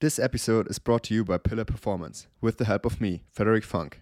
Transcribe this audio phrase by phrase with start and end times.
[0.00, 3.64] This episode is brought to you by Pillar Performance, with the help of me, Frederick
[3.64, 4.00] Funk.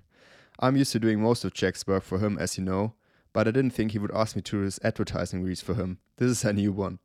[0.61, 2.95] I'm used to doing most of Jack's work for him, as you know,
[3.33, 5.99] but I didn't think he would ask me to do his advertising reads for him.
[6.19, 7.01] This is a new one.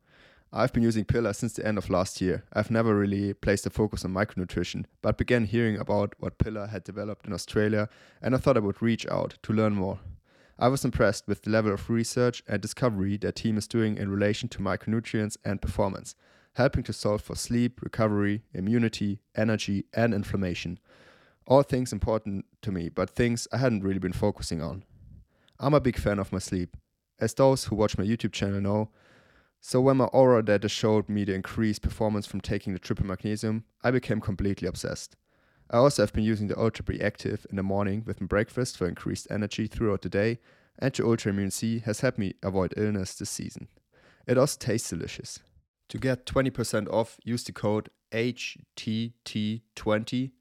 [0.52, 2.44] I've been using Pillar since the end of last year.
[2.52, 6.84] I've never really placed a focus on micronutrition, but began hearing about what Pillar had
[6.84, 7.88] developed in Australia,
[8.22, 9.98] and I thought I would reach out to learn more.
[10.56, 14.08] I was impressed with the level of research and discovery their team is doing in
[14.08, 16.14] relation to micronutrients and performance,
[16.54, 20.78] helping to solve for sleep, recovery, immunity, energy, and inflammation.
[21.46, 24.84] All things important to me, but things I hadn't really been focusing on.
[25.60, 26.76] I'm a big fan of my sleep.
[27.20, 28.90] As those who watch my YouTube channel know,
[29.60, 33.64] so when my Oura data showed me the increased performance from taking the triple magnesium,
[33.82, 35.16] I became completely obsessed.
[35.70, 38.76] I also have been using the Ultra B Active in the morning with my breakfast
[38.76, 40.38] for increased energy throughout the day,
[40.78, 43.68] and the Ultra Immune C has helped me avoid illness this season.
[44.26, 45.40] It also tastes delicious.
[45.94, 50.32] To get 20% off, use the code HTT20.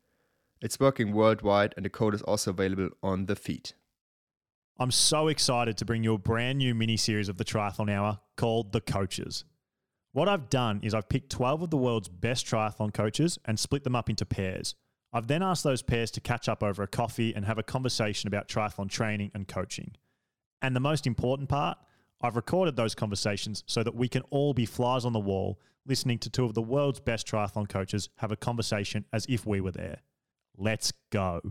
[0.63, 3.73] It's working worldwide, and the code is also available on the feed.
[4.79, 8.21] I'm so excited to bring you a brand new mini series of the Triathlon Hour
[8.35, 9.43] called The Coaches.
[10.11, 13.83] What I've done is I've picked 12 of the world's best triathlon coaches and split
[13.83, 14.73] them up into pairs.
[15.13, 18.27] I've then asked those pairs to catch up over a coffee and have a conversation
[18.27, 19.91] about triathlon training and coaching.
[20.63, 21.77] And the most important part,
[22.23, 26.17] I've recorded those conversations so that we can all be flies on the wall listening
[26.19, 29.71] to two of the world's best triathlon coaches have a conversation as if we were
[29.71, 29.99] there.
[30.57, 31.41] Let's go.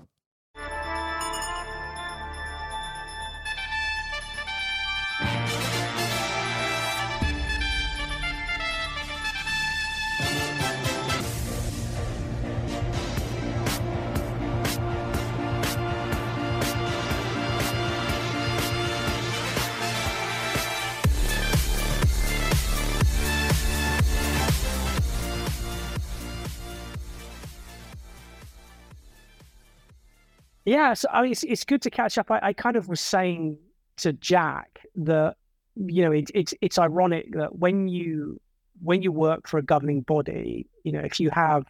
[30.64, 32.30] Yeah, so I mean, it's, it's good to catch up.
[32.30, 33.58] I, I kind of was saying
[33.98, 35.37] to Jack that
[35.75, 38.41] you know it, it's it's ironic that when you
[38.82, 41.64] when you work for a governing body, you know, if you have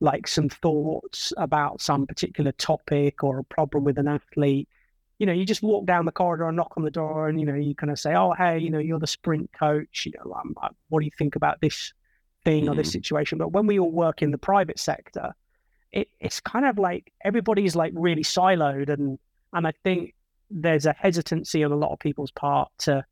[0.00, 4.68] like some thoughts about some particular topic or a problem with an athlete,
[5.18, 7.44] you know, you just walk down the corridor and knock on the door, and you
[7.44, 10.06] know, you kind of say, "Oh, hey, you know, you're the sprint coach.
[10.06, 10.54] You know, um,
[10.88, 11.92] what do you think about this
[12.42, 12.72] thing mm-hmm.
[12.72, 12.98] or this mm-hmm.
[12.98, 15.34] situation?" But when we all work in the private sector,
[15.92, 19.18] it, it's kind of like everybody's like really siloed and
[19.52, 20.14] and I think
[20.50, 23.04] there's a hesitancy on a lot of people's part to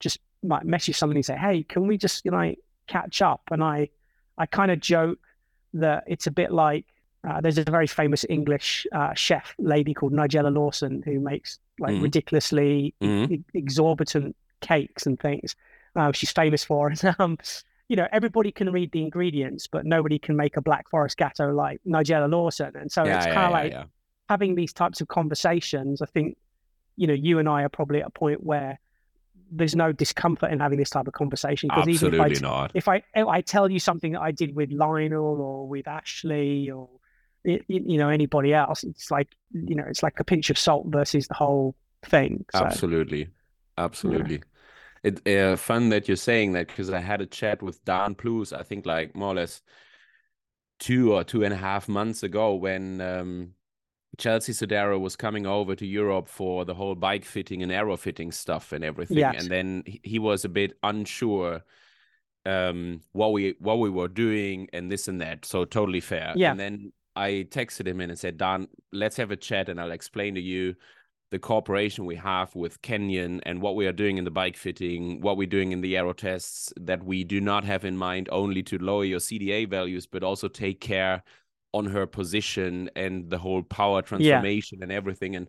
[0.00, 2.54] just like message somebody and say, Hey, can we just you know
[2.86, 3.42] catch up?
[3.50, 3.88] And I
[4.36, 5.18] I kind of joke
[5.74, 6.86] that it's a bit like
[7.28, 11.94] uh, there's a very famous English uh, chef lady called Nigella Lawson who makes like
[11.94, 15.54] mm ridiculously mm e- exorbitant cakes and things.
[15.94, 17.02] Uh, she's famous for it.
[17.18, 17.38] Um,
[17.88, 21.50] you know, everybody can read the ingredients, but nobody can make a Black Forest Gateau
[21.52, 22.72] like Nigella Lawson.
[22.76, 23.88] And so yeah, it's yeah, kind of yeah, like
[24.28, 26.02] having these types of conversations.
[26.02, 26.36] I think,
[26.96, 28.78] you know, you and I are probably at a point where
[29.50, 31.70] there's no discomfort in having this type of conversation.
[31.74, 32.72] Because even if I, not.
[32.74, 36.70] if I if I tell you something that I did with Lionel or with Ashleigh
[36.74, 36.88] or
[37.44, 41.26] you know anybody else, it's like you know it's like a pinch of salt versus
[41.28, 41.74] the whole
[42.04, 42.44] thing.
[42.52, 43.28] So, absolutely,
[43.78, 44.42] absolutely.
[45.02, 48.52] It uh, fun that you're saying that because I had a chat with Dan Plews,
[48.52, 49.62] I think like more or less
[50.78, 53.54] two or two and a half months ago when um,
[54.16, 58.32] Chelsea Sodaro was coming over to Europe for the whole bike fitting and aero fitting
[58.32, 59.40] stuff and everything, yes.
[59.40, 61.62] and then he was a bit unsure
[62.46, 65.44] um, what we what we were doing and this and that.
[65.44, 66.32] So totally fair.
[66.34, 66.50] Yeah.
[66.50, 69.90] And then I texted him in and said, Dan, let's have a chat and I'll
[69.90, 70.76] explain to you
[71.30, 75.20] the cooperation we have with Canyon and what we are doing in the bike fitting,
[75.20, 78.62] what we're doing in the aero tests, that we do not have in mind only
[78.62, 81.22] to lower your CDA values, but also take care
[81.74, 84.84] on her position and the whole power transformation yeah.
[84.84, 85.36] and everything.
[85.36, 85.48] And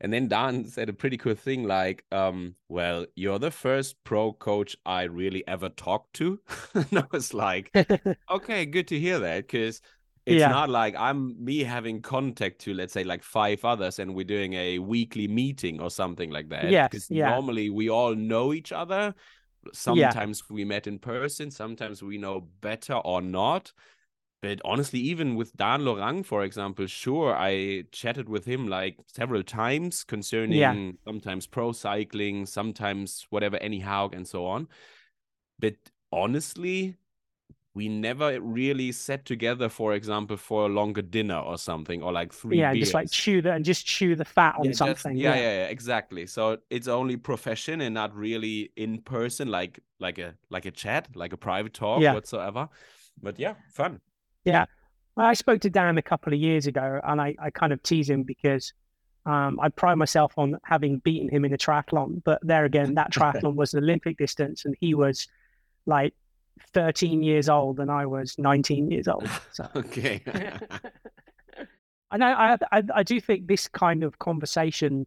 [0.00, 4.32] and then Dan said a pretty cool thing like, um, well, you're the first pro
[4.32, 6.40] coach I really ever talked to.
[6.74, 7.70] and I was like,
[8.30, 9.80] okay, good to hear that because
[10.26, 10.48] it's yeah.
[10.48, 14.54] not like I'm me having contact to let's say like five others and we're doing
[14.54, 16.70] a weekly meeting or something like that.
[16.70, 17.28] Yes, because yeah.
[17.28, 19.14] normally we all know each other.
[19.72, 20.54] Sometimes yeah.
[20.54, 23.72] we met in person, sometimes we know better or not.
[24.40, 29.42] But honestly, even with Dan Lorang, for example, sure, I chatted with him like several
[29.42, 30.92] times concerning yeah.
[31.06, 34.68] sometimes pro cycling, sometimes whatever, anyhow, and so on.
[35.58, 35.76] But
[36.12, 36.96] honestly,
[37.74, 42.32] we never really sat together, for example, for a longer dinner or something, or like
[42.32, 42.58] three.
[42.58, 42.84] Yeah, beers.
[42.84, 45.14] just like chew the and just chew the fat on yeah, something.
[45.14, 46.26] Just, yeah, yeah, yeah, yeah, exactly.
[46.26, 51.08] So it's only profession and not really in person, like like a like a chat,
[51.16, 52.14] like a private talk yeah.
[52.14, 52.68] whatsoever.
[53.20, 54.00] But yeah, fun.
[54.44, 54.66] Yeah.
[55.16, 58.10] I spoke to Dan a couple of years ago, and I, I kind of tease
[58.10, 58.72] him because
[59.26, 62.22] um, I pride myself on having beaten him in a triathlon.
[62.24, 65.28] But there again, that triathlon was an Olympic distance, and he was
[65.86, 66.14] like
[66.72, 69.28] 13 years old, and I was 19 years old.
[69.52, 69.68] So.
[69.76, 70.22] okay.
[72.10, 75.06] and I, I, I do think this kind of conversation,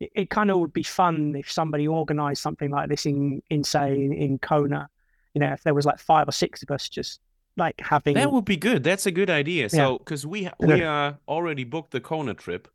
[0.00, 3.64] it, it, kind of would be fun if somebody organised something like this in, in
[3.64, 4.88] say, in, in Kona.
[5.34, 7.20] You know, if there was like five or six of us just
[7.58, 8.82] like having that would be good.
[8.82, 9.68] That's a good idea.
[9.68, 12.68] So because we we are already booked the Kona trip.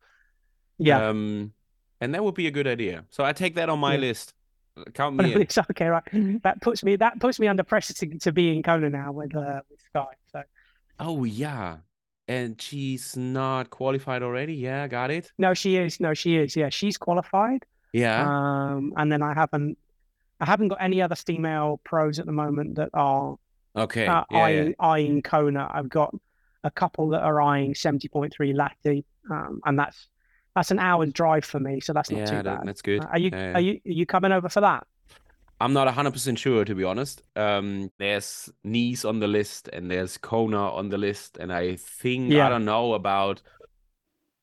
[0.77, 1.07] Yeah.
[1.07, 1.53] Um,
[2.01, 3.05] and that would be a good idea.
[3.09, 4.01] So I take that on my yeah.
[4.01, 4.33] list.
[4.95, 5.41] Count me in.
[5.41, 6.03] It's okay, right?
[6.43, 9.35] That puts me that puts me under pressure to, to be in Kona now with
[9.35, 10.05] uh, with Skye.
[10.31, 10.41] So.
[10.99, 11.77] Oh yeah,
[12.27, 14.55] and she's not qualified already.
[14.55, 15.31] Yeah, got it.
[15.37, 15.99] No, she is.
[15.99, 16.55] No, she is.
[16.55, 17.65] Yeah, she's qualified.
[17.91, 18.23] Yeah.
[18.25, 19.77] Um, and then I haven't,
[20.39, 23.37] I haven't got any other female pros at the moment that are
[23.75, 24.73] okay uh, yeah, eyeing, yeah.
[24.79, 25.69] eyeing Kona.
[25.71, 26.15] I've got
[26.63, 30.07] a couple that are eyeing seventy point three Lahti, um, and that's
[30.55, 32.61] that's an hour's drive for me, so that's not yeah, too bad.
[32.63, 33.05] That's good.
[33.05, 33.53] Are you yeah.
[33.53, 34.85] are you are you coming over for that?
[35.63, 37.21] I'm not 100% sure, to be honest.
[37.37, 41.37] Um, there's Nice on the list and there's Kona on the list.
[41.37, 42.47] And I think, yeah.
[42.47, 43.41] I don't know about,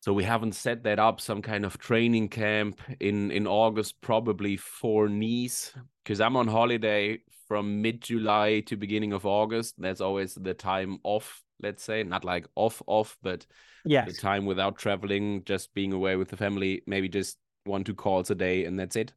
[0.00, 4.56] so we haven't set that up, some kind of training camp in, in August, probably
[4.56, 9.74] for Nice, because I'm on holiday from mid July to beginning of August.
[9.76, 13.46] That's always the time off, let's say, not like off, off, but
[13.84, 14.06] yes.
[14.08, 18.30] the time without traveling, just being away with the family, maybe just one, two calls
[18.30, 19.12] a day, and that's it.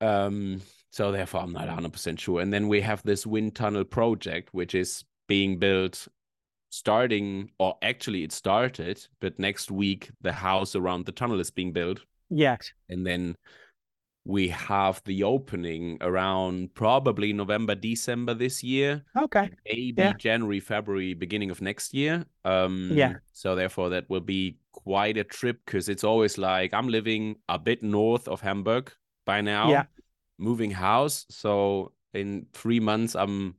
[0.00, 0.60] Um,
[0.90, 2.40] so therefore, I'm not 100% sure.
[2.40, 6.08] And then we have this wind tunnel project, which is being built
[6.70, 11.72] starting, or actually it started, but next week the house around the tunnel is being
[11.72, 12.00] built.
[12.30, 12.72] Yes.
[12.88, 13.36] And then
[14.28, 19.02] we have the opening around probably November, December this year.
[19.16, 19.50] Okay.
[19.66, 20.12] Maybe yeah.
[20.12, 22.24] January, February, beginning of next year.
[22.44, 23.14] Um, yeah.
[23.32, 27.58] So therefore, that will be quite a trip because it's always like I'm living a
[27.58, 28.92] bit north of Hamburg
[29.26, 29.70] by now.
[29.70, 29.84] Yeah
[30.38, 31.26] moving house.
[31.28, 33.56] So in three months, I'm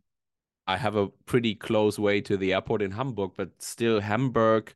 [0.65, 4.73] I have a pretty close way to the airport in Hamburg, but still Hamburg,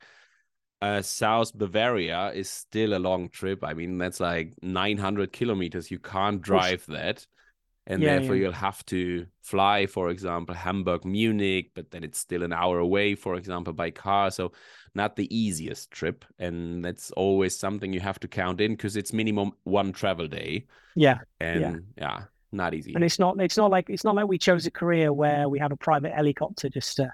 [0.84, 3.64] uh, South Bavaria is still a long trip.
[3.64, 5.90] I mean, that's like 900 kilometers.
[5.90, 7.26] You can't drive that.
[7.88, 8.44] And yeah, therefore, yeah.
[8.44, 13.16] you'll have to fly, for example, Hamburg, Munich, but then it's still an hour away,
[13.16, 14.30] for example, by car.
[14.30, 14.52] So,
[14.94, 16.26] not the easiest trip.
[16.38, 20.66] And that's always something you have to count in because it's minimum one travel day.
[20.96, 21.20] Yeah.
[21.40, 21.76] And yeah.
[21.98, 22.22] yeah.
[22.52, 22.94] not easy.
[22.94, 25.60] And it's not it's not like it's not like we chose a career where we
[25.60, 27.12] have a private helicopter just to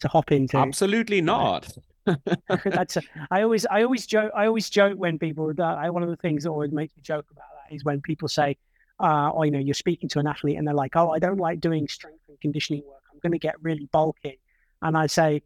[0.00, 0.58] to hop into.
[0.58, 1.76] Absolutely not.
[2.64, 6.08] That's a, I always I always joke I always joke when people I, one of
[6.08, 8.56] the things that always makes me joke about that is when people say,
[9.00, 11.38] uh, or you know, you're speaking to an athlete and they're like, "Oh, I don't
[11.38, 13.02] like doing strength and conditioning work.
[13.12, 14.38] I'm going to get really bulky,"
[14.82, 15.42] and I say,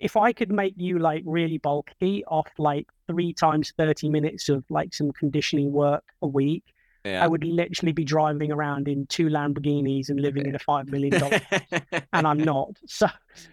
[0.00, 4.64] if I could make you like really bulky off like three times 30 minutes of
[4.68, 6.64] like some conditioning work a week,
[7.04, 7.24] yeah.
[7.24, 11.18] I would literally be driving around in two Lamborghinis and living in a five million
[11.18, 11.40] dollar
[12.12, 12.76] and I'm not.
[12.86, 13.08] So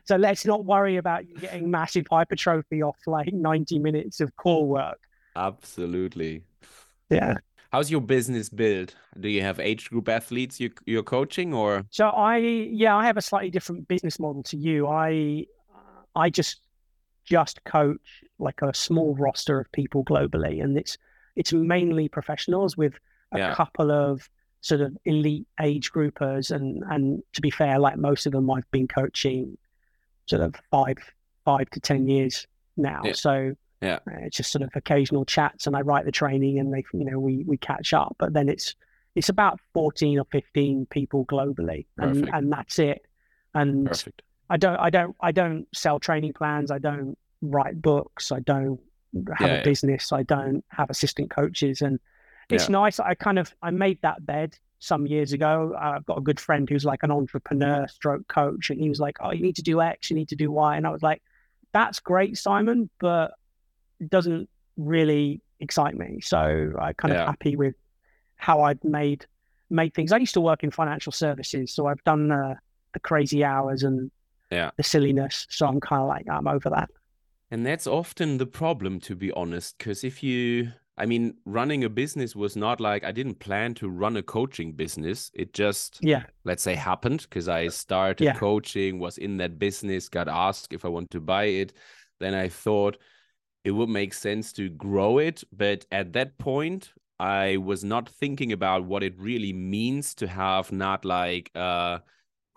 [0.05, 4.67] so let's not worry about you getting massive hypertrophy off like 90 minutes of core
[4.67, 4.99] work.
[5.35, 6.43] Absolutely.
[7.09, 7.37] Yeah.
[7.71, 8.95] How's your business built?
[9.19, 11.85] Do you have age group athletes you, you're coaching or?
[11.91, 14.87] So I, yeah, I have a slightly different business model to you.
[14.87, 15.45] I
[16.15, 16.61] I just
[17.25, 20.97] just coach like a small roster of people globally, and it's
[21.35, 22.95] it's mainly professionals with
[23.31, 23.55] a yeah.
[23.55, 24.29] couple of
[24.61, 28.69] sort of elite age groupers, and and to be fair, like most of them, I've
[28.71, 29.57] been coaching
[30.25, 30.97] sort of five
[31.45, 33.01] five to ten years now.
[33.03, 33.13] Yeah.
[33.13, 36.73] So yeah, uh, it's just sort of occasional chats, and I write the training, and
[36.73, 38.75] they you know we we catch up, but then it's
[39.15, 43.03] it's about 14 or 15 people globally and, and that's it
[43.53, 44.21] and Perfect.
[44.49, 46.71] I don't, I don't, I don't sell training plans.
[46.71, 48.31] I don't write books.
[48.31, 48.79] I don't
[49.37, 50.11] have yeah, a business.
[50.11, 51.81] I don't have assistant coaches.
[51.81, 51.99] And
[52.49, 52.71] it's yeah.
[52.71, 52.99] nice.
[52.99, 55.75] I kind of, I made that bed some years ago.
[55.79, 58.69] I've got a good friend who's like an entrepreneur stroke coach.
[58.69, 60.77] And he was like, oh, you need to do X, you need to do Y.
[60.77, 61.21] And I was like,
[61.73, 63.31] that's great, Simon, but
[63.99, 66.19] it doesn't really excite me.
[66.21, 67.75] So I'm kind of happy with
[68.37, 69.25] how I've made,
[69.69, 70.11] made things.
[70.11, 71.73] I used to work in financial services.
[71.73, 72.55] So I've done uh,
[72.93, 74.11] the crazy hours and
[74.51, 76.89] yeah the silliness so i'm kind of like i'm over that
[77.51, 81.89] and that's often the problem to be honest because if you i mean running a
[81.89, 86.23] business was not like i didn't plan to run a coaching business it just yeah
[86.43, 88.33] let's say happened because i uh, started yeah.
[88.33, 91.73] coaching was in that business got asked if i want to buy it
[92.19, 92.97] then i thought
[93.63, 98.51] it would make sense to grow it but at that point i was not thinking
[98.51, 102.01] about what it really means to have not like a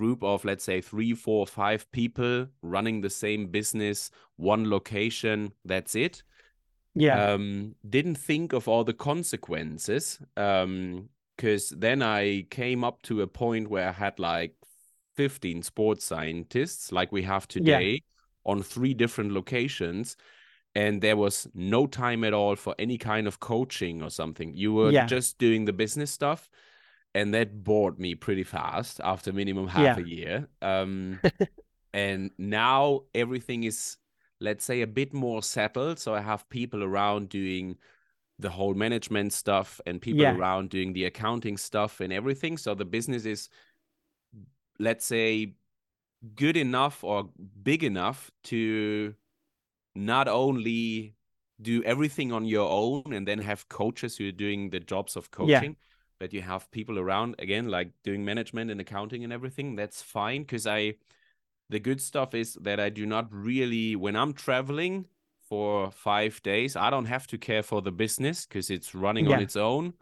[0.02, 5.52] group of let's say three, four, five people running the same business, one location.
[5.64, 6.24] That's it.
[6.94, 7.32] Yeah.
[7.32, 10.18] Um, didn't think of all the consequences.
[10.36, 14.54] Um, because then I came up to a point where I had like
[15.16, 17.98] 15 sports scientists, like we have today, yeah.
[18.52, 20.16] on three different locations.
[20.74, 24.54] And there was no time at all for any kind of coaching or something.
[24.54, 25.06] You were yeah.
[25.06, 26.48] just doing the business stuff.
[27.14, 30.04] And that bored me pretty fast after minimum half yeah.
[30.04, 30.48] a year.
[30.62, 31.20] Um,
[31.92, 33.98] and now everything is,
[34.42, 35.98] let's say, a bit more settled.
[35.98, 37.76] So I have people around doing
[38.38, 40.34] the whole management stuff and people yeah.
[40.34, 42.58] around doing the accounting stuff and everything.
[42.58, 43.48] So the business is,
[44.78, 45.54] let's say,
[46.34, 47.30] good enough or
[47.62, 49.14] big enough to
[49.94, 51.14] not only
[51.60, 55.30] do everything on your own and then have coaches who are doing the jobs of
[55.30, 55.86] coaching, yeah.
[56.18, 59.76] but you have people around again, like doing management and accounting and everything.
[59.76, 60.94] That's fine because I,
[61.70, 65.06] the good stuff is that I do not really, when I'm traveling,
[65.52, 66.76] for five days.
[66.76, 69.36] I don't have to care for the business because it's running yeah.
[69.36, 69.92] on its own.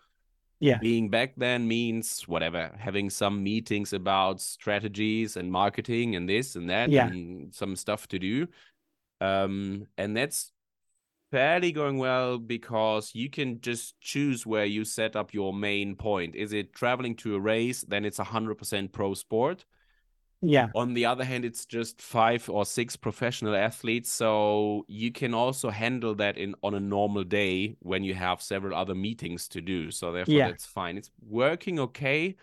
[0.61, 0.79] Yeah.
[0.79, 6.71] Being back then means whatever, having some meetings about strategies and marketing and this and
[6.71, 7.09] that yeah.
[7.09, 8.47] and some stuff to do.
[9.21, 10.53] Um, and that's
[11.33, 16.37] fairly going well because you can just choose where you set up your main point.
[16.37, 17.81] Is it traveling to a race?
[17.83, 19.65] Then it's a 100% pro sport.
[20.43, 20.69] Yeah.
[20.75, 25.69] On the other hand, it's just five or six professional athletes, so you can also
[25.71, 29.91] handle that in on a normal day when you have several other meetings to do.
[29.91, 30.49] So therefore, yeah.
[30.49, 30.97] that's fine.
[30.97, 32.37] It's working okay,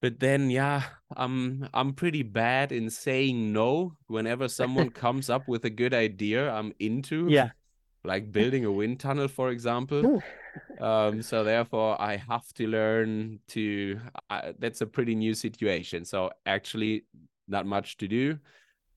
[0.00, 0.84] but then yeah,
[1.16, 6.50] I'm I'm pretty bad in saying no whenever someone comes up with a good idea.
[6.52, 7.26] I'm into.
[7.28, 7.50] Yeah
[8.06, 10.22] like building a wind tunnel, for example.
[10.80, 14.00] um, so therefore, I have to learn to.
[14.30, 16.04] Uh, that's a pretty new situation.
[16.04, 17.04] So actually,
[17.48, 18.38] not much to do.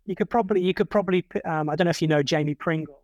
[0.06, 1.26] You could probably, you could probably.
[1.46, 3.02] Um, I don't know if you know Jamie Pringle.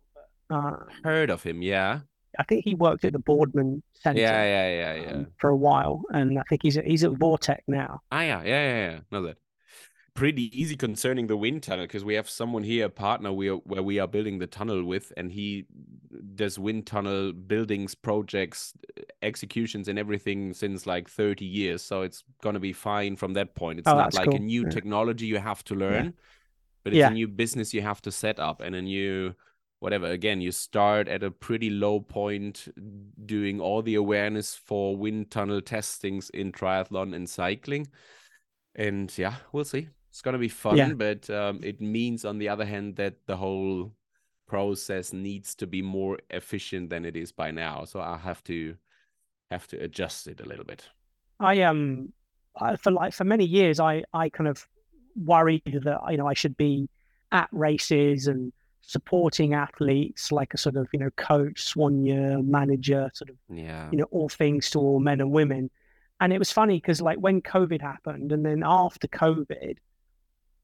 [0.48, 1.62] But, uh, Heard of him?
[1.62, 2.00] Yeah.
[2.38, 4.20] I think he worked at the Boardman Center.
[4.20, 5.12] Yeah, yeah, yeah, yeah.
[5.12, 8.02] Um, for a while, and I think he's at, he's at Vorteq now.
[8.12, 8.98] Ah, yeah, yeah, yeah, yeah.
[9.10, 9.38] Know that
[10.16, 13.56] pretty easy concerning the wind tunnel because we have someone here, a partner we are,
[13.56, 15.66] where we are building the tunnel with, and he
[16.34, 18.72] does wind tunnel buildings, projects,
[19.22, 21.82] executions, and everything since like 30 years.
[21.82, 23.78] So it's gonna be fine from that point.
[23.78, 24.36] It's oh, not like cool.
[24.36, 24.70] a new yeah.
[24.70, 26.10] technology you have to learn, yeah.
[26.82, 27.10] but it's yeah.
[27.10, 29.34] a new business you have to set up and a new
[29.80, 32.66] whatever again you start at a pretty low point
[33.26, 37.86] doing all the awareness for wind tunnel testings in triathlon and cycling
[38.74, 40.94] and yeah we'll see it's gonna be fun, yeah.
[40.94, 43.92] but um, it means on the other hand that the whole
[44.48, 47.84] process needs to be more efficient than it is by now.
[47.84, 48.76] So I have to
[49.50, 50.88] have to adjust it a little bit.
[51.38, 52.14] I um
[52.78, 54.66] for like for many years I I kind of
[55.22, 56.88] worried that you know I should be
[57.30, 63.28] at races and supporting athletes like a sort of you know coach, soigneur, manager, sort
[63.28, 65.68] of yeah you know all things to all men and women.
[66.22, 69.76] And it was funny because like when COVID happened and then after COVID,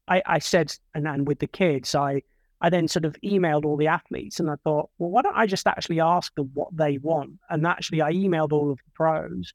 [0.07, 2.21] I, I said, and then with the kids, I,
[2.61, 5.45] I then sort of emailed all the athletes and I thought, well, why don't I
[5.45, 7.33] just actually ask them what they want?
[7.49, 9.53] And actually, I emailed all of the pros,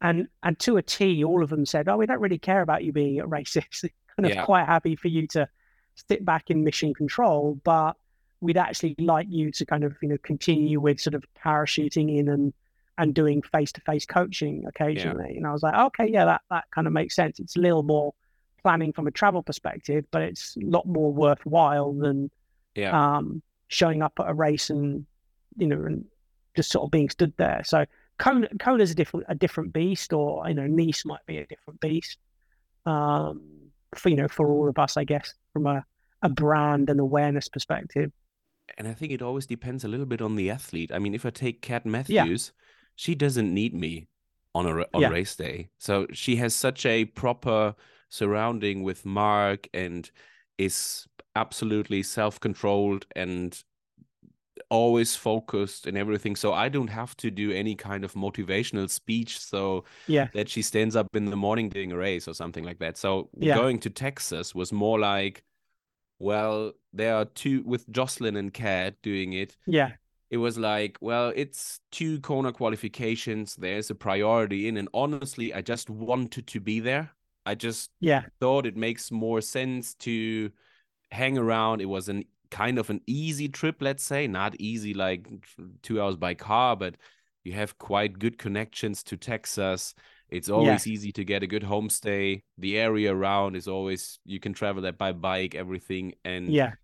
[0.00, 2.84] and and to a T, all of them said, oh, we don't really care about
[2.84, 3.84] you being at race six.
[4.16, 4.44] kind of yeah.
[4.44, 5.48] quite happy for you to
[6.08, 7.96] sit back in mission control, but
[8.40, 12.28] we'd actually like you to kind of you know continue with sort of parachuting in
[12.28, 12.52] and
[12.98, 15.30] and doing face to face coaching occasionally.
[15.30, 15.36] Yeah.
[15.38, 17.38] And I was like, okay, yeah, that that kind of makes sense.
[17.38, 18.12] It's a little more
[18.62, 22.30] planning from a travel perspective, but it's a lot more worthwhile than
[22.74, 23.16] yeah.
[23.16, 25.06] um, showing up at a race and
[25.56, 26.04] you know and
[26.56, 27.62] just sort of being stood there.
[27.64, 27.84] So
[28.18, 31.46] Kona Kona is a different a different beast, or you know Nice might be a
[31.46, 32.18] different beast.
[32.86, 33.42] Um,
[33.94, 35.84] for you know for all of us, I guess from a
[36.22, 38.10] a brand and awareness perspective.
[38.76, 40.90] And I think it always depends a little bit on the athlete.
[40.92, 42.64] I mean, if I take Kat Matthews, yeah.
[42.96, 44.08] she doesn't need me
[44.54, 45.08] on a on yeah.
[45.08, 47.74] race day, so she has such a proper
[48.08, 50.10] surrounding with Mark and
[50.56, 53.62] is absolutely self-controlled and
[54.70, 56.36] always focused and everything.
[56.36, 60.28] So i don't have to do any kind of motivational speech so yeah.
[60.34, 62.96] that she stands up in the morning doing a race or something like that.
[62.98, 63.54] So yeah.
[63.54, 65.42] going to texas was more like
[66.18, 69.92] well there are two with jocelyn and kat doing it yeah.
[70.30, 73.54] it was like well it's two Kona qualifications.
[73.54, 77.12] There's a priority in and honestly i just wanted to be there
[77.48, 80.50] I just yeah thought it makes more sense to
[81.10, 81.80] hang around.
[81.80, 85.28] It was an kind of an easy trip, let's say, not easy like
[85.82, 86.96] two hours by car, but
[87.44, 89.94] you have quite good connections to Texas.
[90.30, 92.42] It's always easy to get a good homestay.
[92.58, 96.74] The area around is always you can travel that by bike, everything, and yeah,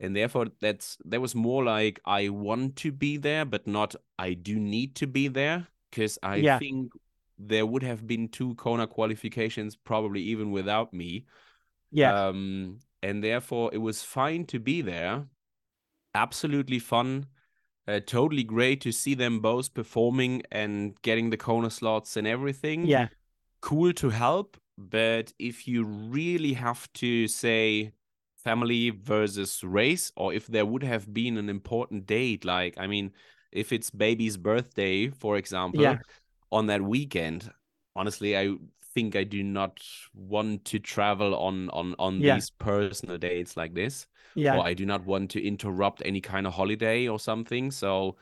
[0.00, 4.34] and therefore that's that was more like I want to be there, but not I
[4.34, 6.60] do need to be there because I Yeah.
[6.60, 6.92] think
[7.48, 11.26] there would have been two Kona qualifications probably even without me.
[11.90, 15.26] yeah, Um, and therefore it was fine to be there.
[16.14, 17.26] Absolutely fun.
[17.86, 22.86] Uh, totally great to see them both performing and getting the Kona slots and everything.
[22.86, 23.08] yeah,
[23.60, 27.92] Cool to help, but if you really have to say
[28.36, 33.12] family versus race, or if there would have been an important date, like I mean,
[33.52, 35.98] if it's baby's birthday, for example, Yeah.
[36.54, 37.52] On that weekend,
[37.96, 38.54] honestly, I
[38.94, 39.80] think I do not
[40.14, 42.36] want to travel on on on Yeah.
[42.36, 44.56] these personal dates like this, yeah.
[44.56, 47.70] or I do not want to interrupt any kind of holiday or something.
[47.72, 48.16] So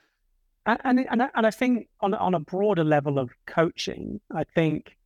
[0.66, 4.44] And and and I, and I think on on a broader level of coaching, I
[4.44, 4.96] think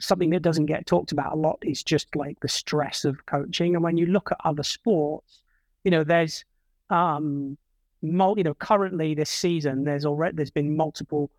[0.00, 3.74] something that doesn't get talked about a lot is just like the stress of coaching.
[3.74, 5.42] And when you look at other sports,
[5.84, 6.44] you know, there's
[6.90, 7.56] um,
[8.02, 11.30] mul- you know, currently this season there's already there's been multiple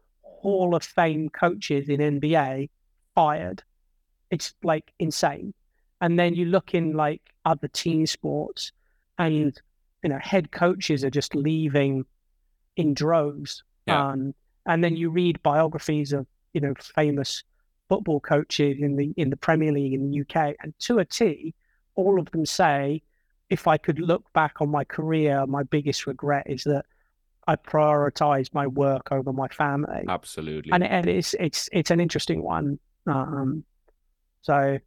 [0.44, 2.70] Hall of Fame coaches in NBA
[3.16, 3.64] fired.
[4.30, 5.54] It's like insane.
[6.02, 8.74] And then you look in like other team sports,
[9.18, 9.60] and
[10.04, 12.06] you know, head coaches are just leaving
[12.76, 13.64] in droves.
[13.88, 14.10] Yeah.
[14.10, 14.36] Um,
[14.66, 17.44] and then you read biographies of you know famous
[17.88, 21.54] football coaches in the in the Premier League in the UK, and to a T,
[21.96, 23.02] all of them say,
[23.50, 26.86] if I could look back on my career, my biggest regret is that
[27.48, 32.42] I prioritized my work over my family, absolutely, and, and it's it's it's an interesting
[32.42, 32.80] one.
[33.06, 33.64] Um,
[34.42, 34.80] so,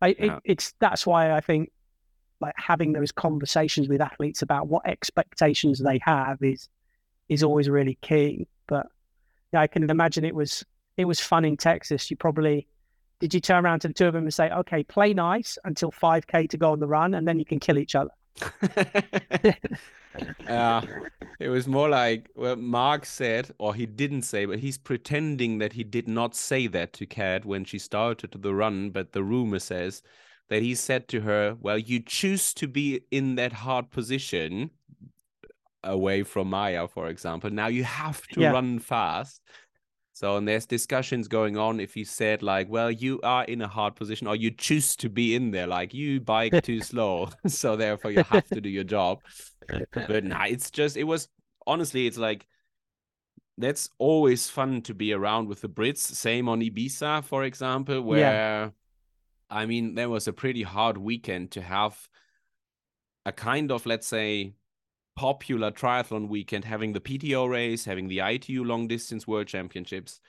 [0.00, 1.70] I it, it's that's why I think
[2.40, 6.68] like having those conversations with athletes about what expectations they have is
[7.28, 8.46] is always really key.
[8.66, 8.86] But
[9.52, 10.64] yeah, I can imagine it was
[10.96, 12.10] it was fun in Texas.
[12.10, 12.66] You probably
[13.20, 15.90] did you turn around to the two of them and say, "Okay, play nice until
[15.90, 18.10] five k to go on the run, and then you can kill each other."
[20.48, 20.82] Uh,
[21.40, 25.72] it was more like well mark said or he didn't say but he's pretending that
[25.72, 29.58] he did not say that to kat when she started the run but the rumor
[29.58, 30.02] says
[30.48, 34.70] that he said to her well you choose to be in that hard position
[35.82, 38.52] away from maya for example now you have to Yeah.
[38.52, 39.40] run fast
[40.14, 43.68] so and there's discussions going on if he said like well you are in a
[43.68, 47.76] hard position or you choose to be in there like you bike too slow so
[47.76, 49.20] therefore you have to do your job
[49.92, 51.28] but nah, it's just it was
[51.66, 52.46] honestly it's like
[53.56, 55.98] that's always fun to be around with the Brits.
[55.98, 58.72] Same on Ibiza, for example, where
[59.48, 62.08] I mean there was a pretty hard weekend to have
[63.24, 64.54] a kind of let's say
[65.16, 70.20] popular triathlon weekend, having the PTO race, having the ITU long distance world championships.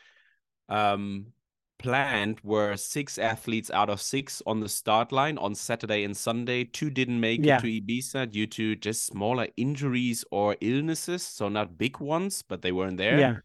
[0.69, 1.33] Um
[1.77, 6.63] planned were six athletes out of six on the start line on Saturday and Sunday.
[6.63, 7.57] Two didn't make Yeah.
[7.57, 12.61] it to Ibiza due to just smaller injuries or illnesses, so not big ones, but
[12.61, 13.19] they weren't there.
[13.19, 13.39] Yeah,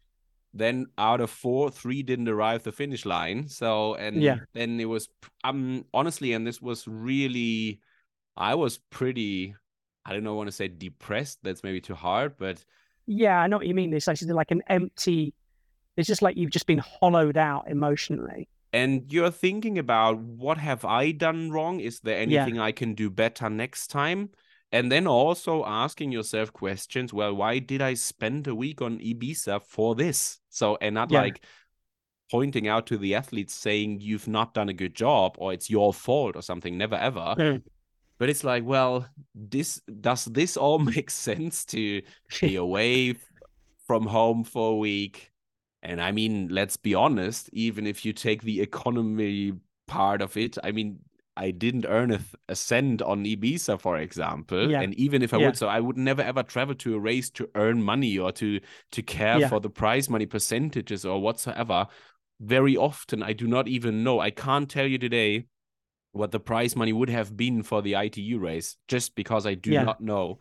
[0.53, 3.47] Then out of four, three didn't arrive the finish line.
[3.49, 4.45] So and Yeah.
[4.53, 5.09] then it was
[5.43, 7.81] um honestly, and this was really
[8.37, 9.55] I was pretty
[10.05, 11.39] I don't know want to say depressed.
[11.43, 12.63] That's maybe too hard, but
[13.07, 13.93] yeah, I know what you mean.
[13.93, 15.33] It's actually like an empty.
[15.97, 18.47] It's just like you've just been hollowed out emotionally.
[18.73, 21.81] and you're thinking about what have I done wrong?
[21.81, 22.21] Is there Yeah.
[22.43, 24.29] anything I can do better next time?
[24.71, 27.13] And then also asking yourself questions.
[27.13, 30.39] Well, why did I spend a week on Ibiza for this?
[30.49, 31.19] So, and not Yeah.
[31.19, 31.43] like
[32.31, 35.93] pointing out to the athletes saying you've not done a good job or it's your
[35.93, 36.77] fault or something.
[36.77, 37.35] Never ever.
[37.37, 37.63] Mm.
[38.21, 42.03] But it's like, well, this does this all make sense to
[42.39, 43.15] be away
[43.87, 45.31] from home for a week?
[45.81, 49.53] And I mean, let's be honest, even if you take the economy
[49.87, 50.99] part of it, I mean,
[51.35, 54.69] I didn't earn a, th- a cent on Ibiza, for example.
[54.69, 54.81] Yeah.
[54.81, 55.47] And even if I Yeah.
[55.47, 58.59] would, so I would never ever travel to a race to earn money or to
[58.91, 59.49] to care Yeah.
[59.49, 61.87] for the prize money percentages or whatsoever.
[62.39, 64.19] Very often, I do not even know.
[64.19, 65.47] I can't tell you today
[66.11, 69.71] what the prize money would have been for the ITU race, just because I do
[69.71, 69.83] Yeah.
[69.83, 70.39] not know.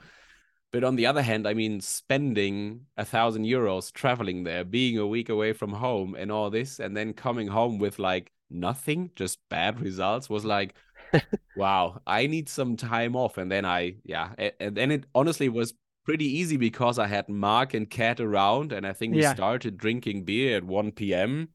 [0.72, 5.06] But on the other hand, I mean, spending a thousand euros traveling there, being a
[5.06, 9.38] week away from home and all this, and then coming home with like nothing, just
[9.48, 10.74] bad results was like,
[11.54, 13.38] wow, I need some time off.
[13.38, 17.74] And then I, yeah, and then it honestly was pretty easy because I had Mark
[17.74, 19.33] and Kat around, and I think we Yeah.
[19.35, 21.48] started drinking beer at 1 p.m.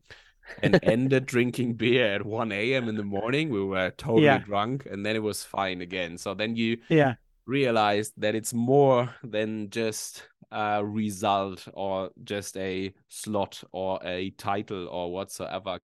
[0.62, 2.88] and ended drinking beer at 1 a.m.
[2.90, 3.50] in the morning.
[3.50, 4.40] We were totally Yeah.
[4.40, 6.18] drunk, and then it was fine again.
[6.18, 12.94] So then you Yeah, realized that it's more than just a result or just a
[13.10, 15.80] slot or a title or whatsoever.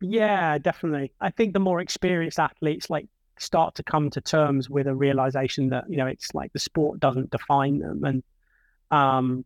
[0.00, 1.12] Yeah, definitely.
[1.20, 3.06] I think the more experienced athletes like
[3.38, 7.00] start to come to terms with a realization that you know it's like the sport
[7.00, 8.22] doesn't define them, and
[8.90, 9.44] um,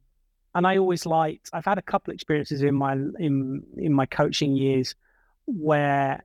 [0.55, 1.51] and I always liked.
[1.53, 4.95] I've had a couple experiences in my in in my coaching years
[5.47, 6.25] where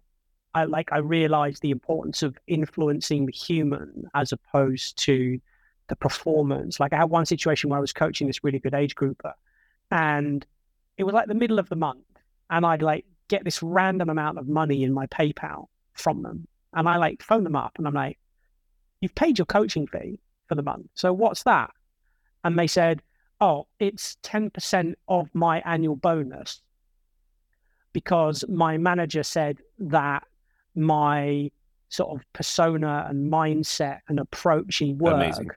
[0.53, 5.39] I like I realized the importance of influencing the human as opposed to
[5.87, 6.79] the performance.
[6.79, 9.33] Like I had one situation where I was coaching this really good age grouper,
[9.91, 10.45] and
[10.97, 12.05] it was like the middle of the month,
[12.49, 16.87] and I'd like get this random amount of money in my PayPal from them, and
[16.87, 18.19] I like phone them up, and I'm like,
[19.01, 21.71] "You've paid your coaching fee for the month, so what's that?"
[22.43, 23.01] And they said,
[23.41, 26.61] "Oh, it's ten percent of my annual bonus."
[27.91, 30.23] Because my manager said that
[30.75, 31.51] my
[31.89, 35.49] sort of persona and mindset and approach in work Amazing.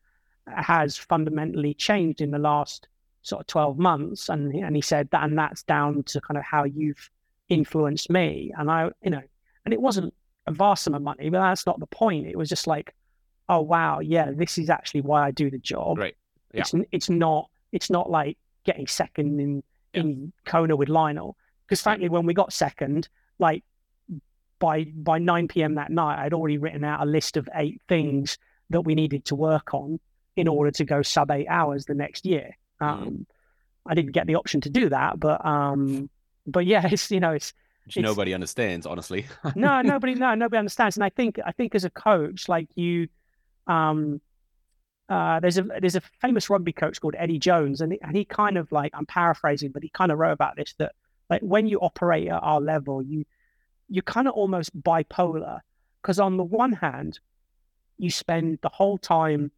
[0.47, 2.89] has fundamentally changed in the last
[3.23, 6.43] sort of 12 months and and he said that and that's down to kind of
[6.43, 7.09] how you've
[7.49, 9.23] influenced me and i you know
[9.65, 10.13] and it wasn't
[10.49, 12.95] a vast amount of money but that's not the point it was just like
[13.49, 16.17] oh wow yeah this is actually why i do the job right
[16.53, 16.63] yeah.
[16.63, 20.03] it's it's not it's not like getting second in yeah.
[20.03, 23.09] in kona with lionel because frankly when we got second
[23.39, 23.65] like
[24.63, 25.75] by by 9 p.m.
[25.75, 28.39] that night, I'd already written out a list of eight things
[28.71, 29.99] that we needed to work on
[30.37, 32.57] in order to go sub eight hours the next year.
[32.81, 32.87] Mm.
[32.87, 33.27] Um,
[33.85, 36.09] I didn't get the option to do that, but um,
[36.47, 37.53] but yeah, it's you know it's,
[37.87, 39.27] it's nobody understands honestly.
[39.57, 43.09] no, nobody, no, nobody understands, and I think I think as a coach, like you,
[43.67, 44.21] um,
[45.13, 48.25] uh, there's a there's a famous rugby coach called Eddie Jones, and he, and he
[48.25, 50.95] kind of like I'm paraphrasing, but he kind of wrote about this that
[51.29, 53.27] like when you operate at our level, you
[53.91, 55.61] you're kind of almost bipolar
[56.01, 57.21] because on the one hand,
[57.99, 59.51] you spend the whole time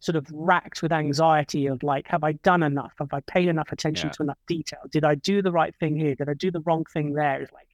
[0.00, 2.92] sort of racked with anxiety of like, have I done enough?
[2.98, 4.12] Have I paid enough attention yeah.
[4.12, 4.80] to enough detail?
[4.90, 6.14] Did I do the right thing here?
[6.16, 7.40] Did I do the wrong thing there?
[7.40, 7.66] It's like,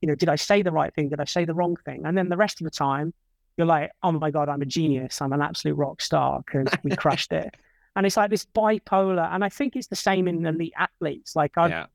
[0.00, 1.10] you know, did I say the right thing?
[1.10, 2.06] Did I say the wrong thing?
[2.06, 3.12] And then the rest of the time,
[3.56, 5.20] you're like, oh my God, I'm a genius.
[5.20, 7.54] I'm an absolute rock star because we crushed it.
[7.96, 9.28] And it's like this bipolar.
[9.32, 11.36] And I think it's the same in elite athletes.
[11.36, 11.86] Like I've, yeah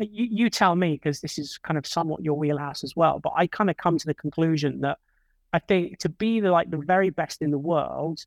[0.00, 3.18] you, you tell me because this is kind of somewhat your wheelhouse as well.
[3.18, 4.98] But I kind of come to the conclusion that
[5.52, 8.24] I think to be the, like the very best in the world,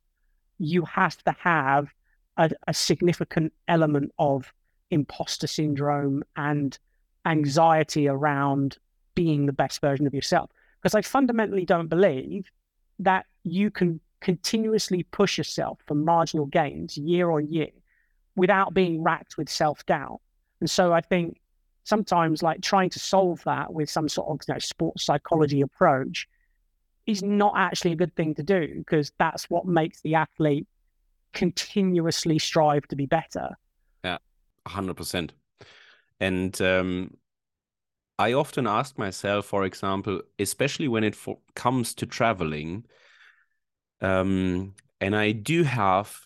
[0.57, 1.89] you have to have
[2.37, 4.51] a, a significant element of
[4.91, 6.77] imposter syndrome and
[7.25, 8.77] anxiety around
[9.13, 10.49] being the best version of yourself.
[10.81, 12.49] Because I fundamentally don't believe
[12.99, 17.69] that you can continuously push yourself for marginal gains year on year
[18.35, 20.19] without being racked with self doubt.
[20.59, 21.39] And so I think
[21.83, 26.27] sometimes like trying to solve that with some sort of you know, sports psychology approach
[27.05, 30.67] is not actually a good thing to do because that's what makes the athlete
[31.33, 33.49] continuously strive to be better.
[34.03, 34.17] Yeah,
[34.67, 35.31] 100%.
[36.19, 37.17] And um,
[38.19, 42.85] I often ask myself, for example, especially when it for- comes to traveling,
[44.01, 46.19] um, and I do have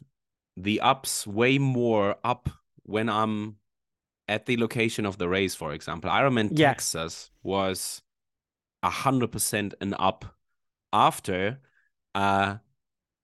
[0.57, 2.49] the ups way more up
[2.81, 3.57] when I'm
[4.27, 6.69] at the location of the race, for example, Ironman yeah.
[6.69, 8.01] Texas was
[8.83, 10.25] hundred percent an up
[10.91, 11.59] after
[12.15, 12.59] a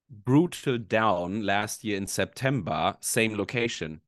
[0.10, 4.02] brutal down last year in September, same location,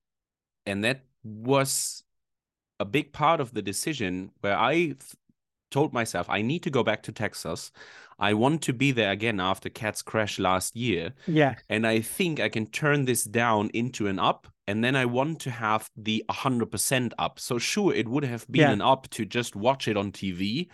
[0.67, 2.03] and that was
[2.81, 4.95] a big part of the decision where I
[5.69, 7.71] told myself I need to go back to Texas.
[8.19, 11.13] I want to be there again after Kat's crash last year.
[11.27, 11.55] Yeah.
[11.69, 14.47] And I think I can turn this down into an up.
[14.67, 17.39] And then I want to have the 100% up.
[17.39, 18.71] So, sure, it would have been yeah.
[18.71, 20.69] an up to just watch it on TV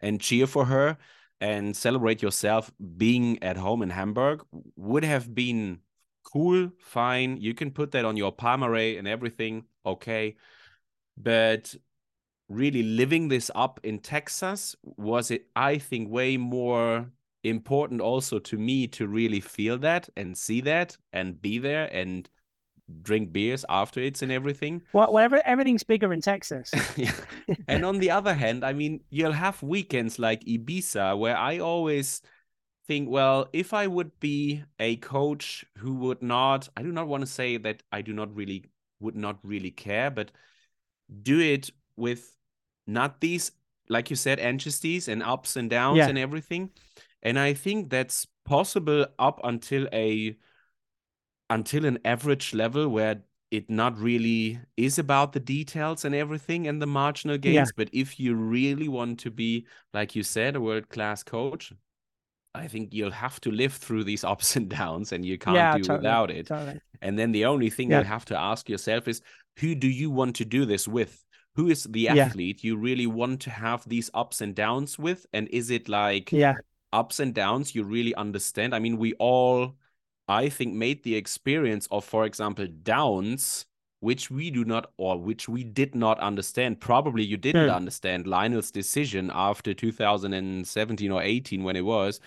[0.00, 0.96] and cheer for her
[1.40, 4.44] and celebrate yourself being at home in Hamburg
[4.76, 5.78] would have been
[6.24, 7.36] cool, fine.
[7.40, 9.64] You can put that on your Palmarès and everything.
[9.86, 10.36] Okay.
[11.20, 11.74] But
[12.48, 17.10] really living this up in Texas was it I think way more
[17.44, 22.28] important also to me to really feel that and see that and be there and
[23.02, 24.82] drink beers after it's and everything.
[24.92, 26.72] Well, whatever everything's bigger in Texas.
[27.68, 32.22] and on the other hand, I mean, you'll have weekends like Ibiza where I always
[32.86, 37.20] think, well, if I would be a coach who would not, I do not want
[37.22, 38.64] to say that I do not really
[39.00, 40.32] would not really care, but
[41.22, 42.36] do it with
[42.86, 43.52] not these
[43.88, 46.08] like you said anxieties and ups and downs yeah.
[46.08, 46.70] and everything
[47.22, 50.36] and i think that's possible up until a
[51.50, 56.82] until an average level where it not really is about the details and everything and
[56.82, 57.76] the marginal gains yeah.
[57.76, 61.72] but if you really want to be like you said a world class coach
[62.54, 65.76] i think you'll have to live through these ups and downs and you can't yeah,
[65.76, 66.80] do totally, without it totally.
[67.00, 69.22] and then the only thing you have to ask yourself is
[69.58, 71.24] who do you want to do this with
[71.56, 72.26] who is the Yeah.
[72.26, 76.32] athlete you really want to have these ups and downs with and is it like
[76.32, 76.54] Yeah.
[76.92, 79.76] ups and downs you really understand i mean we all
[80.28, 83.66] i think made the experience of for example downs
[84.00, 87.70] which we do not or which we did not understand probably you didn't Hmm.
[87.70, 92.20] understand lionel's decision after 2017 or 18 when it was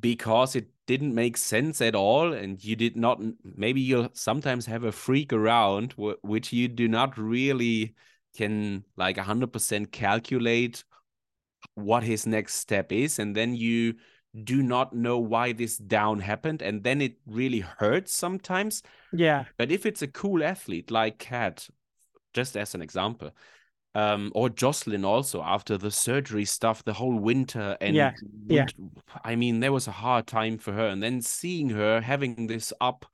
[0.00, 4.84] because it didn't make sense at all and you did not maybe you'll sometimes have
[4.84, 7.94] a freak around which you do not really
[8.36, 10.84] can like 100% calculate
[11.74, 13.94] what his next step is and then you
[14.44, 19.44] do not know why this down happened and then it really hurts sometimes Yeah.
[19.56, 21.68] but if it's a cool athlete like kat
[22.34, 23.30] just as an example
[23.94, 28.12] um or jocelyn also after the surgery stuff the whole winter and Yeah,
[28.46, 28.66] yeah.
[29.24, 30.86] i mean there was a hard time for her.
[30.88, 33.06] And then seeing her having this up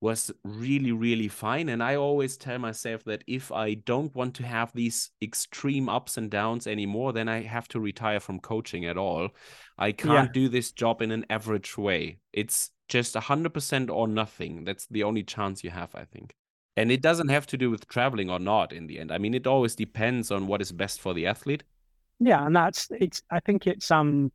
[0.00, 1.70] was really really fine.
[1.70, 6.18] And i always tell myself that if i don't want to have these extreme ups
[6.18, 9.30] and downs anymore then i have to retire from coaching at all.
[9.78, 12.18] I can't do this job in an average way.
[12.32, 14.64] It's just 100% or nothing.
[14.64, 16.34] That's the only chance you have i think
[16.76, 19.34] and it doesn't have to do with traveling or not in the end i mean
[19.34, 21.62] it always depends on what is best for the athlete
[22.20, 23.22] Yeah, and that's it's.
[23.30, 24.30] I think it's um,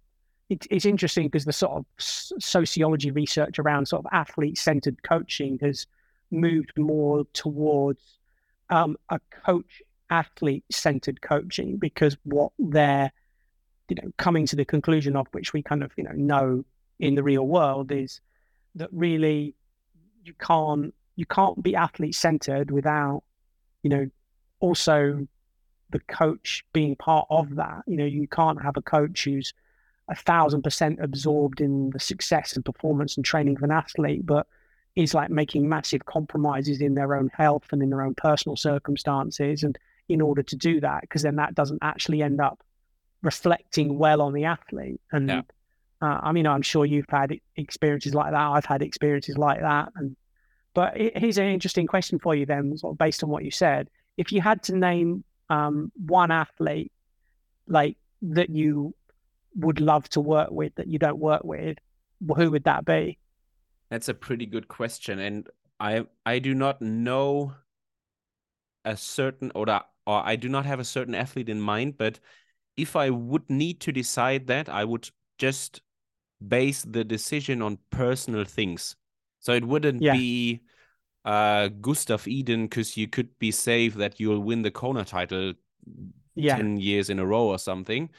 [0.49, 5.87] it's it's interesting because the sort of sociology research around sort of athlete-centered coaching has
[6.31, 8.19] moved more towards
[8.69, 13.11] um, a coach athlete-centered coaching because what they're
[13.87, 16.65] you know coming to the conclusion of which we kind of you know know
[16.99, 18.19] in the real world is
[18.75, 19.55] that really
[20.23, 23.23] you can't you can't be athlete-centered without
[23.83, 24.05] you know
[24.61, 25.27] also
[25.91, 27.81] the coach being part of that.
[27.87, 29.53] You know, you can't have a coach who's
[30.07, 34.45] a thousand percent absorbed in the success and performance and training of an athlete, but
[34.95, 39.63] is like making massive compromises in their own health and in their own personal circumstances.
[39.63, 39.77] And
[40.07, 42.59] in order to do that, because then that doesn't actually end up
[43.21, 45.01] reflecting well on the athlete.
[45.11, 45.41] And Yeah.
[46.01, 48.47] uh, I mean, I'm sure you've had experiences like that.
[48.55, 49.91] I've had experiences like that.
[49.95, 50.15] And
[50.73, 53.89] but here's an interesting question for you then, sort of based on what you said.
[54.17, 56.91] If you had to name um, one athlete
[57.67, 58.93] like that you
[59.55, 61.77] would love to work with that you don't work with,
[62.35, 63.17] who would that be?
[63.89, 65.47] That's a pretty good question, and
[65.79, 67.53] I I do not know
[68.85, 69.65] a certain or
[70.05, 71.97] or I do not have a certain athlete in mind.
[71.97, 72.19] But
[72.77, 75.81] if I would need to decide that, I would just
[76.45, 78.95] base the decision on personal things.
[79.39, 80.13] So it wouldn't Yeah.
[80.13, 80.61] be
[81.25, 85.53] uh Gustav Iden because you could be safe that you'll win the Kona title
[86.35, 88.09] Yeah, 10 years in a row or something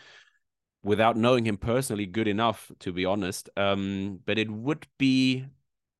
[0.83, 5.44] without knowing him personally good enough to be honest um but it would be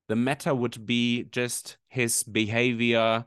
[0.07, 3.25] the matter would be just his behavior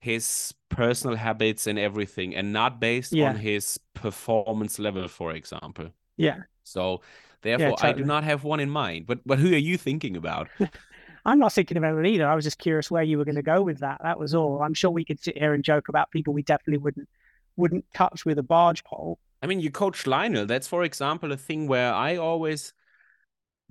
[0.00, 3.28] his personal habits and everything and not based Yeah.
[3.28, 6.36] on his performance level for example yeah.
[6.64, 7.02] so
[7.42, 10.50] therefore i do not have one in mind but but who are you thinking about
[11.24, 12.28] I'm not thinking about it either.
[12.28, 14.00] I was just curious where you were going to go with that.
[14.02, 14.62] That was all.
[14.62, 17.08] I'm sure we could sit here and joke about people we definitely wouldn't
[17.56, 19.18] wouldn't touch with a barge pole.
[19.42, 20.46] I mean, you coach Lionel.
[20.46, 22.72] That's, for example, a thing where I always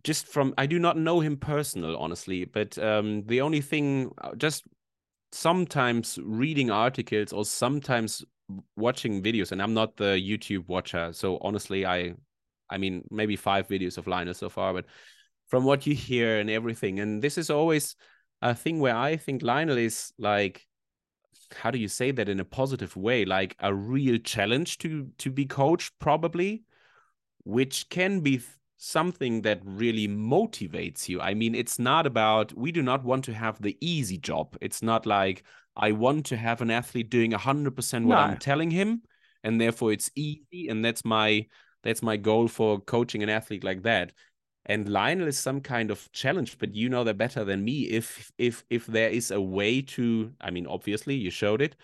[0.03, 4.35] just from I do not know him personal, honestly, but um, the only thing uh,
[4.35, 4.63] just
[5.31, 8.23] sometimes reading articles or sometimes
[8.75, 12.13] watching videos, and I'm not the YouTube watcher, so honestly, I,
[12.69, 14.85] I mean, maybe five videos of Lionel so far, but
[15.53, 17.95] from what you hear and everything, and this is always
[18.41, 20.65] a thing where I think Lionel is like
[21.55, 23.23] how do you say that in a positive way?
[23.23, 26.63] Like a real challenge to to be coached probably
[27.43, 28.41] which can be
[28.77, 31.21] something that really motivates you.
[31.21, 34.57] I mean it's not about we do not want to have the easy job.
[34.59, 35.43] It's not like
[35.75, 39.03] i want to have an athlete doing 100% what i'm telling him
[39.43, 41.45] and therefore it's easy and that's my
[41.83, 44.13] that's my goal for coaching an athlete like that
[44.65, 47.83] and Lionel is some kind of challenge, but you know that better than me.
[47.83, 51.75] If if if there is a way to, I mean, obviously you showed it,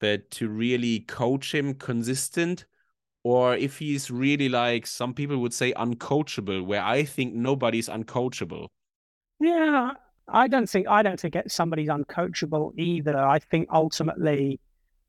[0.00, 2.64] but to really coach him consistent,
[3.22, 8.68] or if he's really like some people would say uncoachable, where I think nobody's uncoachable.
[9.38, 9.92] Yeah,
[10.28, 13.18] I don't think I don't think somebody's uncoachable either.
[13.18, 14.60] I think ultimately,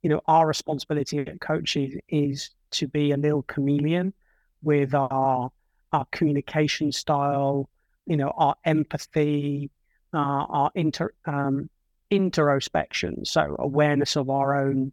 [0.01, 4.13] you know, our responsibility as coaches is to be a little chameleon
[4.61, 5.51] with our
[5.95, 7.69] our communication style,
[8.05, 9.69] you know, our empathy,
[10.13, 10.17] uh,
[10.59, 11.69] our inter um,
[12.11, 14.91] interospection, so awareness of our own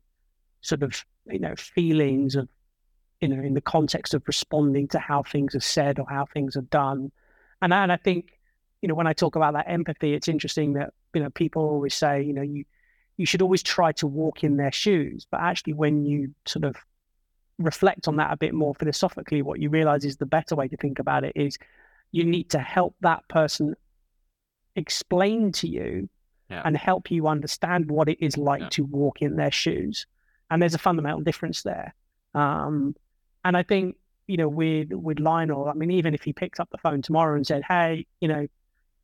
[0.61, 2.49] sort of you know feelings of
[3.21, 6.57] you know in the context of responding to how things are said or how things
[6.57, 7.11] are done,
[7.61, 8.39] and and I think
[8.81, 11.95] you know when I talk about that empathy, it's interesting that you know people always
[11.95, 12.65] say you know you
[13.17, 15.27] you should always try to walk in their shoes.
[15.31, 16.77] But actually, when you sort of
[17.63, 20.77] reflect on that a bit more philosophically, what you realize is the better way to
[20.77, 21.59] think about it is
[22.13, 23.75] you need to help that person
[24.77, 26.09] explain to you
[26.51, 26.63] Yeah.
[26.65, 28.69] and help you understand what it is like Yeah.
[28.71, 30.07] to walk in their shoes.
[30.51, 31.95] And there's a fundamental difference there.
[32.35, 32.95] Um,
[33.45, 33.97] and I think,
[34.27, 37.35] you know, with with Lionel, I mean, even if he picks up the phone tomorrow
[37.37, 38.47] and said, Hey, you know,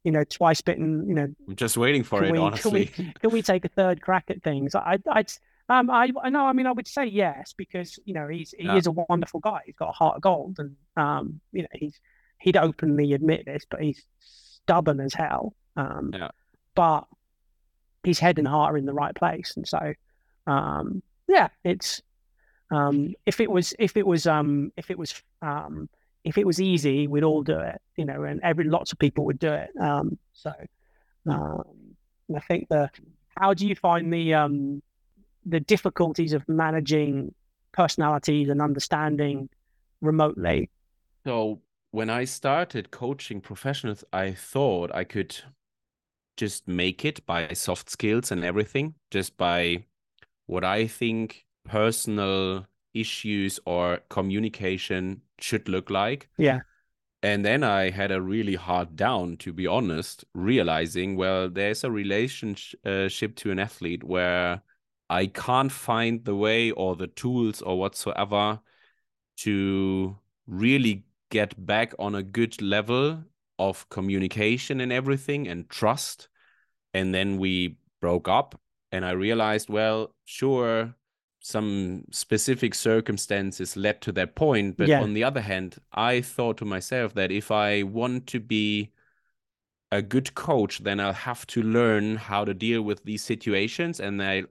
[0.04, 3.30] you know, twice bitten, you know, I'm just waiting for it, we- can we- can
[3.30, 4.74] we take a third crack at things?
[4.74, 5.32] I, I'd,
[5.68, 6.46] um, I, know.
[6.46, 8.76] I mean, I would say yes because you know he's he Yeah.
[8.76, 9.60] is a wonderful guy.
[9.66, 12.00] He's got a heart of gold, and um, you know he's
[12.38, 15.54] he'd openly admit this, but he's stubborn as hell.
[15.76, 16.28] Um, Yeah.
[16.74, 17.06] but
[18.04, 19.92] his head and heart are in the right place, and so,
[20.46, 22.00] um, yeah, it's
[22.70, 25.88] um, if it was if it was um, if it was um,
[26.24, 29.24] if it was easy, we'd all do it, you know, and every lots of people
[29.26, 29.70] would do it.
[29.80, 30.52] Um, so,
[31.26, 31.64] um,
[32.34, 32.90] I think the
[33.36, 34.82] how do you find the um,
[35.48, 37.34] the difficulties of managing
[37.72, 39.48] personalities and understanding
[40.00, 40.70] remotely?
[41.26, 45.36] So when I started coaching professionals, I thought I could
[46.36, 49.84] just make it by soft skills and everything, just by
[50.46, 56.28] what I think personal issues or communication should look like.
[56.38, 56.60] Yeah.
[57.22, 61.90] And then I had a really hard down, to be honest, realizing, well, there's a
[61.90, 64.62] relationship to an athlete where
[65.10, 68.60] I can't find the way or the tools or whatsoever
[69.38, 70.16] to
[70.46, 73.24] really get back on a good level
[73.58, 76.28] of communication and everything and trust.
[76.94, 78.60] And then we broke up,
[78.92, 80.94] and I realized, well, sure,
[81.40, 84.76] some specific circumstances led to that point.
[84.76, 85.02] But Yeah.
[85.02, 88.92] on the other hand, I thought to myself that if I want to be
[89.90, 94.00] a good coach, then I'll have to learn how to deal with these situations.
[94.00, 94.44] And I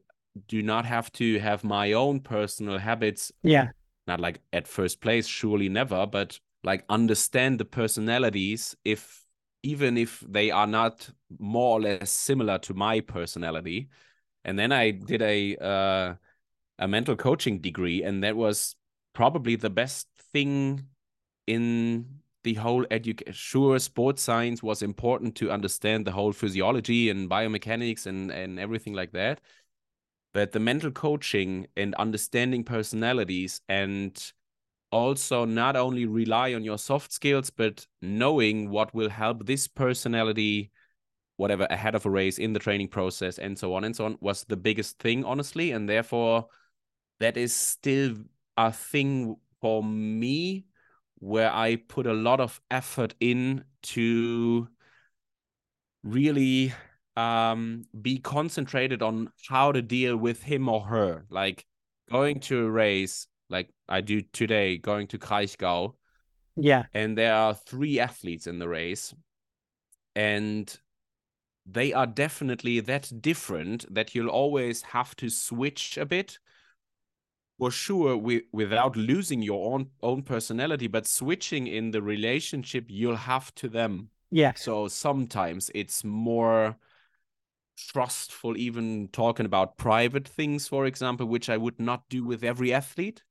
[0.48, 3.32] do not have to have my own personal habits.
[3.44, 3.70] Yeah,
[4.08, 9.24] not like at first place surely never but like understand the personalities if
[9.64, 13.90] even if they are not more or less similar to my personality.
[14.46, 16.16] And then i did a uh,
[16.80, 18.76] a mental coaching degree and that was
[19.14, 20.86] probably the best thing
[21.48, 22.06] in
[22.44, 28.06] the whole education sure sports science was important to understand the whole physiology and biomechanics
[28.06, 29.42] and and everything like that
[30.38, 34.34] but the mental coaching and understanding personalities and
[34.92, 40.70] also not only rely on your soft skills but knowing what will help this personality
[41.38, 44.16] whatever ahead of a race in the training process and so on and so on
[44.22, 45.72] was the biggest thing honestly.
[45.72, 46.46] And therefore
[47.20, 48.14] that is still
[48.58, 50.66] a thing for me
[51.18, 54.68] where i put a lot of effort in to
[56.04, 56.72] really
[57.18, 61.26] um, be concentrated on how to deal with him or her.
[61.30, 61.66] Like
[62.12, 65.96] going to a race, like I do today, going to Kraichgau,
[66.56, 69.14] yeah, and there are three athletes in the race,
[70.16, 70.80] and
[71.66, 76.40] they are definitely that different that you'll always have to switch a bit.
[77.60, 83.16] For sure, wi- without losing your own own personality, but switching in the relationship you'll
[83.16, 84.12] have to them.
[84.32, 86.78] yeah, So sometimes it's more
[87.78, 92.74] trustful, even talking about private things, for example, which I would not do with every
[92.74, 93.24] athlete.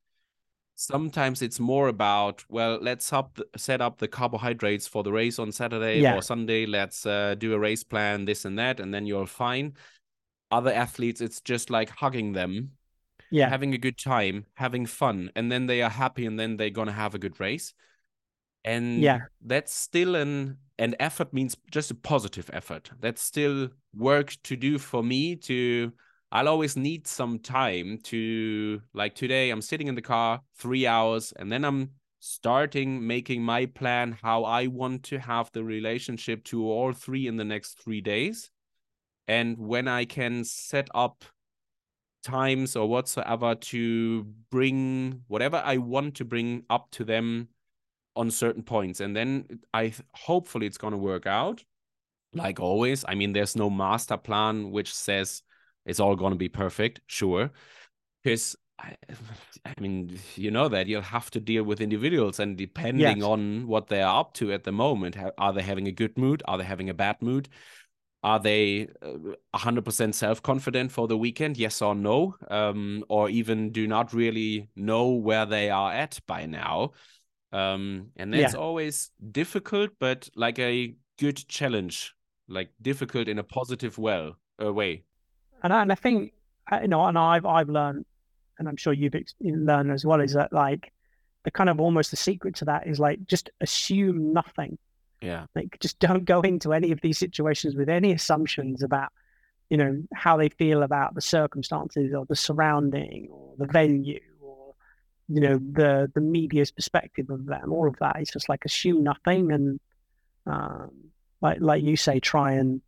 [0.79, 5.51] Sometimes it's more about, well, let's up set up the carbohydrates for the race on
[5.51, 6.17] Saturday Yeah.
[6.17, 6.67] or Sunday.
[6.67, 9.75] Let's uh, do a race plan, this and that, and then you're fine.
[10.51, 12.73] Other athletes, it's just like hugging them,
[13.31, 16.71] yeah, having a good time, having fun, and then they are happy, and then they're
[16.71, 17.75] gonna have a good race.
[18.67, 19.21] And Yeah.
[19.41, 22.91] that's still an an effort means just a positive effort.
[23.01, 25.93] That's still work to do for me to
[26.33, 31.33] I'll always need some time to like today I'm sitting in the car 3 hours
[31.39, 36.67] and then I'm starting making my plan how I want to have the relationship to
[36.67, 38.51] all three in the next 3 days.
[39.29, 41.25] And when I can set up
[42.25, 47.49] times or whatsoever to bring whatever I want to bring up to them
[48.17, 49.01] on certain points.
[49.01, 51.65] And then I hopefully it's going to work out.
[52.33, 55.43] Like always I mean there's no master plan which says
[55.87, 57.51] it's all going to be perfect sure.
[58.23, 58.97] Because I,
[59.65, 63.23] I mean you know that you'll have to deal with individuals and depending Yes.
[63.23, 66.43] on what they are up to at the moment are they having a good mood?
[66.47, 67.49] Are they having a bad mood?
[68.23, 71.57] Are they uh, 100% self-confident for the weekend?
[71.57, 72.35] Yes or no?
[72.51, 76.93] Um, or even do not really know where they are at by now
[77.53, 78.59] um, and that's Yeah.
[78.61, 82.15] always difficult but like a good challenge
[82.49, 85.05] like difficult in a positive well uh, way
[85.63, 86.33] and I, and I think
[86.71, 88.05] uh, you know, and I've I've learned,
[88.59, 90.93] and I'm sure you've learned as well, is that like
[91.45, 94.79] the kind of almost the secret to that is like just assume nothing.
[95.23, 95.47] Yeah.
[95.55, 99.11] Like just don't go into any of these situations with any assumptions about,
[99.71, 104.21] you know, how they feel about the circumstances or the surrounding or the venue
[105.29, 107.73] you know, the the media's perspective of them.
[107.73, 109.81] All of that is just like assume nothing and
[110.47, 110.91] um,
[111.41, 112.81] like like you say, try and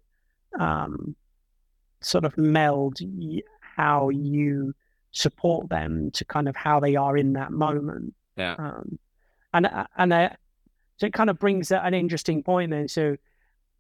[0.59, 1.17] um,
[2.01, 2.99] sort of meld
[3.61, 4.75] how you
[5.11, 8.15] support them to kind of how they are in that moment.
[8.37, 8.55] Yeah.
[8.59, 8.99] Um,
[9.53, 10.31] and uh, and uh,
[10.99, 12.89] so it kind of brings an interesting point then.
[12.89, 13.17] So,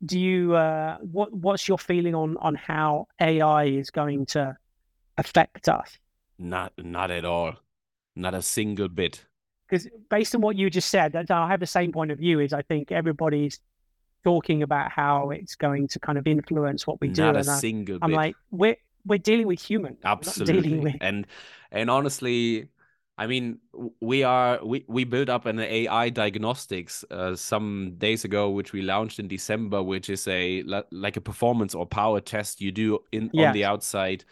[0.04, 4.56] do you uh, what what's your feeling on on how AI is going to
[5.16, 5.98] affect us?
[6.38, 7.54] Not not at all,
[8.18, 9.24] not a single bit.
[9.68, 12.40] Because based on what you just said, I have the same point of view.
[12.40, 13.60] Is I think everybody's
[14.24, 17.22] talking about how it's going to kind of influence what we do.
[17.22, 18.16] Not a and single I, I'm bit.
[18.16, 19.98] like, we're we're dealing with humans.
[20.02, 20.78] we're Absolutely.
[20.78, 21.26] with And
[21.70, 22.68] and honestly,
[23.18, 23.58] I mean,
[24.00, 28.82] we are we we built up an AI diagnostics uh, some days ago, which we
[28.82, 33.30] launched in December, which is a like a performance or power test you do in
[33.36, 34.24] on the outside,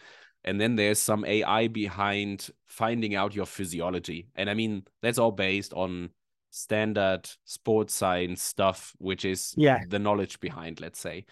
[0.47, 4.29] and then there's some AI behind finding out your physiology.
[4.35, 6.09] And I mean, that's all based on
[6.51, 9.83] standard sports science stuff, which is Yeah.
[9.89, 11.25] the knowledge behind, let's say,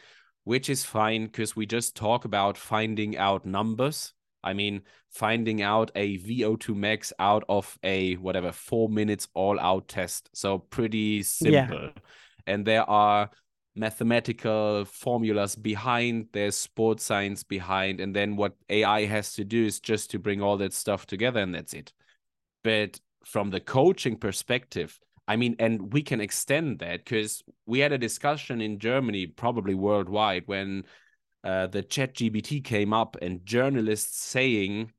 [0.44, 4.14] which is fine because we just talk about finding out numbers.
[4.44, 9.88] I mean, finding out a VO2 max out of a whatever four minutes all out
[9.88, 10.30] test.
[10.34, 11.92] So pretty simple.
[12.46, 13.30] And there are
[13.76, 18.00] mathematical formulas behind, there's sports science behind.
[18.00, 21.42] And then what AI has to do is just to bring all that stuff together,
[21.42, 21.92] and that's it.
[22.64, 27.92] But from the coaching perspective, I mean, and we can extend that because we had
[27.92, 30.84] a discussion in Germany, probably worldwide, when
[31.44, 34.92] uh, the ChatGPT came up and journalists saying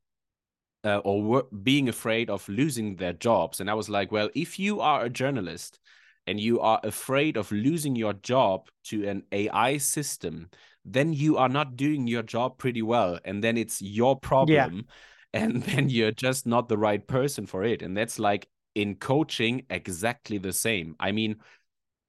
[0.85, 3.61] uh, or being afraid of losing their jobs.
[3.61, 5.81] And I was like, well, if you are a journalist
[6.27, 10.51] and you are afraid of losing your job to an AI system,
[10.85, 13.18] then you are not doing your job pretty well.
[13.24, 14.87] And then it's your problem.
[15.33, 17.83] And then you're just not the right person for it.
[17.83, 20.97] And that's like in coaching, exactly the same.
[21.01, 21.37] I mean,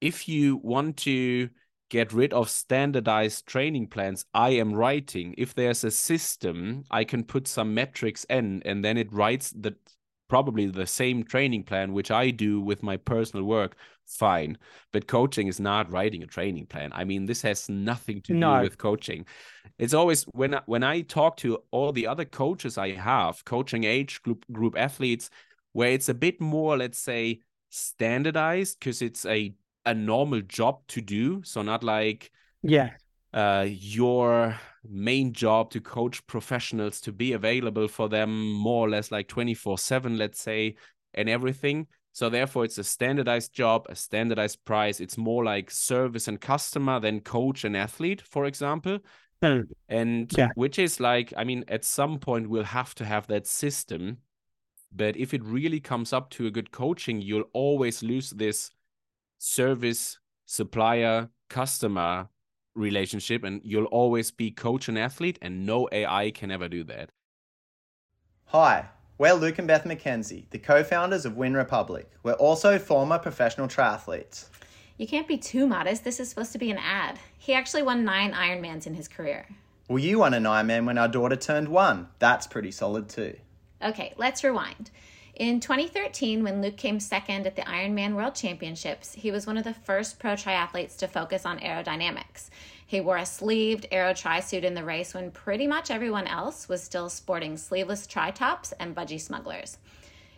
[0.00, 1.48] if you want to
[1.90, 7.24] get rid of standardized training plans I am writing, if there's a system, I can
[7.24, 9.74] put some metrics in and then it writes the
[10.28, 13.76] probably the same training plan which I do with my personal work,
[14.08, 14.58] fine.
[14.92, 16.90] But coaching is not writing a training plan.
[16.94, 18.56] I mean, this has nothing to No.
[18.56, 19.26] do with coaching.
[19.78, 23.84] It's always when I, when I talk to all the other coaches I have, coaching
[23.84, 25.30] age group group athletes,
[25.72, 27.40] where it's a bit more, let's say,
[27.70, 29.54] standardized because it's a
[29.86, 31.42] a normal job to do.
[31.44, 32.30] So not like
[32.62, 32.90] yeah,
[33.32, 39.10] uh, your main job to coach professionals to be available for them more or less
[39.10, 40.76] like 24 7, let's say,
[41.14, 41.86] and everything.
[42.18, 44.98] So therefore, it's a standardized job, a standardized price.
[44.98, 48.98] It's more like service and customer than coach and athlete, for example.
[49.40, 49.68] Mm.
[49.88, 50.48] And Yeah.
[50.56, 54.18] which is like, I mean, at some point we'll have to have that system.
[54.90, 58.72] But if it really comes up to a good coaching, you'll always lose this
[59.38, 62.30] service supplier customer
[62.74, 67.12] relationship and you'll always be coach and athlete and no AI can ever do that.
[68.46, 68.88] Hi,
[69.18, 72.08] we're Luke and Beth McKenzie, the co founders of WYN Republic.
[72.22, 74.46] We're also former professional triathletes.
[74.96, 76.04] You can't be too modest.
[76.04, 77.18] This is supposed to be an ad.
[77.36, 79.46] He actually won nine Ironmans in his career.
[79.88, 82.08] Well, you won an Ironman when our daughter turned one.
[82.20, 83.36] That's pretty solid too.
[83.82, 84.90] Okay, let's rewind.
[85.34, 89.62] In 2013, when Luke came second at the Ironman World Championships, he was one of
[89.62, 92.50] the first pro triathletes to focus on aerodynamics.
[92.88, 96.70] He wore a sleeved aero tri suit in the race when pretty much everyone else
[96.70, 99.76] was still sporting sleeveless tri tops and budgie smugglers.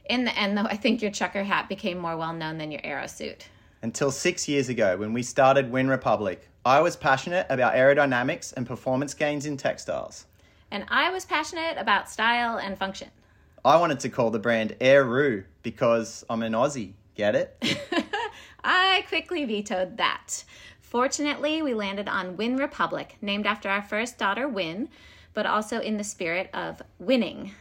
[0.07, 2.81] In the end, though, I think your trucker hat became more well known than your
[2.83, 3.47] aero suit.
[3.83, 8.67] Until six years ago when we started WYN Republic, I was passionate about aerodynamics and
[8.67, 10.27] performance gains in textiles.
[10.73, 13.11] And I was passionate about style and function.
[13.65, 16.95] I wanted to call the brand Airoo because I'm an Aussie.
[17.15, 17.57] Get it?
[18.65, 20.43] I quickly vetoed that.
[20.91, 24.89] Fortunately, we landed on WYN Republic, named after our first daughter, Wyn,
[25.35, 27.53] but also in the spirit of winning.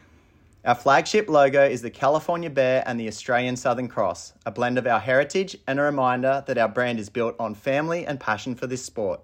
[0.65, 4.87] Our flagship logo is the California Bear and the Australian Southern Cross, a blend of
[4.87, 8.65] our heritage and a reminder that our brand is built on family and passion for
[8.65, 9.21] this sport.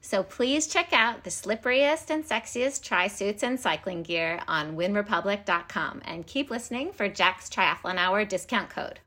[0.00, 6.02] So please check out the slipperiest and sexiest tri suits and cycling gear on wynrepublic.com
[6.04, 9.00] and keep listening for Jack's Triathlon Hour discount code.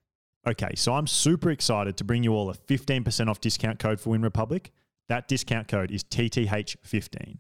[0.48, 4.16] Okay, so I'm super excited to bring you all a 15% off discount code for
[4.16, 4.72] WYN Republic.
[5.08, 7.38] That discount code is TTH15.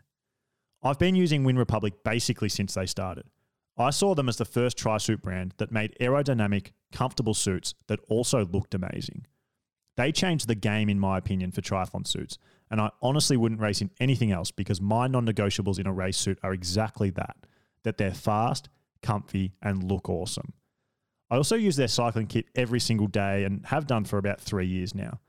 [0.81, 3.25] I've been using WYN Republic basically since they started.
[3.77, 7.99] I saw them as the first tri suit brand that made aerodynamic, comfortable suits that
[8.07, 9.27] also looked amazing.
[9.97, 12.37] They changed the game, in my opinion, for triathlon suits,
[12.71, 16.17] and I honestly wouldn't race in anything else because my non negotiables in a race
[16.17, 17.37] suit are exactly that
[17.83, 18.67] that they're fast,
[19.03, 20.53] comfy, and look awesome.
[21.29, 24.67] I also use their cycling kit every single day and have done for about three
[24.67, 25.19] years now.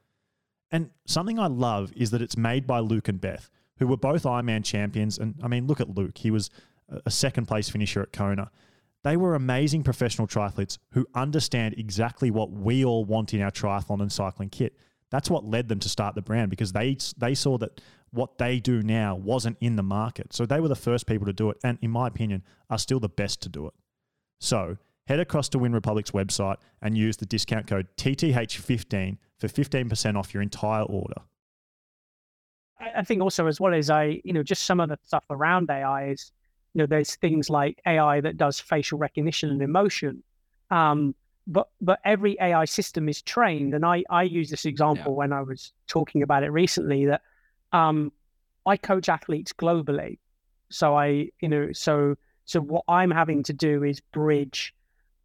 [0.70, 4.24] And something I love is that it's made by Luke and Beth, who were both
[4.24, 5.18] Ironman champions.
[5.18, 6.18] And I mean, look at Luke.
[6.18, 6.50] He was
[7.04, 8.50] a second place finisher at Kona.
[9.04, 14.00] They were amazing professional triathletes who understand exactly what we all want in our triathlon
[14.00, 14.76] and cycling kit.
[15.10, 17.80] That's what led them to start the brand because they they saw that
[18.10, 20.32] what they do now wasn't in the market.
[20.32, 22.98] So they were the first people to do it and in my opinion are still
[22.98, 23.74] the best to do it.
[24.40, 30.16] So, head across to WYN Republic's website and use the discount code TTH15 for 15%
[30.16, 31.22] off your entire order.
[32.78, 35.70] I think also as well as I, you know, just some of the stuff around
[35.70, 36.32] AI is,
[36.74, 40.22] you know, there's things like AI that does facial recognition and emotion.
[40.70, 41.14] Um,
[41.46, 45.18] but but every AI system is trained, and I I use this example yeah.
[45.18, 47.22] when I was talking about it recently that
[47.72, 48.12] um,
[48.66, 50.18] I coach athletes globally,
[50.70, 54.74] so I you know so so what I'm having to do is bridge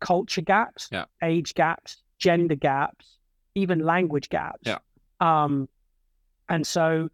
[0.01, 1.05] culture gaps, yeah.
[1.23, 3.17] age gaps, gender gaps,
[3.55, 4.63] even language gaps.
[4.63, 4.79] Yeah.
[5.19, 5.69] Um,
[6.49, 7.09] and so,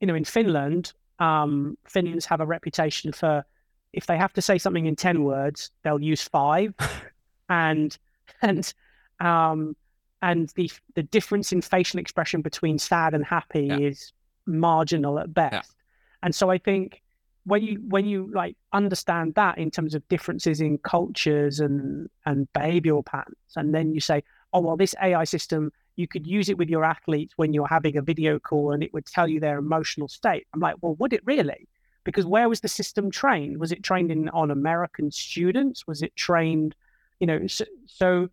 [0.00, 3.44] you know, in Finland, um, Finns have a reputation for
[3.92, 6.74] if they have to say something in ten words, they'll use five,
[7.48, 7.96] and
[8.42, 8.74] and
[9.20, 9.74] um,
[10.20, 13.78] and the the difference in facial expression between sad and happy yeah.
[13.78, 14.12] is
[14.44, 15.52] marginal at best.
[15.52, 15.82] Yeah.
[16.22, 17.02] And so I think
[17.46, 22.48] when you when you like understand that in terms of differences in cultures and and
[22.52, 24.22] behavioral patterns, and then you say,
[24.52, 27.96] oh well, this AI system you could use it with your athletes when you're having
[27.96, 30.46] a video call and it would tell you their emotional state.
[30.52, 31.68] I'm like, well, would it really?
[32.04, 33.58] Because where was the system trained?
[33.58, 35.86] Was it trained in on American students?
[35.86, 36.74] Was it trained,
[37.18, 37.46] you know?
[37.46, 38.28] So, so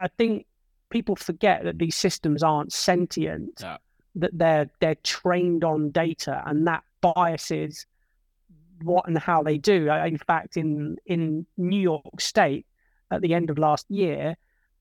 [0.00, 0.46] I think
[0.90, 3.60] people forget that these systems aren't sentient.
[3.60, 3.76] Yeah.
[4.18, 7.84] That they're they're trained on data, and that biases
[8.82, 9.90] what and how they do.
[9.90, 12.66] In fact, in in New York State
[13.10, 14.36] at the end of last year,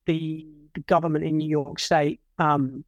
[0.06, 2.84] the, the government in New York State um,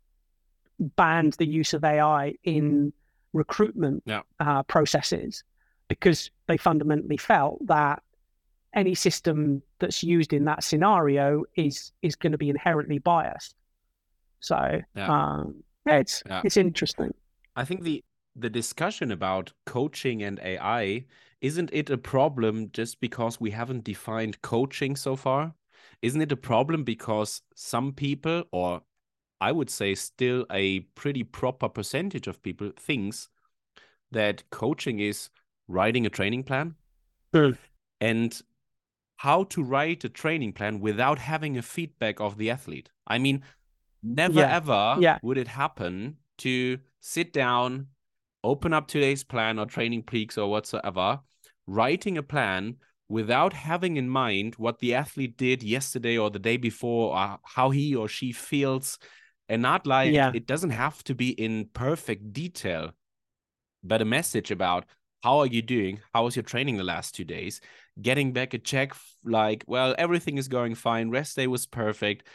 [0.80, 2.94] banned the use of AI in
[3.34, 4.22] recruitment yeah.
[4.40, 5.44] uh, processes
[5.88, 8.02] because they fundamentally felt that
[8.74, 13.56] any system that's used in that scenario is is going to be inherently biased.
[14.40, 15.08] So yeah.
[15.08, 16.42] um, it's yeah.
[16.44, 17.14] it's interesting.
[17.56, 18.04] I think the
[18.38, 21.06] the discussion about coaching and AI,
[21.42, 25.54] isn't it a problem just because we haven't defined coaching so far?
[26.02, 28.82] Isn't it a problem because some people, or
[29.42, 33.30] I would say still a pretty proper percentage of people, thinks
[34.12, 35.30] that coaching is
[35.68, 36.76] writing a training plan
[37.34, 37.58] mm.
[38.00, 38.42] and
[39.18, 42.90] how to write a training plan without having a feedback of the athlete.
[43.08, 43.44] I mean,
[44.04, 44.56] never yeah.
[44.56, 45.20] ever yeah.
[45.24, 47.88] would it happen to sit down
[48.48, 51.20] open up today's plan or TrainingPeaks or whatsoever,
[51.68, 52.78] writing a plan
[53.10, 57.70] without having in mind what the athlete did yesterday or the day before, or how
[57.70, 59.00] he or she feels,
[59.50, 60.32] and not like yeah.
[60.34, 62.92] it doesn't have to be in perfect detail,
[63.84, 64.86] but a message about
[65.24, 66.00] how are you doing?
[66.14, 67.60] How was your training the last two days?
[68.02, 68.94] Getting back a check
[69.26, 71.10] like, well, everything is going fine.
[71.10, 72.28] Rest day was perfect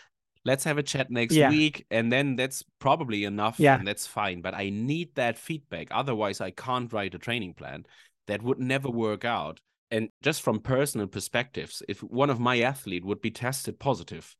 [0.44, 1.48] let's have a chat next yeah.
[1.48, 3.78] week and then that's probably enough yeah.
[3.78, 7.84] and that's fine but i need that feedback otherwise i can't write a training plan
[8.26, 13.04] that would never work out and just from personal perspectives if one of my athlete
[13.04, 14.36] would be tested positive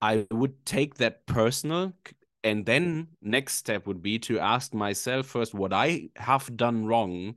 [0.00, 1.92] i would take that personal
[2.44, 7.34] and then next step would be to ask myself first what i have done wrong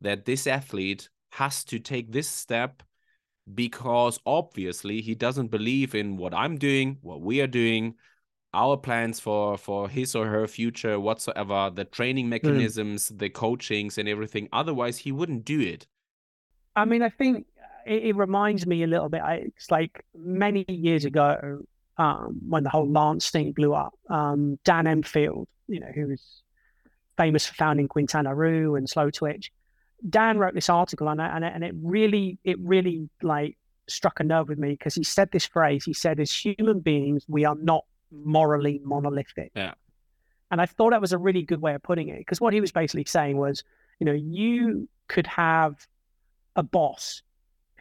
[0.00, 2.82] that this athlete has to take this step
[3.54, 7.94] because obviously he doesn't believe in what I'm doing, what we are doing,
[8.54, 12.30] our plans for for his or her future whatsoever, the training hmm.
[12.30, 13.18] mechanisms, mm.
[13.18, 14.48] the coachings and everything.
[14.52, 15.86] Otherwise, he wouldn't do it.
[16.74, 17.46] I mean, I think
[17.86, 19.22] it, it reminds me a little bit.
[19.26, 21.60] It's like many years ago
[21.98, 23.94] um, when the whole Lance thing blew up.
[24.08, 26.42] Um, Dan Empfield, you know, who was
[27.16, 29.50] famous for founding Quintana Roo and Slowtwitch,
[30.08, 33.56] Dan wrote this article on it, and it, and it really, it really like
[33.88, 35.84] struck a nerve with me because he said this phrase.
[35.84, 39.74] He said, "As human beings, we are not morally monolithic." Yeah.
[40.50, 42.60] And I thought that was a really good way of putting it because what he
[42.60, 43.64] was basically saying was,
[44.00, 45.86] you know, you could have
[46.56, 47.22] a boss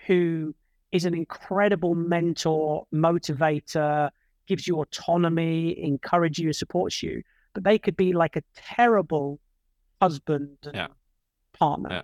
[0.05, 0.53] who
[0.91, 4.09] is an incredible mentor, motivator,
[4.47, 7.21] gives you autonomy, encourages you, supports you,
[7.53, 9.39] but they could be like a terrible
[10.01, 10.87] husband yeah
[11.59, 11.89] partner.
[11.91, 12.01] Yeah.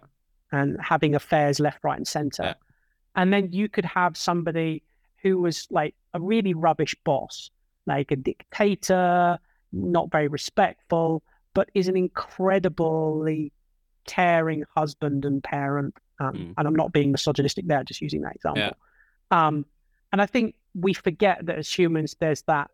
[0.60, 2.44] and having affairs left, right, and center.
[2.44, 2.54] Yeah.
[3.16, 4.84] And then you could have somebody
[5.22, 7.50] who was like a really rubbish boss,
[7.88, 9.40] like a dictator,
[9.72, 11.24] not very respectful,
[11.56, 13.52] but is an incredibly
[14.06, 15.96] caring husband and parent.
[16.20, 16.54] Um, Mm.
[16.58, 18.62] And I'm not being misogynistic there, just using that example.
[19.32, 19.66] Um,
[20.12, 22.70] and I think we forget that as humans, there's that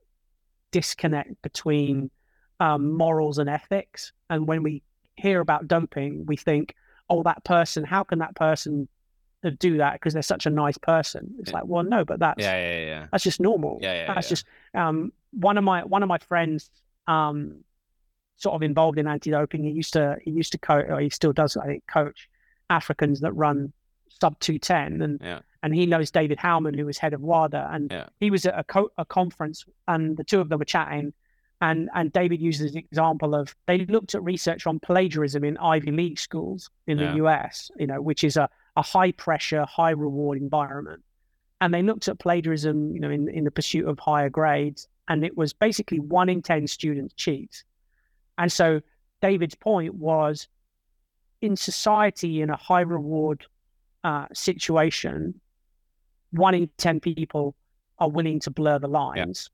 [0.72, 2.12] disconnect between
[2.60, 4.12] um, morals and ethics.
[4.30, 4.84] And when we
[5.20, 6.76] hear about doping, we think,
[7.10, 8.88] oh, that person, how can that person
[9.44, 11.34] uh, do that because they're such a nice person?
[11.40, 11.58] It's Yeah.
[11.58, 13.08] like, well, no, but that's Yeah, yeah, yeah.
[13.12, 13.80] that's just normal.
[13.82, 16.70] Yeah, yeah, that's just um, one of my one of my friends,
[17.08, 17.64] um,
[18.38, 19.64] sort of involved in anti-doping.
[19.64, 22.30] He used to he used to coach, or he still does, I think, coach
[22.70, 23.74] Africans that run
[24.22, 25.40] sub two ten, and Yeah.
[25.64, 28.08] and he knows David Howman, who was head of WADA, and Yeah.
[28.20, 31.14] he was at a, co- a conference, and the two of them were chatting.
[31.62, 35.91] And, and David uses an example of they looked at research on plagiarism in Ivy
[35.91, 37.12] League schools in Yeah.
[37.12, 41.03] the US, you know, which is a, a high pressure, high reward environment
[41.62, 45.26] and they looked at plagiarism, you know, in, in the pursuit of higher grades, and
[45.26, 47.64] it was basically one in ten students cheat.
[48.38, 48.80] And so
[49.22, 50.47] David's point was,
[51.41, 53.45] in society, in a high reward
[54.05, 55.39] uh, situation,
[56.32, 57.55] one in ten people
[57.97, 59.49] are willing to blur the lines.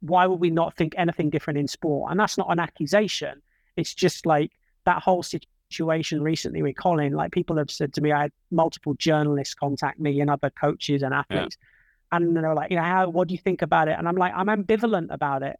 [0.00, 2.10] Why would we not think anything different in sport?
[2.10, 3.42] And that's not an accusation.
[3.76, 4.50] It's just like
[4.84, 7.12] that whole situation recently with Collin.
[7.12, 11.02] Like people have said to me, I had multiple journalists contact me and other coaches
[11.02, 11.56] and athletes,
[12.12, 13.08] and they're like, you know, how?
[13.08, 13.96] What do you think about it?
[13.98, 15.58] And I'm like, I'm ambivalent about it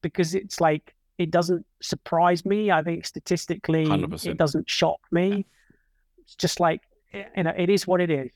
[0.00, 2.70] because it's like it doesn't surprise me.
[2.70, 4.26] I think statistically, 100%.
[4.26, 5.46] it doesn't shock me.
[6.24, 6.80] It's just like
[7.12, 8.30] you know, it is what it is.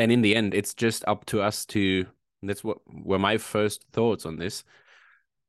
[0.00, 2.06] and in the end it's just up to us to
[2.42, 4.64] that's what were my first thoughts on this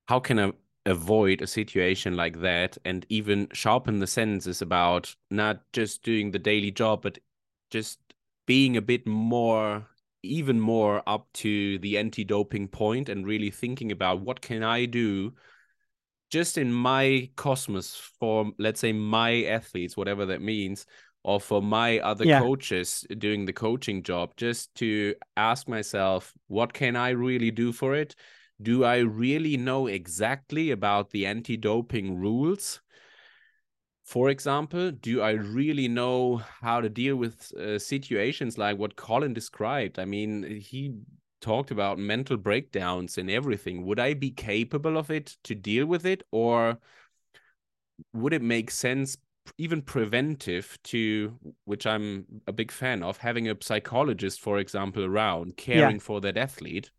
[0.10, 0.52] how can i
[0.88, 6.40] avoid a situation like that and even sharpen the senses about not just doing the
[6.40, 7.20] daily job but
[7.70, 8.00] just
[8.48, 9.86] being a bit more
[10.24, 15.32] even more up to the anti-doping point and really thinking about what can i do
[16.32, 20.88] just in my cosmos for let's say my athletes whatever that means
[21.24, 22.42] or for my other Yeah.
[22.42, 27.94] coaches doing the coaching job just to ask myself what can i really do for
[27.94, 28.16] it
[28.62, 32.82] do i really know exactly about the anti-doping rules?
[34.04, 39.34] For example do i really know how to deal with uh, situations like what Collin
[39.34, 40.00] described?
[40.00, 40.96] I mean he
[41.42, 43.86] talked about mental breakdowns and everything.
[43.86, 46.80] Would i be capable of it to deal with it or
[48.14, 49.18] would it make sense
[49.58, 55.58] even preventive to which i'm a big fan of having a psychologist for example around
[55.58, 56.92] caring for that athlete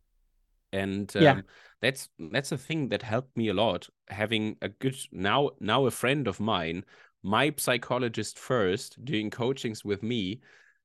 [0.73, 1.41] and um, Yeah.
[1.81, 5.91] that's that's a thing that helped me a lot having a good now now a
[5.91, 6.85] friend of mine
[7.23, 10.41] my psychologist first doing coachings with me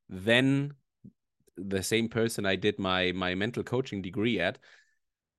[0.09, 0.73] then
[1.57, 4.57] the same person i did my my mental coaching degree at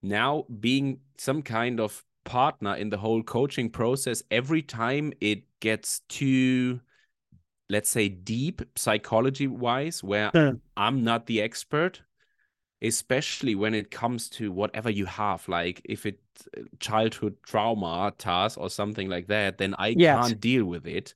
[0.02, 6.00] now being some kind of partner in the whole coaching process every time it gets
[6.08, 6.80] too
[7.68, 10.52] let's say deep psychology wise where Yeah.
[10.76, 12.02] i'm not the expert
[12.86, 16.18] especially when it comes to whatever you have like if it
[16.80, 20.16] childhood trauma task or something like that then i Yes.
[20.16, 21.14] can't deal with it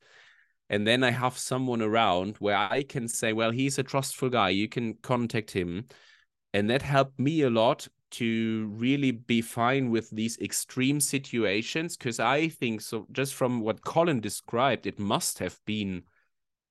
[0.69, 4.49] and then i have someone around where i can say well he's a trustful guy
[4.49, 5.85] you can contact him
[6.53, 12.19] and that helped me a lot to really be fine with these extreme situations because
[12.19, 16.03] i think so just from what Collin described it must have been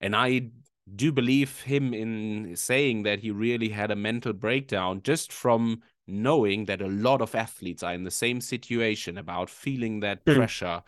[0.02, 0.50] and i
[0.96, 6.66] do believe him in saying that he really had a mental breakdown just from knowing
[6.66, 10.36] that a lot of athletes are in the same situation about feeling that Mm.
[10.36, 10.82] pressure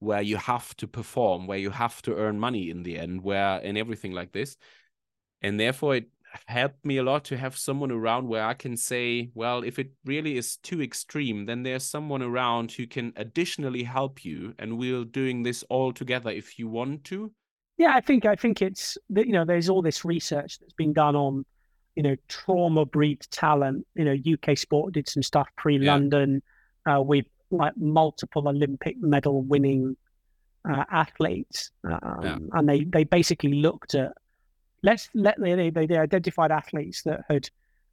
[0.00, 3.60] where you have to perform where you have to earn money in the end where
[3.62, 4.56] and everything like this
[5.42, 6.08] and therefore it
[6.46, 9.90] helped me a lot to have someone around where I can say, well, if it
[10.04, 15.04] really is too extreme, then there's someone around who can additionally help you, and we're
[15.04, 17.32] doing this all together if you want to.
[17.80, 20.92] Yeah, I think I think it's that you know there's all this research that's been
[20.92, 21.46] done on
[21.96, 23.86] you know trauma breeds talent.
[23.94, 26.42] You know, UK Sport did some stuff pre-London
[26.84, 29.96] uh, with like multiple Olympic medal winning
[30.70, 32.38] uh, athletes, um, Yeah.
[32.52, 34.12] and they they basically looked at
[34.82, 37.48] let's let they, they they identified athletes that had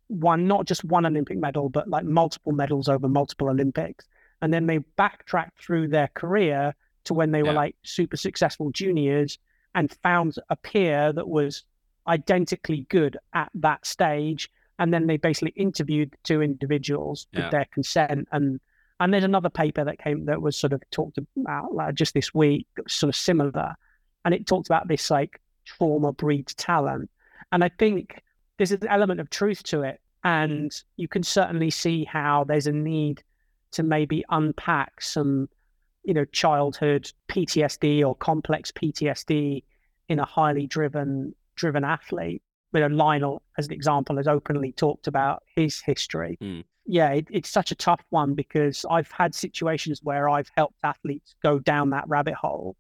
[0.09, 4.03] won not just one Olympic medal but like multiple medals over multiple Olympics,
[4.41, 6.75] and then they backtracked through their career
[7.05, 9.39] to when they were like super successful juniors
[9.77, 11.63] and found a peer that was
[12.07, 14.49] identically good at that stage.
[14.79, 18.27] And then they basically interviewed the two individuals with their consent.
[18.31, 18.59] And
[18.99, 22.33] and there's another paper that came that was sort of talked about like, just this
[22.33, 23.75] week sort of similar.
[24.25, 27.11] And it talked about this like trauma breeds talent.
[27.51, 28.23] And I think
[28.57, 30.01] there's an element of truth to it.
[30.23, 33.23] And you can certainly see how there's a need
[33.71, 35.49] to maybe unpack some,
[36.07, 39.61] you know, childhood PTSD or complex PTSD
[40.07, 42.41] in a highly driven driven athlete.
[42.73, 46.37] You know, Lionel, as an example, has openly talked about his history.
[46.41, 46.63] Mm.
[46.85, 51.35] Yeah, it, it's such a tough one because I've had situations where I've helped athletes
[51.43, 52.77] go down that rabbit hole.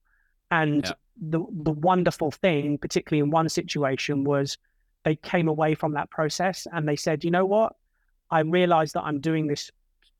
[0.49, 0.93] And Yeah.
[1.19, 4.57] the the wonderful thing, particularly in one situation, was
[5.03, 7.75] they came away from that process and they said, you know what?
[8.31, 9.69] I realized that I'm doing this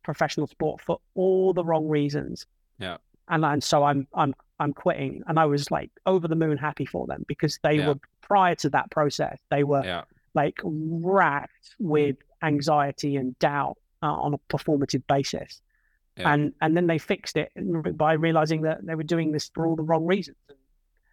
[0.03, 2.45] professional sport for all the wrong reasons.
[2.79, 2.97] Yeah.
[3.29, 5.23] And and so I'm I'm I'm quitting.
[5.27, 7.89] And I was like over the moon happy for them because they Yeah.
[7.89, 10.03] were prior to that process, they were Yeah.
[10.33, 15.61] like racked with anxiety and doubt uh, on a performative basis.
[16.15, 16.33] Yeah.
[16.33, 17.51] And and then they fixed it
[17.97, 20.37] by realizing that they were doing this for all the wrong reasons.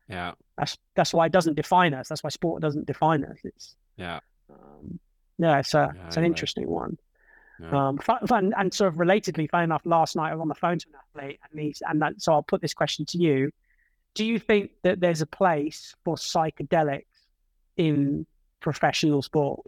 [0.09, 0.33] Yeah.
[0.57, 2.09] That's that's why it doesn't define us.
[2.09, 3.39] That's why sport doesn't define us.
[3.45, 4.21] It's Yeah.
[4.51, 4.99] um,
[5.39, 6.97] yeah, it's a it's an interesting one.
[7.61, 7.89] Yeah.
[7.89, 10.79] Um, fun, and sort of relatedly, fun enough, last night I was on the phone
[10.79, 13.51] to an athlete, and he's and that, so I'll put this question to you:
[14.15, 17.05] Do you think that there's a place for psychedelics
[17.77, 18.27] in
[18.61, 19.61] professional sport,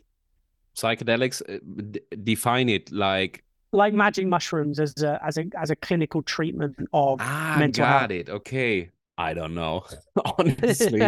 [0.76, 1.59] Psychedelics, uh,
[1.91, 6.76] d- define it like like magic mushrooms, as a as a as a clinical treatment
[6.93, 8.11] of ah, mental got health?
[8.11, 8.28] it.
[8.28, 8.91] Okay.
[9.18, 9.84] I don't know.
[10.39, 11.01] Honestly.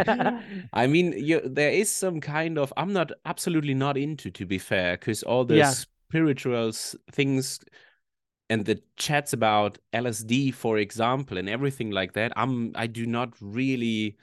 [0.73, 4.59] I mean, you, there is some kind of I'm not absolutely not into to be
[4.59, 5.75] fair, because all this Yeah.
[6.09, 6.73] Spiritual
[7.13, 7.61] things
[8.51, 13.35] and the chats about LSD, for example, and everything like that, I'm I do not
[13.41, 14.17] really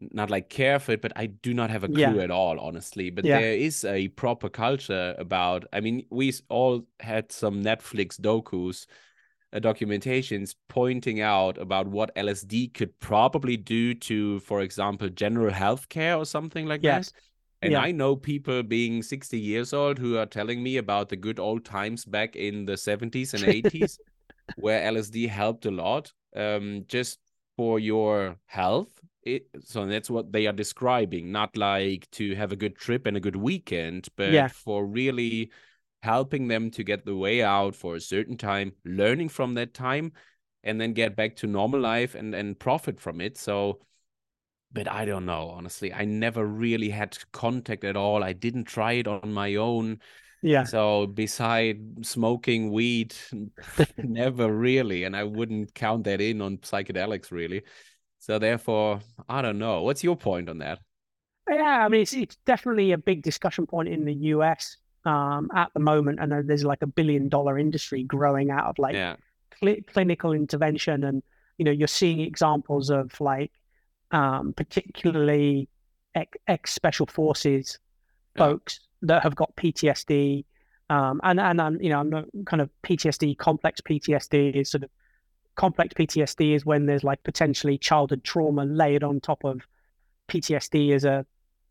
[0.00, 2.12] not like care for it, but I do not have a Yeah.
[2.12, 3.10] clue at all, honestly.
[3.10, 3.32] But Yeah.
[3.32, 5.64] there is a proper culture about.
[5.72, 8.86] I mean, we all had some Netflix docus
[9.52, 16.18] uh, documentations pointing out about what LSD could probably do to, for example, general healthcare
[16.18, 17.12] or something like Yes.
[17.12, 17.12] that.
[17.62, 17.80] And Yeah.
[17.80, 21.64] I know people being 60 years old who are telling me about the good old
[21.64, 23.98] times back in the 70s and 80s
[24.54, 27.18] where LSD helped a lot um, just
[27.56, 29.00] for your health.
[29.22, 33.16] It, so that's what they are describing, not like to have a good trip and
[33.16, 34.48] a good weekend, but Yeah.
[34.50, 35.50] for really
[36.02, 40.12] helping them to get the way out for a certain time, learning from that time,
[40.62, 43.36] and then get back to normal life and and profit from it.
[43.38, 43.80] So,
[44.76, 45.92] but I don't know, honestly.
[45.92, 48.22] I never really had contact at all.
[48.24, 50.00] I didn't try it on my own.
[50.42, 50.66] Yeah.
[50.66, 53.14] So, beside smoking weed,
[54.02, 57.64] never really, and I wouldn't count that in on psychedelics really.
[58.20, 59.82] So, therefore, I don't know.
[59.82, 60.80] What's your point on that?
[61.48, 65.72] Yeah, I mean, it's it's definitely a big discussion point in the US um, at
[65.74, 69.16] the moment, and there's like a billion dollar industry growing out of like Yeah,
[69.60, 71.22] cli- clinical intervention, and
[71.58, 73.52] you know, you're seeing examples of like
[74.10, 75.68] um, particularly
[76.14, 77.78] ex, special forces
[78.36, 78.44] Yeah.
[78.46, 80.44] folks that have got PTSD,
[80.90, 84.90] um, and and you know, I'm not kind of PTSD, complex PTSD is sort of
[85.56, 89.66] complex PTSD is when there's like potentially childhood trauma layered on top of
[90.28, 91.24] PTSD as a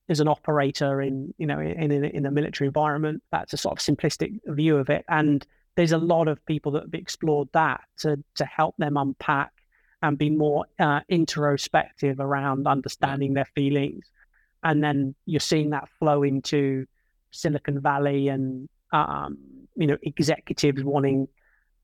[0.10, 3.24] as an operator in you know in in, in a military environment.
[3.32, 6.84] That's a sort of simplistic view of it, and there's a lot of people that
[6.84, 9.52] have explored that to to help them unpack
[10.06, 14.06] and be more uh, introspective around understanding their feelings,
[14.64, 16.86] and then you're seeing that flow into
[17.32, 19.38] Silicon Valley and um,
[19.76, 21.28] you know executives wanting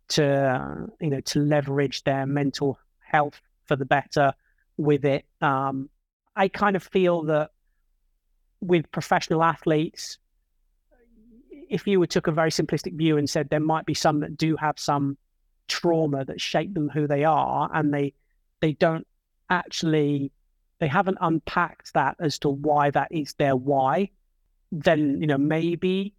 [0.09, 4.33] to you know to leverage their mental health for the better
[4.77, 5.25] with it.
[5.41, 5.89] Um,
[6.35, 7.49] I kind of feel that
[8.61, 10.19] with professional athletes,
[11.69, 14.55] if you took a very simplistic view and said there might be some that do
[14.57, 15.17] have some
[15.67, 18.13] trauma that shaped them who they are, and they
[18.59, 19.07] they don't
[19.49, 20.31] actually
[20.79, 24.09] they haven't unpacked that as to why that is their why,
[24.71, 26.13] then you know maybe,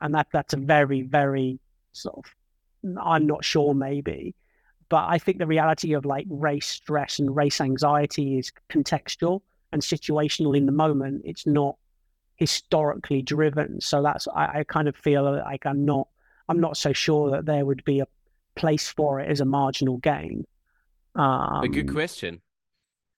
[0.00, 1.58] and that that's a very very
[1.92, 4.34] sort of I'm not sure maybe,
[4.88, 9.42] but I think the reality of like race stress and race anxiety is contextual
[9.72, 11.22] and situational in the moment.
[11.24, 11.76] It's not
[12.36, 13.80] historically driven.
[13.80, 16.08] So that's I, I kind of feel like I'm not
[16.48, 18.06] I'm not so sure that there would be a
[18.56, 20.44] place for it as a marginal gain.
[21.14, 22.42] Um, a good question.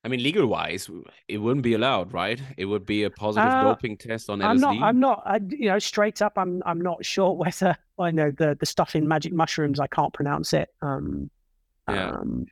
[0.05, 0.89] I mean, legal wise,
[1.27, 2.41] it wouldn't be allowed, right?
[2.57, 4.45] It would be a positive Uh, doping test on LSD.
[4.45, 4.77] I'm not.
[4.81, 5.23] I'm not.
[5.27, 6.63] I, you know, straight up, I'm.
[6.65, 9.81] I'm not sure whether I know the the stuff in magic mushrooms.
[9.81, 10.69] I can't pronounce it.
[10.83, 11.31] Um,
[11.89, 12.11] Yeah.
[12.11, 12.47] um,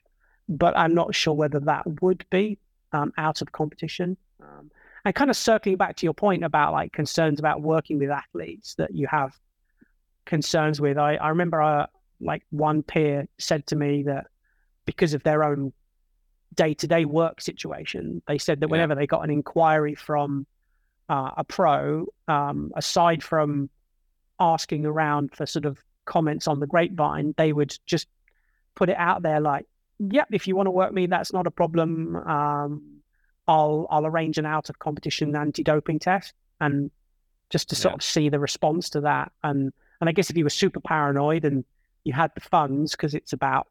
[0.49, 2.59] but I'm not sure whether that would be
[2.93, 4.16] um, out of competition.
[4.43, 4.70] Um,
[5.05, 8.74] and kind of circling back to your point about like concerns about working with athletes
[8.74, 9.39] that you have
[10.24, 10.99] concerns with.
[10.99, 11.87] I I remember uh,
[12.20, 14.26] like one peer said to me that
[14.84, 15.72] because of their own
[16.54, 18.22] day to day work situation.
[18.26, 18.72] They said that Yeah.
[18.72, 20.46] whenever they got an inquiry from
[21.08, 23.70] uh, a pro, um, aside from
[24.40, 28.08] asking around for sort of comments on the grapevine, they would just
[28.74, 29.66] put it out there like,
[29.98, 32.16] "Yep, if you want to work me, that's not a problem.
[32.16, 33.00] Um,
[33.48, 36.90] I'll I'll arrange an out of competition anti doping test and
[37.50, 37.96] just to sort Yeah.
[37.96, 39.30] of see the response to that.
[39.44, 41.64] And and I guess if you were super paranoid and
[42.07, 43.66] you had the funds because it's about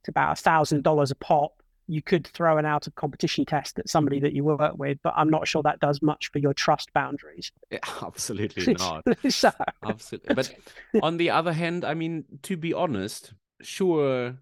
[0.00, 3.78] it's about a thousand dollars a pop, you could throw an out of competition test
[3.78, 4.98] at somebody that you work with.
[5.04, 7.52] But I'm not sure that does much for your trust boundaries.
[7.70, 9.04] Yeah, absolutely not.
[9.28, 9.52] so
[9.84, 10.34] Absolutely.
[10.34, 10.54] But
[11.02, 14.36] on the other hand, I mean, to be honest, sure,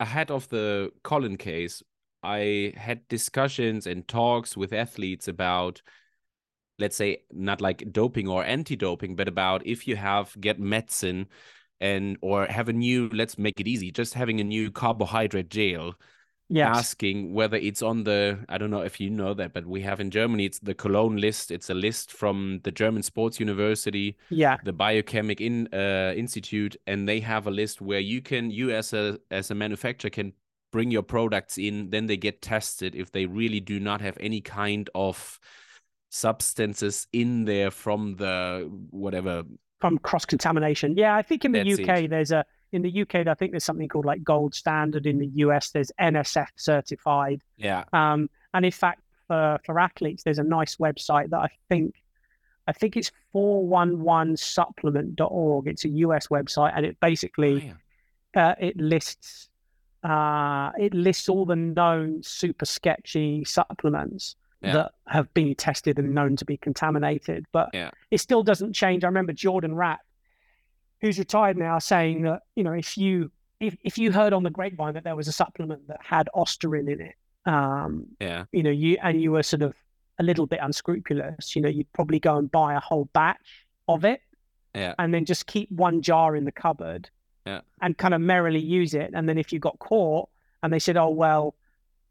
[0.00, 1.80] ahead of the Collin case,
[2.24, 5.80] I had discussions and talks with athletes about,
[6.80, 11.28] let's say, not like doping or anti-doping, but about if you have get medicine
[11.80, 15.94] and or have a new, let's make it easy, just having a new carbohydrate gel
[16.48, 19.80] yes, asking whether it's on the I don't know if you know that, but we
[19.82, 21.50] have in Germany it's the Cologne list.
[21.50, 27.08] It's a list from the German Sports University, yeah, the Biochemic in uh, Institute, and
[27.08, 30.32] they have a list where you can you as a as a manufacturer can
[30.72, 31.90] bring your products in.
[31.90, 35.40] Then they get tested if they really do not have any kind of
[36.10, 39.42] substances in there from the whatever
[39.86, 40.96] from cross contamination.
[40.96, 42.10] Yeah, I think in the That's UK it.
[42.10, 45.06] there's a in the UK I think there's something called like gold standard.
[45.06, 47.40] In the US there's NSF certified.
[47.56, 51.94] yeah Um, and in fact, for, for athletes, there's a nice website that I think
[52.66, 55.68] I think it's 411supplement.org.
[55.68, 57.72] It's a US website, and it Oh, basically
[58.34, 58.48] yeah.
[58.48, 59.48] uh, it lists
[60.02, 64.72] uh, it lists all the known super sketchy supplements Yeah.
[64.72, 67.44] that have been tested and known to be contaminated.
[67.52, 67.90] But Yeah.
[68.10, 69.04] it still doesn't change.
[69.04, 70.00] I remember Jordan Rapp,
[71.00, 73.30] who's retired now, saying that you know if you
[73.60, 76.90] if, if you heard on the grapevine that there was a supplement that had ostarine
[76.92, 77.14] in it,
[77.46, 79.74] um, yeah you know, you and you were sort of
[80.18, 84.04] a little bit unscrupulous, you know, you'd probably go and buy a whole batch of
[84.04, 84.20] it
[84.74, 87.08] yeah and then just keep one jar in the cupboard
[87.46, 87.60] Yeah.
[87.82, 89.10] and kind of merrily use it.
[89.14, 90.28] And then if you got caught
[90.62, 91.54] and they said, Oh, well,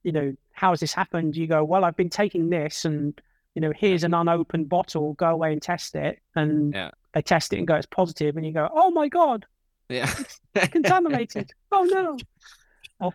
[0.03, 1.35] you know, how has this happened?
[1.35, 3.19] You go, Well, I've been taking this and
[3.53, 6.19] you know, here's an unopened bottle, go away and test it.
[6.35, 6.91] And Yeah.
[7.13, 8.35] they test it and go, it's positive.
[8.35, 9.45] and you go, Oh my god,
[9.89, 10.11] yeah
[10.71, 11.53] contaminated.
[11.71, 12.17] oh no.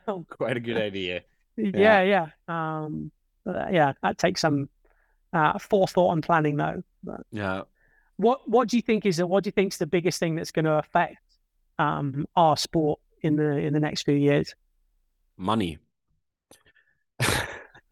[0.07, 1.23] Oh, quite a good idea
[1.57, 2.27] yeah, yeah.
[2.49, 3.11] Um,
[3.45, 4.69] but, uh, yeah, that takes some
[5.33, 6.83] uh, forethought and planning, though.
[7.03, 7.63] But yeah
[8.17, 10.51] what what do you think is what do you think is the biggest thing that's
[10.51, 11.17] going to affect
[11.79, 14.55] um, our sport in the in the next few years?
[15.39, 15.79] money.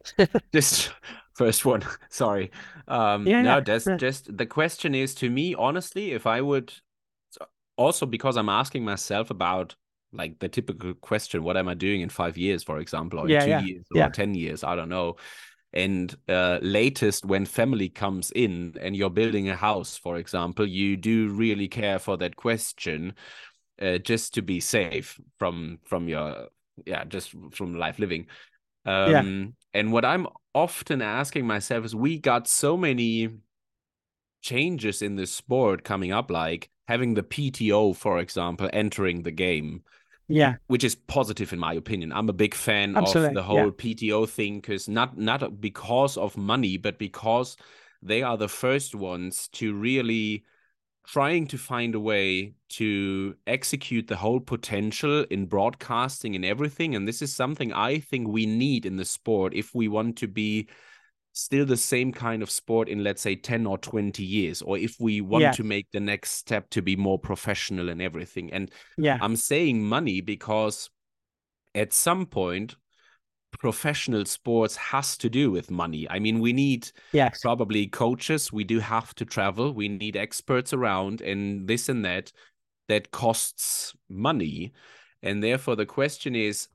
[0.53, 0.91] just
[1.33, 1.83] first one.
[2.09, 2.51] Sorry.
[2.87, 3.97] Um, Yeah, no, yeah, just yeah.
[3.97, 6.73] just the question is to me, honestly, if I would
[7.77, 9.75] also because I'm asking myself about
[10.11, 13.37] like the typical question, what am I doing in five years, for example, or in
[13.37, 14.09] two yeah, years or yeah.
[14.09, 14.63] ten years?
[14.63, 15.17] I don't know.
[15.71, 20.97] And uh, latest, when family comes in and you're building a house, for example, you
[20.97, 23.13] do really care for that question,
[23.81, 26.47] uh, just to be safe from from your
[26.85, 28.27] yeah, just from life living.
[28.85, 29.19] Yeah.
[29.19, 33.29] Um, and what I'm often asking myself is, we got so many
[34.41, 39.83] changes in the sport coming up, like having the PTO, for example, entering the game
[40.27, 42.13] Yeah, which is positive in my opinion.
[42.13, 43.67] I'm a big fan Absolutely, of the yeah.
[43.67, 47.57] whole PTO thing because not not because of money, but because
[48.01, 50.45] they are the first ones to really
[51.11, 56.95] trying to find a way to execute the whole potential in broadcasting and everything.
[56.95, 60.27] And this is something I think we need in the sport if we want to
[60.27, 60.69] be
[61.33, 64.97] still the same kind of sport in let's say 10 or 20 years or if
[64.99, 65.51] we want Yeah.
[65.53, 69.83] to make the next step to be more professional and everything and yeah, I'm saying
[69.83, 70.89] money because
[71.73, 72.75] at some point,
[73.59, 76.09] professional sports has to do with money.
[76.09, 80.73] I mean, we need yes, probably coaches, we do have to travel, we need experts
[80.73, 82.31] around, and this and that
[82.87, 84.73] that costs money.
[85.21, 86.69] And therefore, the question is,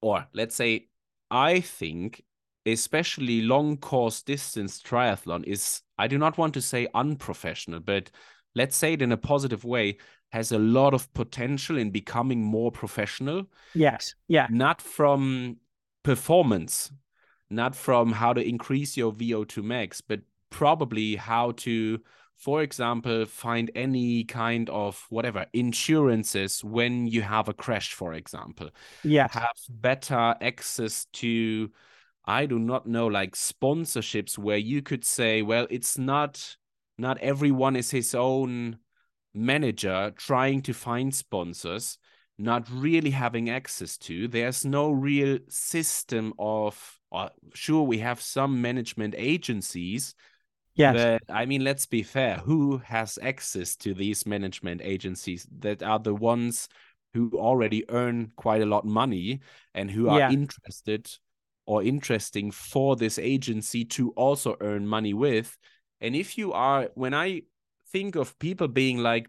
[0.00, 0.86] or let's say,
[1.30, 2.22] I think,
[2.64, 8.10] especially long course distance triathlon is, I do not want to say unprofessional, but
[8.54, 9.98] let's say it in a positive way,
[10.30, 13.46] has a lot of potential in becoming more professional.
[13.74, 15.56] Yes, yeah, not from
[16.06, 16.92] performance,
[17.50, 21.98] not from how to increase your VO2 max, but probably how to,
[22.36, 28.70] for example, find any kind of whatever insurances when you have a crash, for example,
[29.02, 31.72] yes, have better access to,
[32.24, 36.56] I do not know, like sponsorships where you could say, well, it's not,
[36.96, 38.78] not everyone is his own
[39.34, 41.98] manager trying to find sponsors
[42.38, 44.28] not really having access to.
[44.28, 50.14] There's no real system of, uh, sure, we have some management agencies.
[50.74, 50.94] Yes.
[50.94, 52.36] But I mean, let's be fair.
[52.38, 56.68] Who has access to these management agencies that are the ones
[57.14, 59.40] who already earn quite a lot of money
[59.74, 60.30] and who are Yeah.
[60.30, 61.10] interested
[61.64, 65.56] or interesting for this agency to also earn money with?
[66.02, 67.42] And if you are, when I
[67.90, 69.28] think of people being like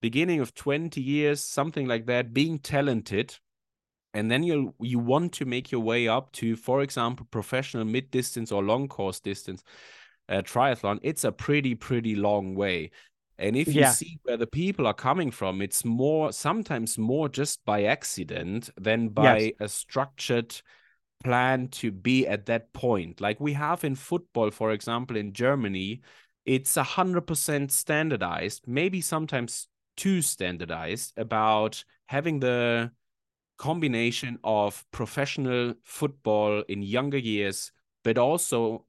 [0.00, 3.36] beginning of 20 years, something like that, being talented,
[4.14, 8.10] and then you you want to make your way up to, for example, professional mid
[8.10, 9.62] distance or long course distance
[10.28, 12.90] uh, triathlon, it's a pretty pretty long way.
[13.38, 13.86] And if you Yeah.
[13.86, 19.08] see where the people are coming from, it's more sometimes more just by accident than
[19.08, 20.60] by a structured
[21.24, 23.20] plan to be at that point.
[23.20, 26.02] Like we have in football, for example, in Germany,
[26.46, 32.90] it's a hundred percent standardized, maybe sometimes too standardized about having the
[33.58, 37.72] combination of professional football in younger years,
[38.04, 38.86] but also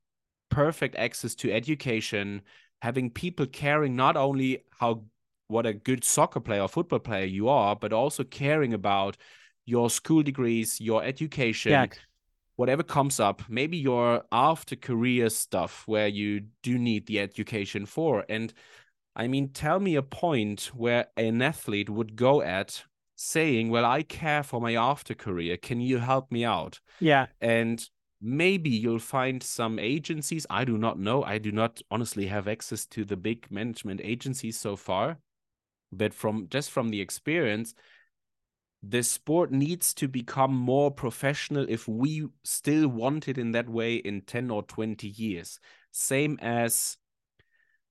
[0.50, 2.42] perfect access to education,
[2.82, 5.04] having people caring not only how
[5.48, 9.18] what a good soccer player or football player you are, but also caring about
[9.66, 11.88] your school degrees, your education, Yeah.
[12.56, 18.26] whatever comes up, maybe your after career stuff where you do need the education for.
[18.30, 18.54] And
[19.16, 22.84] I mean, tell me a point where an athlete would go at
[23.16, 25.58] saying, Well, I care for my after career.
[25.58, 26.80] Can you help me out?
[27.00, 27.28] Yeah.
[27.40, 27.88] And
[28.22, 30.46] maybe you'll find some agencies.
[30.50, 31.24] I do not know.
[31.24, 35.20] I do not honestly have access to the big management agencies so far.
[35.92, 37.74] But from just from the experience,
[38.84, 43.96] the sport needs to become more professional if we still want it in that way
[43.96, 45.60] in 10 or 20 years.
[45.92, 46.98] Same as,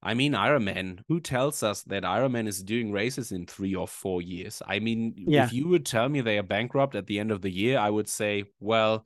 [0.02, 1.00] I mean, Ironman.
[1.08, 4.62] Who tells us that Ironman is doing races in three or four years?
[4.66, 5.44] I mean, Yeah.
[5.44, 7.90] if you would tell me they are bankrupt at the end of the year, I
[7.90, 9.04] would say, well,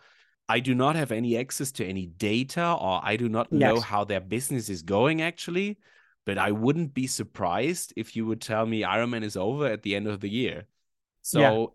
[0.49, 4.05] I do not have any access to any data or I do not know how
[4.05, 5.79] their business is going actually.
[6.27, 9.95] But I wouldn't be surprised if you would tell me Ironman is over at the
[9.95, 10.67] end of the year.
[11.23, 11.67] So, Yeah.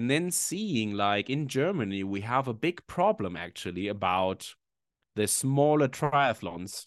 [0.00, 4.54] and then seeing like in Germany, we have a big problem actually about
[5.14, 6.86] the smaller triathlons,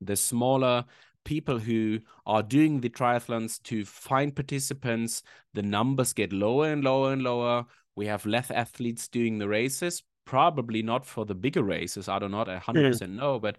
[0.00, 0.86] the smaller
[1.28, 5.22] people who are doing the triathlons to find participants.
[5.52, 7.66] The numbers get lower and lower and lower.
[7.96, 12.08] We have less athletes doing the races, probably not for the bigger races.
[12.08, 13.58] I do not 100% know, but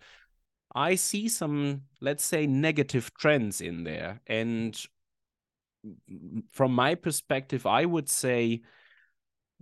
[0.74, 4.20] I see some, let's say, negative trends in there.
[4.26, 4.76] And
[6.52, 8.62] from my perspective, I would say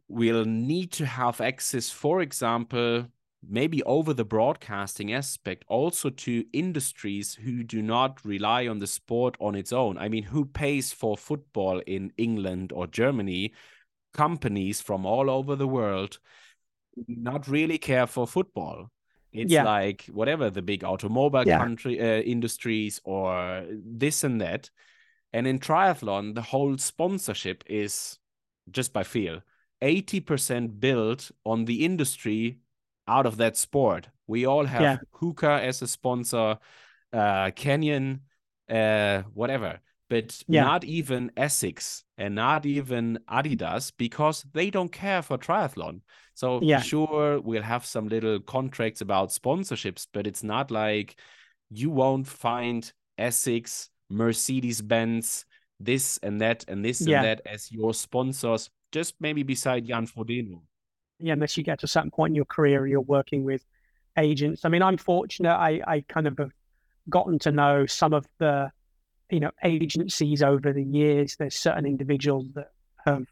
[0.08, 3.08] we'll need to have access, for example,
[3.47, 9.35] maybe over the broadcasting aspect, also to industries who do not rely on the sport
[9.39, 9.97] on its own.
[9.97, 13.53] I mean, who pays for football in England or Germany?
[14.13, 16.19] Companies from all over the world
[17.07, 18.89] not really care for football.
[19.33, 19.63] It's Yeah.
[19.63, 21.59] like whatever the big automobile Yeah.
[21.59, 24.69] country uh, industries or this and that.
[25.33, 28.17] And in triathlon, the whole sponsorship is
[28.71, 29.41] just by feel
[29.81, 32.59] 80% built on the industry
[33.08, 34.10] out of that sport.
[34.28, 34.97] We all have Yeah.
[35.14, 36.58] Hoka as a sponsor,
[37.14, 38.22] uh, Canyon,
[38.70, 39.80] uh, whatever,
[40.10, 40.64] but Yeah.
[40.64, 46.01] not even ASICS and not even Adidas because they don't care for triathlon.
[46.34, 46.82] So Yeah.
[46.82, 51.20] sure, we'll have some little contracts about sponsorships, but it's not like
[51.70, 55.45] you won't find ASICS, Mercedes Benz,
[55.80, 57.16] this and that and this Yeah.
[57.18, 60.62] and that as your sponsors, just maybe beside Jan Frodeno.
[61.20, 63.65] Yeah, unless you get to a certain point in your career, you're working with
[64.18, 64.65] agents.
[64.65, 65.53] I mean, I'm fortunate.
[65.53, 66.51] I, I kind of have
[67.09, 68.72] gotten to know some of the,
[69.30, 71.36] you know, agencies over the years.
[71.36, 72.72] There's certain individuals that
[73.05, 73.28] have,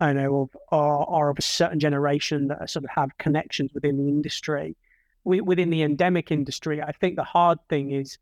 [0.00, 4.08] I know, are, are of a certain generation that sort of have connections within the
[4.08, 4.76] industry.
[5.24, 8.18] We, within the endemic industry, I think the hard thing is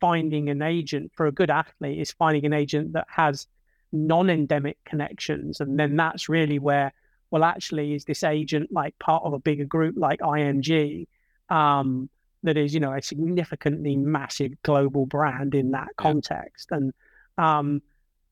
[0.00, 3.46] finding an agent for a good athlete is finding an agent that has
[3.92, 6.92] non-endemic connections, and then that's really where
[7.30, 11.06] well, actually, is this agent like part of a bigger group like IMG
[11.48, 12.08] um,
[12.42, 16.68] that is, you know, a significantly massive global brand in that context?
[16.70, 16.92] And,
[17.38, 17.82] um,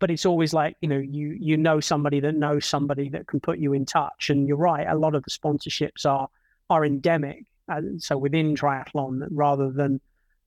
[0.00, 3.40] but it's always like, you know, you you know somebody that knows somebody that can
[3.40, 4.30] put you in touch.
[4.30, 6.28] And you're right, a lot of the sponsorships are
[6.70, 10.00] are endemic, and so within triathlon rather than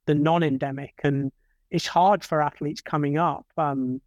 [0.06, 0.94] the non-endemic.
[1.04, 1.32] And
[1.70, 3.46] it's hard for athletes coming up.
[3.58, 4.02] Um,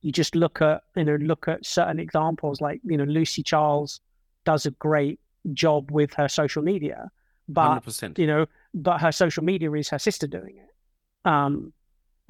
[0.00, 4.00] you just look at you know look at certain examples like you know Lucy Charles
[4.44, 5.20] does a great
[5.52, 7.10] job with her social media,
[7.48, 8.18] but 100%.
[8.18, 11.72] you know but her social media is her sister doing it, um,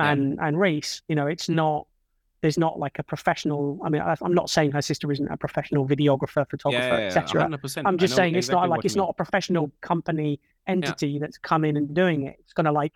[0.00, 0.12] Yeah.
[0.12, 1.86] and and Reece, you know it's not
[2.40, 3.80] there's not like a professional.
[3.84, 7.06] I mean, I, am not saying her sister isn't a professional videographer, photographer, yeah, yeah,
[7.06, 7.58] etc.
[7.84, 9.02] I'm just saying it's not like it's mean.
[9.02, 12.36] not a professional company entity that's come in and doing it.
[12.40, 12.92] It's gonna like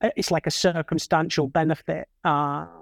[0.00, 2.08] uh, it's like a circumstantial benefit.
[2.24, 2.77] Um,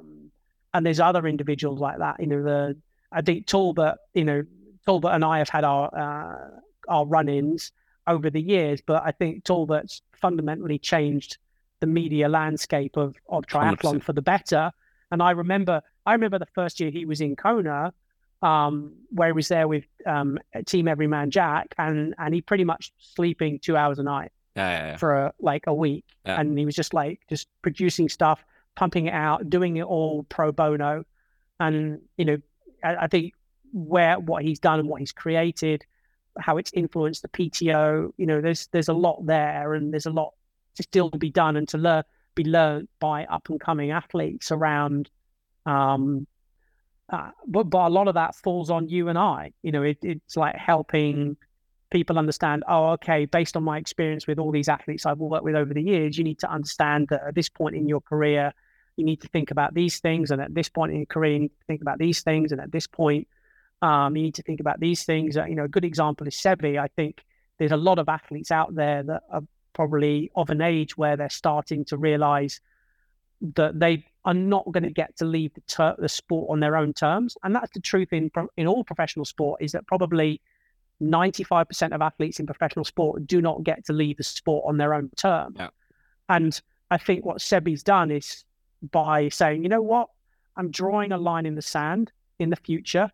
[0.77, 2.21] and there's other individuals like that.
[2.21, 2.77] You know, the
[3.11, 3.97] I think Talbot.
[4.15, 4.45] You know,
[4.85, 6.51] Talbot and I have had our uh,
[6.89, 7.73] our run-ins
[8.07, 11.39] over the years, but I think Talbot's fundamentally changed
[11.81, 14.03] the media landscape of of triathlon 100%.
[14.03, 14.71] for the better.
[15.11, 17.93] And I remember, I remember the first year he was in Kona,
[18.43, 22.93] um, where he was there with um, Team Everyman Jack, and and he pretty much
[22.99, 24.97] sleeping two hours a night Yeah, yeah, yeah.
[24.97, 28.45] for a, like a week, and he was just like just producing stuff,
[28.77, 31.05] pumping it out, doing it all pro bono,
[31.59, 32.37] and you know,
[32.85, 33.33] I, I think
[33.73, 35.85] where what he's done and what he's created,
[36.39, 40.11] how it's influenced the PTO, you know, there's there's a lot there, and there's a
[40.11, 40.35] lot
[40.77, 42.05] to still be done and to learn
[42.35, 45.11] be learned by up and coming athletes around.
[45.65, 46.27] Um,
[47.09, 49.53] uh, but but a lot of that falls on you and I.
[49.63, 51.37] You know, it, it's like helping
[51.91, 52.65] people understand.
[52.69, 55.83] Oh, okay, based on my experience with all these athletes I've worked with over the
[55.83, 58.53] years, you need to understand that at this point in your career,
[58.97, 61.39] you need to think about these things, and at this point in your career, you
[61.41, 63.29] need to think about these things, and at this point,
[63.83, 65.37] um, you need to think about these things.
[65.37, 66.79] Uh, you know, a good example is Sebi.
[66.79, 67.25] I think
[67.59, 69.43] there's a lot of athletes out there that are
[69.73, 72.61] probably of an age where they're starting to realize
[73.55, 76.77] that they are not going to get to leave the, ter- the sport on their
[76.77, 77.37] own terms.
[77.45, 80.41] And that's the truth in in all professional sport is that probably
[81.03, 84.95] 95% of athletes in professional sport do not get to leave the sport on their
[84.95, 85.57] own terms.
[85.59, 85.69] Yeah.
[86.29, 86.59] And
[86.91, 88.45] I think what Sebi's done is
[88.91, 90.09] by saying, you know what,
[90.57, 93.11] I'm drawing a line in the sand in the future.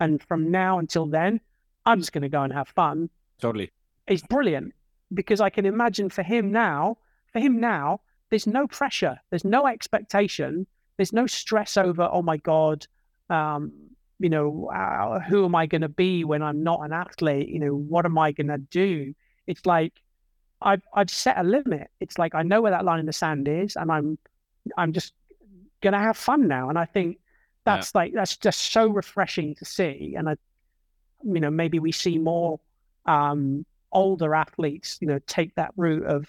[0.00, 1.40] And from now until then,
[1.84, 3.08] I'm just going to go and have fun
[3.40, 3.70] Totally.
[4.06, 4.74] It's brilliant
[5.12, 6.98] because I can imagine for him now,
[7.32, 8.00] for him now,
[8.30, 12.86] there's no pressure, there's no expectation, there's no stress over, oh my God,
[13.30, 13.72] um,
[14.18, 17.48] you know, uh, who am I going to be when I'm not an athlete?
[17.48, 19.14] You know, what am I going to do?
[19.46, 19.92] It's like
[20.62, 21.88] I've I've set a limit.
[22.00, 24.18] It's like I know where that line in the sand is, and I'm
[24.76, 25.12] I'm just
[25.82, 26.68] going to have fun now.
[26.68, 27.76] And I think Yeah.
[27.76, 30.14] that's like that's just so refreshing to see.
[30.16, 30.36] And I,
[31.22, 32.60] you know, maybe we see more
[33.06, 36.26] um, older athletes, you know, take that route of,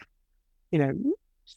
[0.72, 0.94] you know,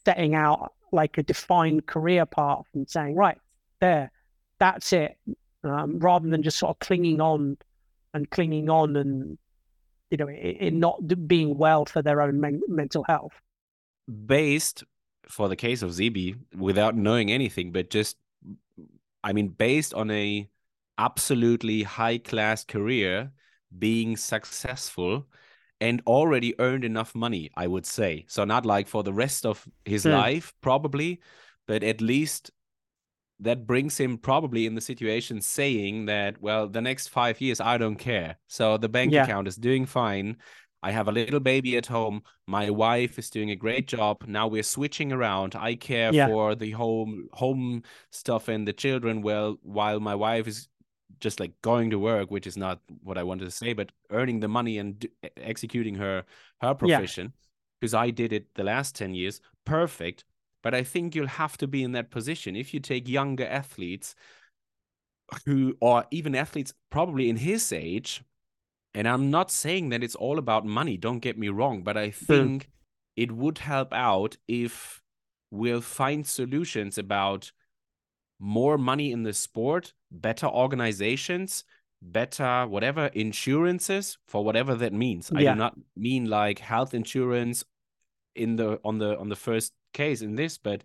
[0.05, 3.39] setting out like a defined career path and saying, right
[3.81, 4.11] there,
[4.59, 5.17] that's it,
[5.65, 7.57] um, rather than just sort of clinging on
[8.13, 9.39] and clinging on and,
[10.11, 13.33] you know, it not being well for their own men- mental health.
[14.27, 14.83] based
[15.31, 18.17] for the case of Sebi without knowing anything, but just
[19.23, 20.49] I mean, based on a
[20.99, 23.33] absolutely high class career,
[23.79, 25.27] being successful
[25.81, 28.25] and already earned enough money, I would say.
[28.29, 30.11] So not like for the rest of his Hmm.
[30.11, 31.21] life, probably,
[31.67, 32.51] but at least
[33.41, 37.79] that brings him probably in the situation saying that, well, the next five years, I
[37.79, 38.37] don't care.
[38.49, 39.25] So the bank Yeah.
[39.25, 40.37] account is doing fine.
[40.83, 42.23] I have a little baby at home.
[42.47, 44.25] My wife is doing a great job.
[44.27, 45.55] Now we're switching around.
[45.55, 46.27] I care Yeah.
[46.29, 50.69] for the home home stuff and the children well while my wife is
[51.21, 54.41] just like going to work, which is not what I wanted to say, but earning
[54.41, 56.25] the money and d- executing her
[56.63, 57.33] her profession
[57.81, 59.41] because I did it the last 10 years.
[59.67, 60.25] Perfect.
[60.63, 64.15] But I think you'll have to be in that position if you take younger athletes
[65.47, 68.23] who or even athletes probably in his age
[68.95, 72.11] and I'm not saying that it's all about money, don't get me wrong, but I
[72.11, 72.71] think
[73.17, 75.03] it would help out if
[75.51, 77.53] we'll find solutions about
[78.39, 81.65] more money in the sport, better organizations,
[82.03, 85.31] better whatever insurances for whatever that means.
[85.35, 87.65] I do not mean like health insurance
[88.35, 90.83] in the on the on the first case in this, but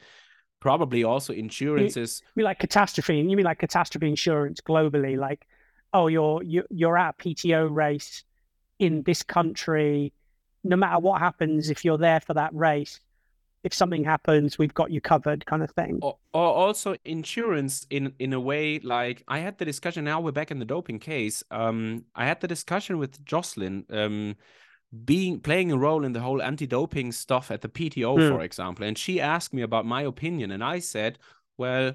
[0.60, 2.22] probably also insurances.
[2.24, 3.18] You mean like catastrophe?
[3.18, 5.18] You mean like catastrophe insurance globally?
[5.18, 5.48] Like,
[5.96, 8.24] oh, you're you, you're at a PTO race
[8.80, 10.12] in this country.
[10.64, 13.00] No matter what happens, if you're there for that race,
[13.64, 16.00] if something happens, we've got you covered, kind of thing.
[16.02, 20.32] or, or also insurance in in a way like I had the discussion now we're
[20.42, 24.36] back in the doping case um I had the discussion with Jocelyn um
[25.14, 28.30] being playing a role in the whole anti-doping stuff at the PTO Hmm.
[28.34, 31.18] for example and she asked me about my opinion and I said
[31.58, 31.94] well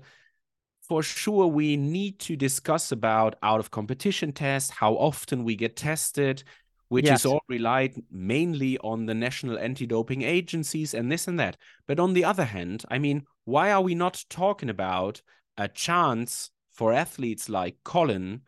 [0.90, 5.76] for sure we need to discuss about out of competition tests how often we get
[5.76, 6.42] tested
[6.88, 7.20] which Yes.
[7.20, 11.56] is all relied mainly on the national anti-doping agencies and this and that
[11.86, 15.22] but on the other hand i mean why are we not talking about
[15.58, 18.40] a chance for athletes like Collin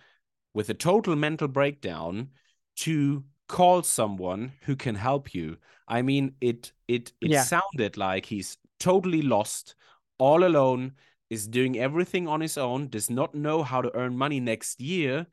[0.52, 2.30] with a total mental breakdown
[2.78, 5.56] to call someone who can help you
[5.86, 7.44] i mean it it it Yeah.
[7.44, 9.76] sounded like he's totally lost
[10.18, 10.94] all alone
[11.32, 15.26] is doing everything on his own, does not know how to earn money next year.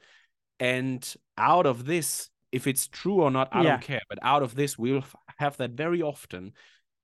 [0.60, 1.02] And
[1.38, 3.70] out of this, if it's true or not, I Yeah.
[3.72, 4.02] don't care.
[4.10, 5.04] But out of this, we'll
[5.38, 6.54] have that very often.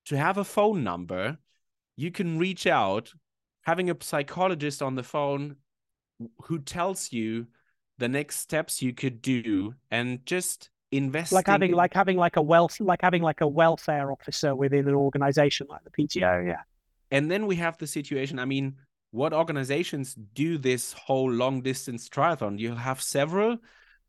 [0.06, 1.38] To have a phone number,
[1.98, 3.14] you can reach out,
[3.64, 5.58] having a psychologist on the phone
[6.46, 7.48] who tells you
[7.98, 12.38] the next steps you could do and just investing like having in- like having like
[12.38, 16.48] a wealth like having like a welfare officer within an organization like the PTO.
[16.48, 16.62] Yeah.
[17.12, 18.76] And then we have the situation i mean
[19.12, 22.60] what organizations do this whole long distance triathlon?
[22.60, 23.58] You'll have several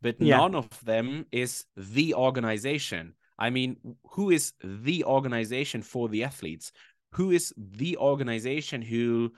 [0.03, 0.39] but Yeah.
[0.39, 3.15] none of them is the organization.
[3.39, 3.77] I mean
[4.11, 6.73] who is the organization for the athletes?
[7.13, 9.33] Who is the organization who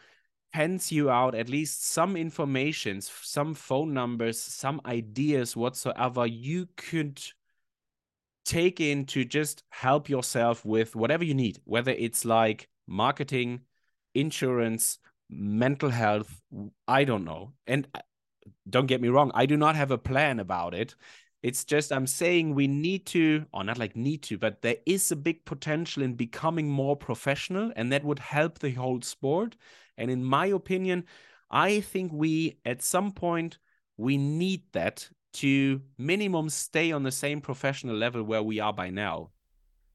[0.54, 7.20] hands you out at least some information some phone numbers some ideas whatsoever you could
[8.46, 13.60] take in to just help yourself with whatever you need, whether it's like marketing,
[14.14, 14.98] insurance,
[15.30, 16.40] mental health,
[16.88, 17.52] I don't know.
[17.66, 18.00] And uh,
[18.68, 20.94] don't get me wrong, I do not have a plan about it.
[21.42, 25.12] It's just I'm saying we need to, or not like need to, but there is
[25.12, 29.56] a big potential in becoming more professional, and that would help the whole sport.
[29.96, 31.04] And in my opinion,
[31.50, 33.58] I think we at some point
[33.96, 38.90] we need that to minimum stay on the same professional level where we are by
[38.90, 39.30] now.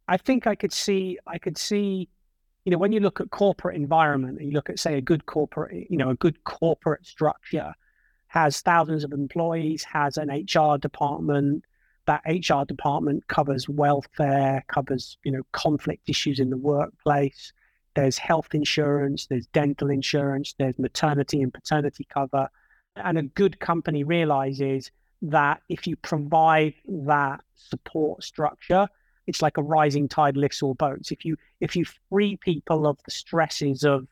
[0.08, 2.08] I think I could see I could see,
[2.66, 5.26] you know, when you look at corporate environment and you look at say a good
[5.26, 7.74] corporate, you know, a good corporate structure
[8.28, 11.66] has thousands of employees, has an HR department.
[12.06, 17.54] That HR department covers welfare, covers, you know, conflict issues in the workplace.
[17.96, 22.50] There's health insurance, there's dental insurance, there's maternity and paternity cover.
[22.98, 24.92] And a good company realizes
[25.22, 28.90] that if you provide that support structure,
[29.28, 31.12] it's like a rising tide lifts all boats.
[31.12, 34.08] If you if you free people of the stresses of,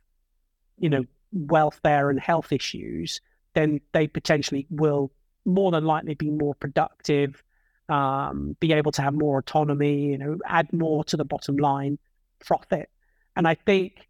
[0.77, 3.21] you know, welfare and health issues,
[3.53, 5.11] then they potentially will
[5.45, 7.43] more than likely be more productive,
[7.89, 11.97] um, be able to have more autonomy, you know, add more to the bottom line
[12.39, 12.89] profit.
[13.35, 14.07] And I think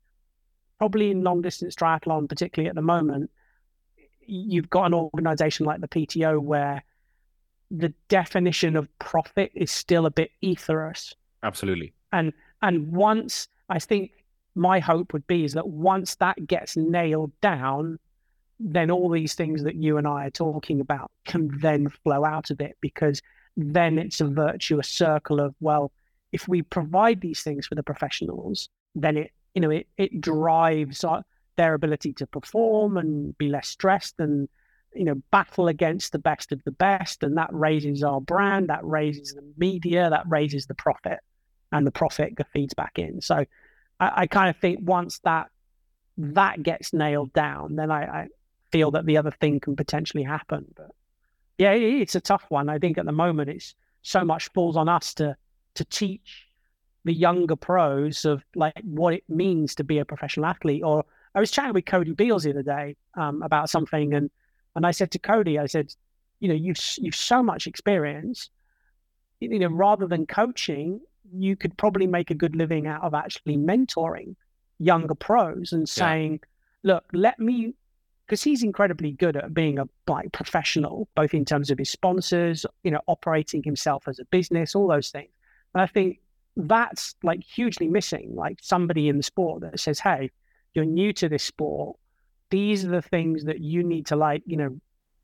[0.78, 3.32] probably in long distance triathlon, particularly at the moment,
[4.20, 6.84] you've got an organization like the PTO where
[7.72, 11.14] the definition of profit is still a bit etherous.
[11.44, 11.94] Absolutely.
[12.12, 14.12] And and once I think
[14.56, 17.98] my hope would be is that once that gets nailed down,
[18.60, 22.52] then all these things that you and I are talking about can then flow out
[22.52, 23.22] of it because
[23.56, 25.92] then it's a virtuous circle of well,
[26.32, 31.04] if we provide these things for the professionals, then it you know it it drives
[31.04, 31.24] our,
[31.56, 34.50] their ability to perform and be less stressed and
[34.94, 38.84] you know battle against the best of the best and that raises our brand that
[38.84, 41.20] raises the media that raises the profit
[41.72, 43.22] and the profit feeds back in.
[43.22, 43.46] So
[44.00, 45.48] i, I kind of think once that
[46.18, 48.28] that gets nailed down then I, I
[48.72, 50.66] feel that the other thing can potentially happen.
[50.76, 50.92] But
[51.58, 52.70] yeah it, it's a tough one.
[52.70, 55.36] I think at the moment it's so much falls on us to
[55.76, 56.48] to teach
[57.06, 60.84] the younger pros of like what it means to be a professional athlete.
[60.84, 64.30] Or i was chatting with cody beals the other day um, about something and
[64.76, 65.94] and I said to Cody, I said,
[66.40, 68.50] you know, you've you've so much experience.
[69.40, 71.02] You know, rather than coaching,
[71.34, 74.36] you could probably make a good living out of actually mentoring
[74.78, 76.42] younger pros and saying,
[76.84, 77.74] look, let me
[78.26, 82.66] because he's incredibly good at being a like professional, both in terms of his sponsors,
[82.84, 85.30] you know, operating himself as a business, all those things.
[85.74, 86.20] And I think
[86.56, 90.32] that's like hugely missing, like somebody in the sport that says, Hey,
[90.74, 91.98] you're new to this sport
[92.52, 94.70] these are the things that you need to like you know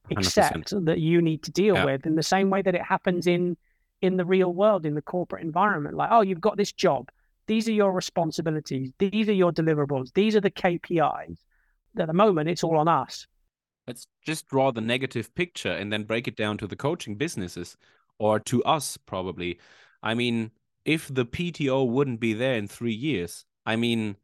[0.10, 0.18] 100%.
[0.18, 1.86] accept that you need to deal Yeah.
[1.86, 3.56] with in the same way that it happens in
[4.02, 7.10] in the real world in the corporate environment like oh you've got this job
[7.48, 11.38] these are your responsibilities these are your deliverables these are the kpis
[12.00, 13.28] at the moment it's all on us
[13.88, 17.78] Let's just draw the negative picture and then break it down to the coaching businesses
[18.20, 19.60] or to us, probably.
[20.04, 20.52] I mean,
[20.84, 24.18] if the PTO wouldn't be there in three years, I mean,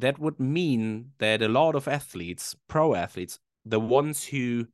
[0.00, 4.66] that would mean that a lot of athletes, pro athletes, the ones who,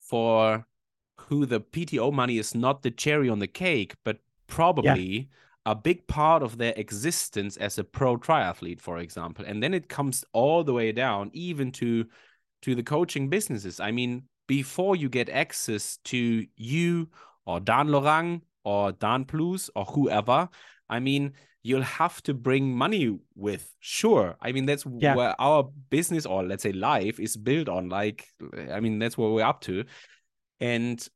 [0.00, 0.66] for
[1.18, 5.28] who the PTO money is not the cherry on the cake, but probably
[5.66, 9.44] a big part of their existence as a pro triathlete, for example.
[9.46, 12.06] And then it comes all the way down, even to
[12.62, 13.78] to the coaching businesses.
[13.78, 17.08] I mean, before you get access to you
[17.46, 20.48] or Dan Lorang or Dan Plews or whoever,
[20.88, 21.34] I mean,
[21.68, 23.74] you'll have to bring money with.
[23.80, 24.36] Sure.
[24.40, 25.14] I mean, that's Yeah.
[25.14, 27.90] where our business or let's say life is built on.
[27.90, 28.26] Like,
[28.72, 29.84] I mean, that's what we're up to.
[30.60, 31.06] And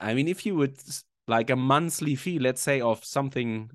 [0.00, 0.78] I mean, if you would
[1.28, 3.70] like a monthly fee, let's say of something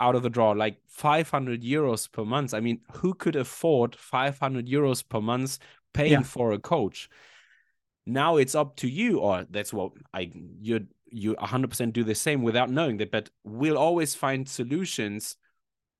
[0.00, 2.52] out of the draw, like 500 euros per month.
[2.52, 5.58] I mean, who could afford 500 euros per month
[5.94, 6.22] paying yeah.
[6.22, 7.08] for a coach?
[8.04, 12.42] Now it's up to you, or that's what I you you 100% do the same
[12.42, 13.10] without knowing that.
[13.10, 15.36] But we'll always find solutions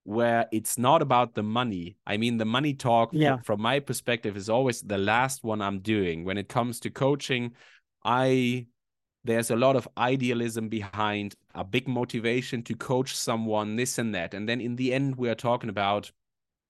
[0.04, 1.96] where it's not about the money.
[2.06, 3.38] I mean, the money talk, yeah.
[3.44, 7.52] from my perspective, is always the last one I'm doing when it comes to coaching.
[8.04, 8.66] I
[9.24, 14.34] there's a lot of idealism behind a big motivation to coach someone this and that
[14.34, 16.10] and then in the end we are talking about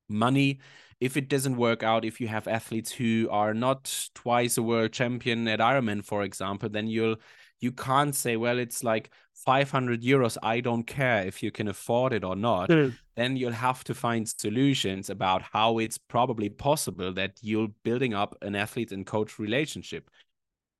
[0.08, 0.58] money
[1.00, 4.92] if it doesn't work out if you have athletes who are not twice a world
[4.92, 7.16] champion at ironman for example then you'll
[7.60, 12.12] you can't say well it's like 500 euros i don't care if you can afford
[12.12, 12.94] it or not mm.
[13.16, 18.36] then you'll have to find solutions about how it's probably possible that you're building up
[18.42, 20.10] an athlete and coach relationship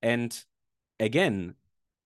[0.03, 0.45] and
[0.99, 1.55] again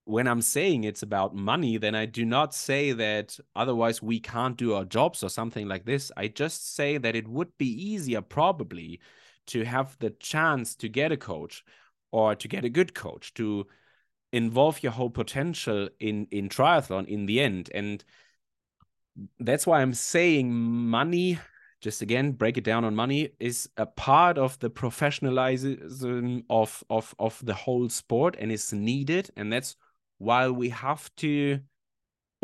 [0.07, 4.57] when I'm saying it's about money, then I do not say that otherwise we can't
[4.57, 6.13] do our jobs or something like this.
[6.17, 9.01] I just say that it would be easier, probably,
[9.47, 11.65] to have the chance to get a coach
[12.13, 13.67] or to get a good coach to
[14.35, 18.05] involve your whole potential in in triathlon in the end and
[19.39, 21.39] that's why i'm saying money
[21.81, 27.15] just again break it down on money is a part of the professionalization of of
[27.19, 29.77] of the whole sport and is needed and that's
[30.19, 31.61] while we have to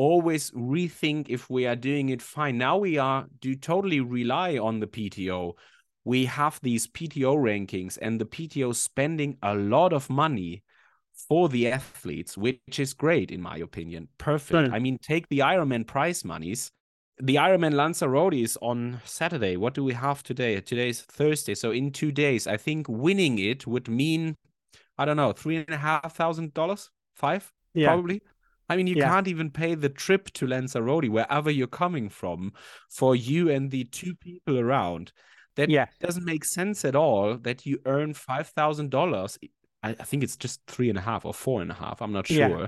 [0.01, 2.57] always rethink if we are doing it fine.
[2.57, 5.53] Now we are do totally rely on the PTO.
[6.05, 10.63] We have these PTO rankings and the PTO spending a lot of money
[11.31, 14.09] for the athletes, which is great in my opinion.
[14.19, 14.53] Perfect.
[14.53, 14.73] Right.
[14.73, 16.73] I mean, take the Ironman prize monies.
[17.21, 19.57] The Ironman Lanzarote is on Saturday.
[19.57, 20.61] What do we have today?
[20.61, 21.55] Today's Thursday.
[21.55, 24.35] So in two days, I think winning it would mean,
[24.99, 27.87] I don't know, three and a half thousand dollars, five yeah.
[27.87, 28.23] probably.
[28.69, 29.09] I mean, you yeah.
[29.09, 32.55] can't even pay the trip to Lanzarote, wherever you're coming from,
[32.89, 35.13] for you and the two people around.
[35.57, 35.87] That yeah.
[36.01, 39.39] doesn't make sense at all that you earn $5,000
[39.83, 42.01] I, I think it's just three and a half or four and a half.
[42.03, 42.37] I'm not sure.
[42.39, 42.67] Yeah.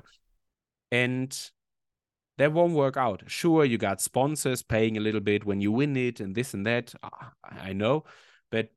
[0.90, 1.51] And
[2.39, 3.22] that won't work out.
[3.26, 6.66] Sure, you got sponsors paying a little bit when you win it and this and
[6.66, 6.94] that.
[7.43, 8.05] I know,
[8.51, 8.70] but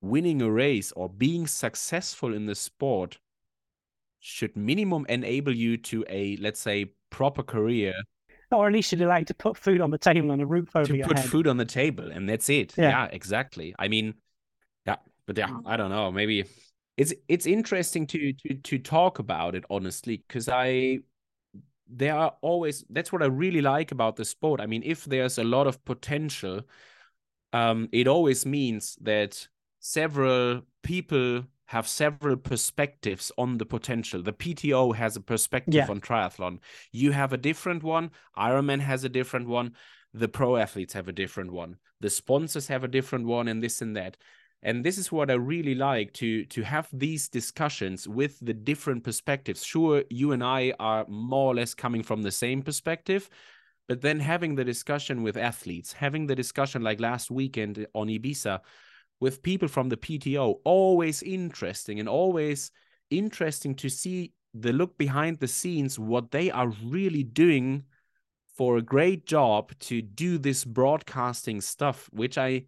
[0.00, 3.18] winning a race or being successful in the sport
[4.20, 7.94] should minimum enable you to a let's say proper career
[8.50, 10.86] or at least you'd like to put food on the table and a roof over
[10.86, 11.28] to your put head.
[11.28, 12.90] food on the table and that's it yeah.
[12.90, 13.08] yeah.
[13.12, 14.14] exactly i mean
[14.86, 14.96] yeah
[15.26, 16.44] but yeah i don't know maybe
[16.98, 20.98] it's it's interesting to to to talk about it honestly because i
[21.86, 25.38] there are always that's what i really like about the sport i mean if there's
[25.38, 26.60] a lot of potential
[27.54, 29.48] um it always means that
[29.80, 34.22] several people have several perspectives on the potential.
[34.22, 35.86] The PTO has a perspective yeah.
[35.86, 36.60] on triathlon.
[36.92, 38.10] You have a different one.
[38.38, 39.74] Ironman has a different one.
[40.14, 41.76] The pro athletes have a different one.
[42.00, 44.16] The sponsors have a different one, and this and that.
[44.62, 49.04] And this is what I really like to to have these discussions with the different
[49.04, 49.64] perspectives.
[49.64, 53.28] Sure, you and I are more or less coming from the same perspective,
[53.86, 58.60] but then having the discussion with athletes, having the discussion like last weekend on Ibiza
[59.20, 62.70] with people from the PTO, always interesting and always
[63.10, 67.84] interesting to see the look behind the scenes, what they are really doing
[68.56, 72.64] for a great job to do this broadcasting stuff, which I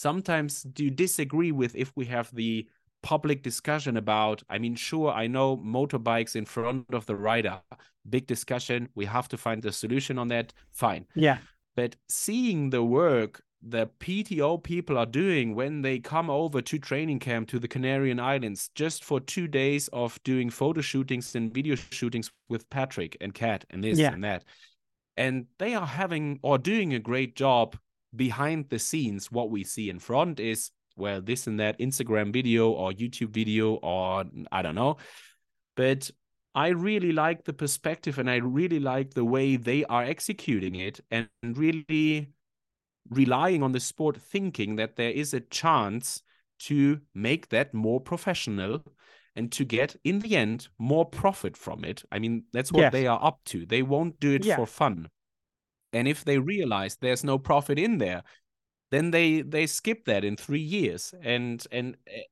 [0.00, 2.66] sometimes do disagree with if we have the
[3.02, 4.42] public discussion about.
[4.48, 7.60] I mean, sure, I know motorbikes in front of the rider,
[8.08, 8.88] big discussion.
[8.94, 10.52] We have to find the solution on that.
[10.72, 11.06] Fine.
[11.14, 11.38] Yeah.
[11.76, 17.18] But seeing the work the PTO people are doing when they come over to training
[17.18, 21.74] camp to the Canarian Islands just for two days of doing photo shootings and video
[21.74, 24.12] shootings with Patrick and Kat and this yeah.
[24.12, 24.44] and that.
[25.18, 27.76] And they are having or doing a great job
[28.14, 29.30] behind the scenes.
[29.30, 33.74] What we see in front is, well, this and that Instagram video or YouTube video
[33.74, 34.96] or I don't know.
[35.76, 36.10] But
[36.54, 41.00] I really like the perspective and I really like the way they are executing it
[41.10, 42.32] and really
[43.08, 46.22] relying on the sport thinking that there is a chance
[46.60, 48.82] to make that more professional
[49.36, 52.92] and to get in the end more profit from it i mean that's what yes.
[52.92, 54.56] they are up to they won't do it yeah.
[54.56, 55.08] for fun
[55.92, 58.22] and if they realize there's no profit in there
[58.90, 62.22] then they they skip that in 3 years and and eh,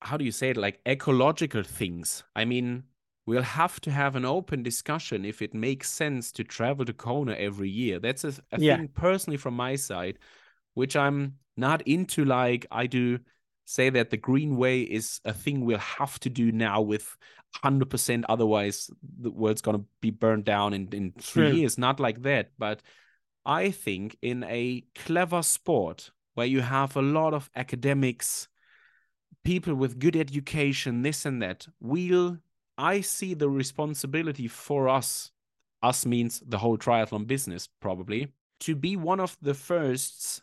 [0.00, 2.84] how do you say it like ecological things i mean
[3.26, 7.32] we'll have to have an open discussion if it makes sense to travel to Kona
[7.32, 7.98] every year.
[7.98, 8.76] That's a, a yeah.
[8.76, 10.18] thing personally from my side,
[10.74, 12.24] which I'm not into.
[12.24, 13.18] Like I do
[13.66, 17.16] say that the green way is a thing we'll have to do now with
[17.64, 18.90] 100% otherwise
[19.20, 21.56] the world's going to be burned down in, in three Hmm.
[21.56, 22.80] years not like that but
[23.44, 28.48] i think in a clever sport where you have a lot of academics
[29.44, 32.38] people with good education this and that we'll
[32.78, 35.30] i see the responsibility for us
[35.82, 38.28] us means the whole triathlon business probably
[38.60, 40.42] to be one of the firsts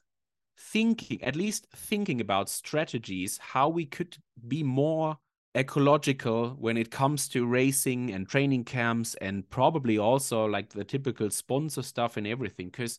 [0.72, 4.18] thinking at least thinking about strategies how we could
[4.48, 5.18] be more
[5.56, 11.30] ecological when it comes to racing and training camps and probably also like the typical
[11.30, 12.68] sponsor stuff and everything.
[12.68, 12.98] Because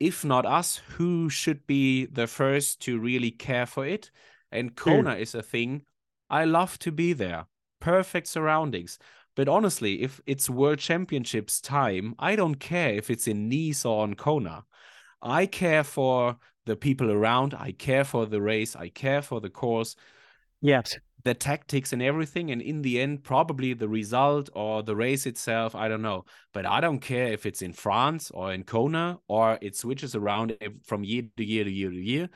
[0.00, 4.10] if not us who should be the first to really care for it?
[4.52, 5.82] And kona is a thing.
[6.30, 7.46] I love to be there.
[7.80, 8.98] Perfect surroundings.
[9.34, 14.02] But honestly if it's world championships time i don't care if it's in nice or
[14.02, 14.64] on kona.
[15.20, 17.54] I care for the people around.
[17.54, 18.76] I care for the race.
[18.76, 19.96] I care for the course.
[20.60, 20.98] Yes.
[21.24, 22.50] the tactics and everything.
[22.50, 26.24] And in the end probably the result or the race itself i don't know.
[26.52, 30.56] But i don't care if it's in france or in kona or it switches around
[30.84, 32.28] from year to year to year to year.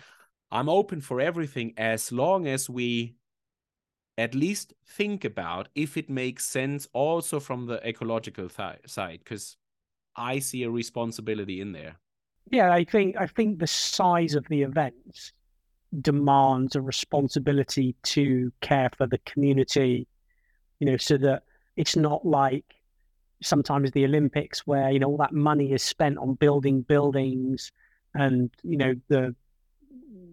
[0.50, 3.14] I'm open for everything as long as we
[4.18, 9.56] at least think about if it makes sense also from the ecological side because
[10.16, 11.96] i see a responsibility in there
[12.50, 15.32] Yeah, I think I think the size of the events
[16.00, 20.06] demands a responsibility to care for the community,
[20.78, 21.44] you know, so that
[21.76, 22.64] it's not like
[23.42, 27.72] sometimes the Olympics where, you know, all that money is spent on building buildings
[28.14, 29.34] and, you know, the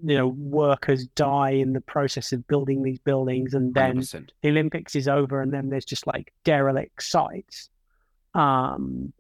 [0.04, 4.50] you know, workers die in the process of building these buildings and then 100% the
[4.50, 7.70] Olympics is over and then there's just like derelict sites.
[8.34, 9.14] Um,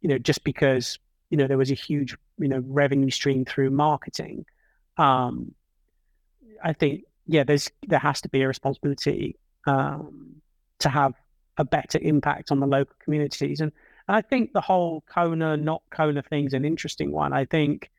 [0.00, 0.98] you know, just because,
[1.30, 4.44] you know, there was a huge, you know, revenue stream through marketing.
[4.96, 5.54] Um,
[6.62, 9.36] I think, yeah, there's there has to be a responsibility
[9.66, 10.36] um,
[10.78, 11.14] to have
[11.58, 13.60] a better impact on the local communities.
[13.60, 13.72] And
[14.08, 17.32] I think the whole Kona, not Kona thing is an interesting one.
[17.32, 17.90] I think,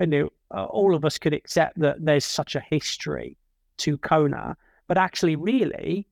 [0.00, 3.36] you know, uh, all of us could accept that there's such a history
[3.78, 4.56] to Kona,
[4.88, 6.08] but actually, really,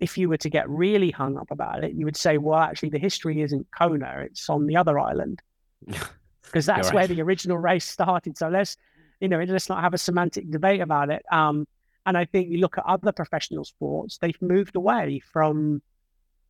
[0.00, 2.88] if you were to get really hung up about it, you would say, well, actually,
[2.88, 5.40] the history isn't Kona; it's on the other island,
[5.86, 8.36] because that's You're where the original race started.
[8.36, 8.76] So let's,
[9.20, 11.24] you know, let's not have a semantic debate about it.
[11.30, 11.66] Um,
[12.06, 15.82] and I think you look at other professional sports; they've moved away from,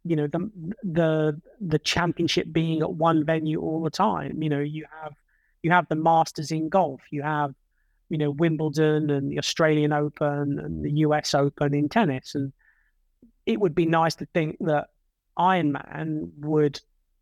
[0.05, 0.51] you know, the
[0.85, 4.41] the the championship being at one venue all the time.
[4.43, 5.15] You know, you have
[5.63, 7.55] you have the Masters in golf, you have
[8.09, 12.53] you know Wimbledon and the Australian Open and the US Open in tennis, and
[13.45, 14.89] it would be nice to think that
[15.39, 16.81] Ironman would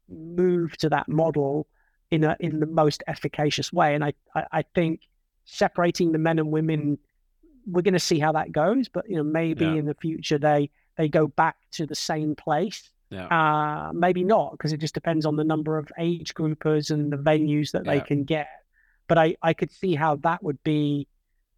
[0.09, 1.67] move to that model
[2.11, 3.95] in a in the most efficacious way.
[3.95, 5.01] And I I, I think
[5.45, 6.99] separating the men and women,
[7.67, 8.89] we're going to see how that goes.
[8.89, 9.75] But you know maybe Yeah.
[9.81, 12.91] in the future they they go back to the same place.
[13.11, 17.13] yeah Uh, maybe not because it just depends on the number of age groupers and
[17.13, 18.49] the venues that they can get.
[19.09, 21.07] But I, I could see how that would be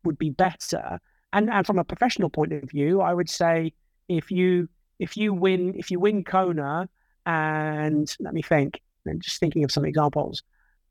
[0.05, 1.01] would be better.
[1.33, 3.73] And and from a professional point of view, I would say
[4.09, 4.69] if you
[4.99, 6.89] if you win if you win Kona
[7.27, 10.43] and let me think, I'm just thinking of some examples.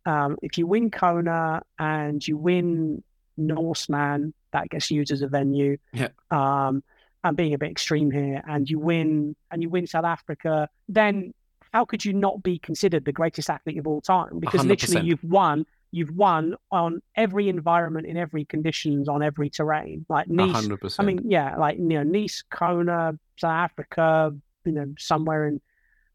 [0.05, 3.03] Um, if you win Kona and you win
[3.35, 5.77] Norseman, that gets used as a venue.
[5.93, 6.09] Yeah.
[6.31, 6.83] Um,
[7.23, 11.33] I'm being a bit extreme here, and you win and you win South Africa, then
[11.73, 14.39] how could you not be considered the greatest athlete of all time?
[14.39, 15.05] Because literally 100%.
[15.05, 20.05] you've won, you've won on every environment, in every conditions, on every terrain.
[20.09, 24.33] Like Nice, hundred percent I mean, yeah, like you know, Nice, Kona, South Africa,
[24.63, 25.61] you know, somewhere in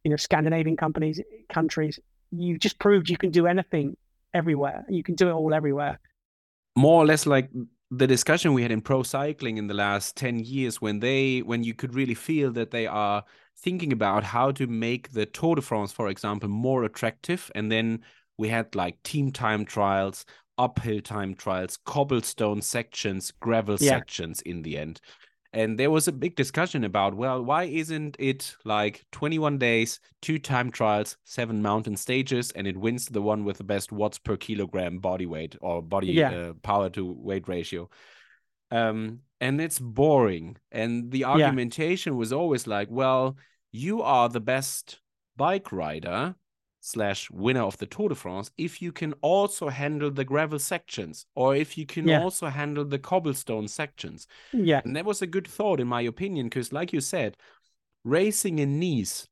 [0.04, 1.98] you know Scandinavian companies countries.
[2.30, 3.96] You just proved you can do anything
[4.34, 4.84] everywhere.
[4.88, 6.00] You can do it all everywhere.
[6.76, 7.50] more or less like
[7.90, 11.62] the discussion we had in pro cycling in the last 10 years when they when
[11.62, 13.22] you could really feel that they are
[13.58, 18.00] thinking about how to make the Tour de France for example more attractive and then
[18.38, 20.24] we had like team time trials
[20.56, 23.98] uphill time trials cobblestone sections gravel Yeah.
[23.98, 25.00] sections in the end
[25.54, 30.38] and there was a big discussion about well why isn't it like 21 days two
[30.38, 34.36] time trials seven mountain stages and it wins the one with the best watts per
[34.36, 36.30] kilogram body weight or body Yeah.
[36.30, 37.88] uh, power to weight ratio.
[38.70, 40.56] Um and it's boring.
[40.70, 43.36] And the argumentation was always like well
[43.72, 45.00] you are the best
[45.36, 46.34] bike rider
[46.84, 51.26] slash winner of the tour de france if you can also handle the gravel sections
[51.36, 52.18] or if you can Yeah.
[52.18, 56.46] also handle the cobblestone sections Yeah, and that was a good thought, in my opinion,
[56.46, 57.36] because, like you said,
[58.04, 59.28] racing in Nice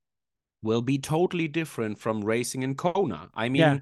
[0.63, 3.31] will be totally different from racing in Kona.
[3.35, 3.81] I mean, Yeah.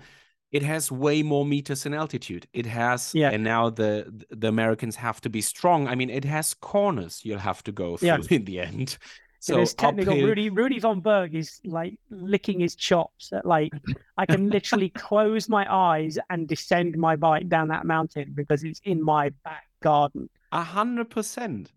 [0.52, 2.46] it has way more meters in altitude.
[2.52, 3.30] It has, Yeah.
[3.30, 5.88] and now the the Americans have to be strong.
[5.88, 8.18] I mean, it has corners you'll have to go through Yeah.
[8.30, 8.98] in the end.
[9.40, 10.12] So it's technical.
[10.14, 13.32] uphill- Rudy Rudy von Berg is like licking his chops.
[13.32, 13.72] At, like
[14.16, 18.80] I can literally close my eyes and descend my bike down that mountain because it's
[18.84, 20.28] in my back garden.
[20.52, 21.72] A hundred percent.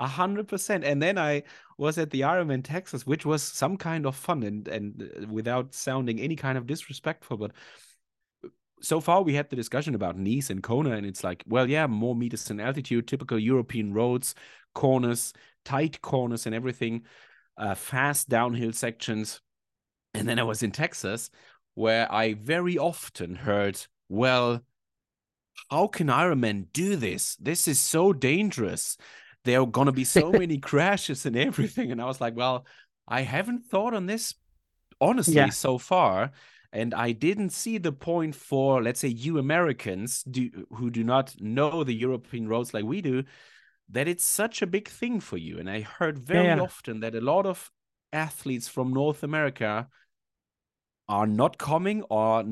[0.00, 0.82] A hundred percent.
[0.84, 1.44] And then I
[1.78, 5.72] was at the Ironman Texas, which was some kind of fun and and uh, without
[5.72, 7.52] sounding any kind of disrespectful, but
[8.80, 11.86] so far we had the discussion about Nice and Kona, and it's like, well, yeah,
[11.86, 14.34] more meters in altitude, typical European roads,
[14.74, 15.32] corners,
[15.64, 17.02] tight corners and everything,
[17.56, 19.40] uh, fast downhill sections.
[20.12, 21.30] And then I was in Texas,
[21.74, 24.62] where I very often heard, well,
[25.70, 27.36] how can Ironman do this?
[27.36, 28.96] This is so dangerous.
[29.44, 31.92] There are going to be so many crashes and everything.
[31.92, 32.66] And I was like, well,
[33.08, 34.34] I haven't thought on this
[35.00, 35.50] honestly Yeah.
[35.50, 36.32] so far.
[36.72, 41.34] And I didn't see the point for, let's say, you Americans do, who do not
[41.40, 43.24] know the European roads like we do,
[43.90, 45.58] that it's such a big thing for you.
[45.58, 46.60] And I heard very Yeah.
[46.60, 47.70] often that a lot of
[48.12, 49.88] athletes from North America
[51.08, 52.44] are not coming or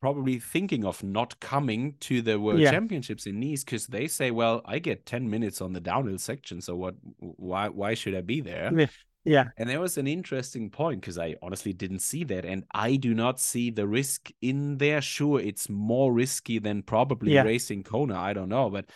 [0.00, 2.70] probably thinking of not coming to the World Yeah.
[2.70, 6.62] Championships in Nice because they say, "Well, I get ten minutes on the downhill section,
[6.62, 6.94] so what?
[7.18, 7.68] Why?
[7.68, 8.86] Why should I be there?" Yeah.
[9.24, 9.48] Yeah.
[9.58, 13.12] And there was an interesting point because I honestly didn't see that, and I do
[13.12, 15.02] not see the risk in there.
[15.02, 17.42] Sure, it's more risky than probably Yeah.
[17.42, 18.18] racing Kona.
[18.18, 18.88] I don't know, but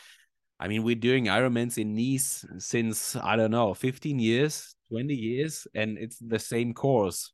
[0.60, 5.66] I mean, we're doing Ironmans in Nice since I don't know, fifteen years, twenty years,
[5.74, 7.32] and it's the same course.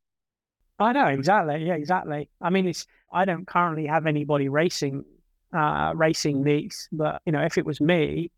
[0.78, 1.66] I know exactly.
[1.66, 2.30] Yeah, exactly.
[2.40, 5.04] I mean, it's I don't currently have anybody racing,
[5.52, 8.30] uh, racing Nice, but you know, if it was me,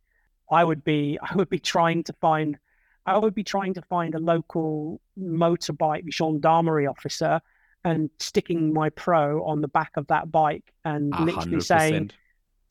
[0.50, 2.58] I would be I would be trying to find,
[3.06, 7.40] I would be trying to find a local motorbike gendarmerie officer
[7.84, 12.10] and sticking my pro on the back of that bike and A literally saying.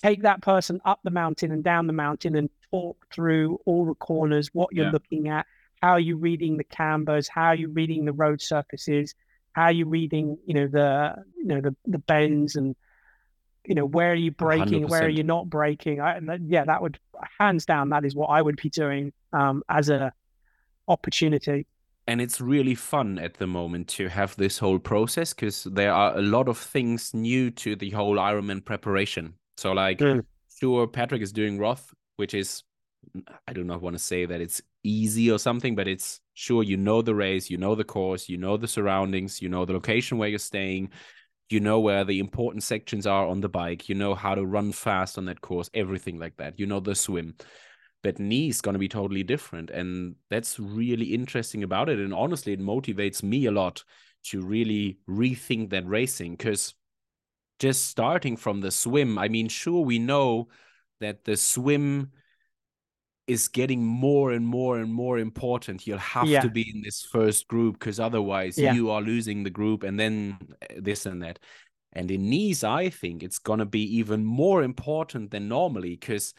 [0.02, 3.94] Take that person up the mountain and down the mountain and talk through all the
[3.96, 4.92] corners, what you're Yeah.
[4.92, 5.46] looking at,
[5.82, 9.14] how are you're reading the cambers, how are you're reading the road surfaces,
[9.54, 12.76] how are you're reading, you know, the you know the the bends and
[13.66, 16.02] you know where are you braking, where are you not braking.
[16.02, 17.00] I, yeah, that would
[17.40, 20.12] hands down that is what I would be doing um, as a
[20.88, 21.68] opportunity.
[22.08, 26.18] and it's really fun at the moment to have this whole process because there are
[26.18, 29.36] a lot of things new to the whole Ironman preparation.
[29.58, 30.26] So, like, Mm.
[30.60, 32.64] sure, Patrick is doing Roth, which is,
[33.48, 36.78] I do not want to say that it's easy or something, but it's sure you
[36.78, 40.18] know the race, you know the course, you know the surroundings, you know the location
[40.18, 40.90] where you're staying,
[41.50, 44.72] you know where the important sections are on the bike, you know how to run
[44.72, 46.60] fast on that course, everything like that.
[46.60, 47.36] You know the swim
[48.04, 52.14] but Nice is going to be totally different and that's really interesting about it and
[52.14, 53.84] honestly it motivates me a lot
[54.24, 56.74] to really rethink that racing because
[57.62, 60.48] just starting from the swim i mean sure we know
[61.00, 62.12] that the swim
[63.28, 66.42] is getting more and more and more important you'll have Yeah.
[66.42, 68.74] to be in this first group because otherwise Yeah.
[68.74, 71.40] you are losing the group and then uh, this and that
[71.94, 76.34] and in Nice, I think it's gonna be even more important than normally because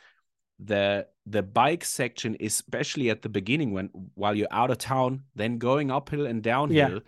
[0.58, 5.58] the the bike section, especially at the beginning when while you're out of town, then
[5.58, 7.00] going uphill and downhill,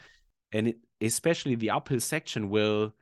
[0.52, 2.92] and it, especially the uphill section will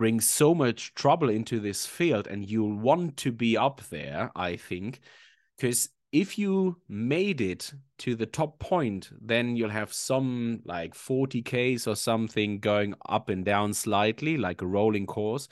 [0.00, 4.32] bring so much trouble into this field, and you'll want to be up there.
[4.34, 5.00] I think
[5.58, 11.42] because if you made it to the top point, then you'll have some like 40
[11.42, 15.48] Ks or something going up and down slightly, like a rolling course.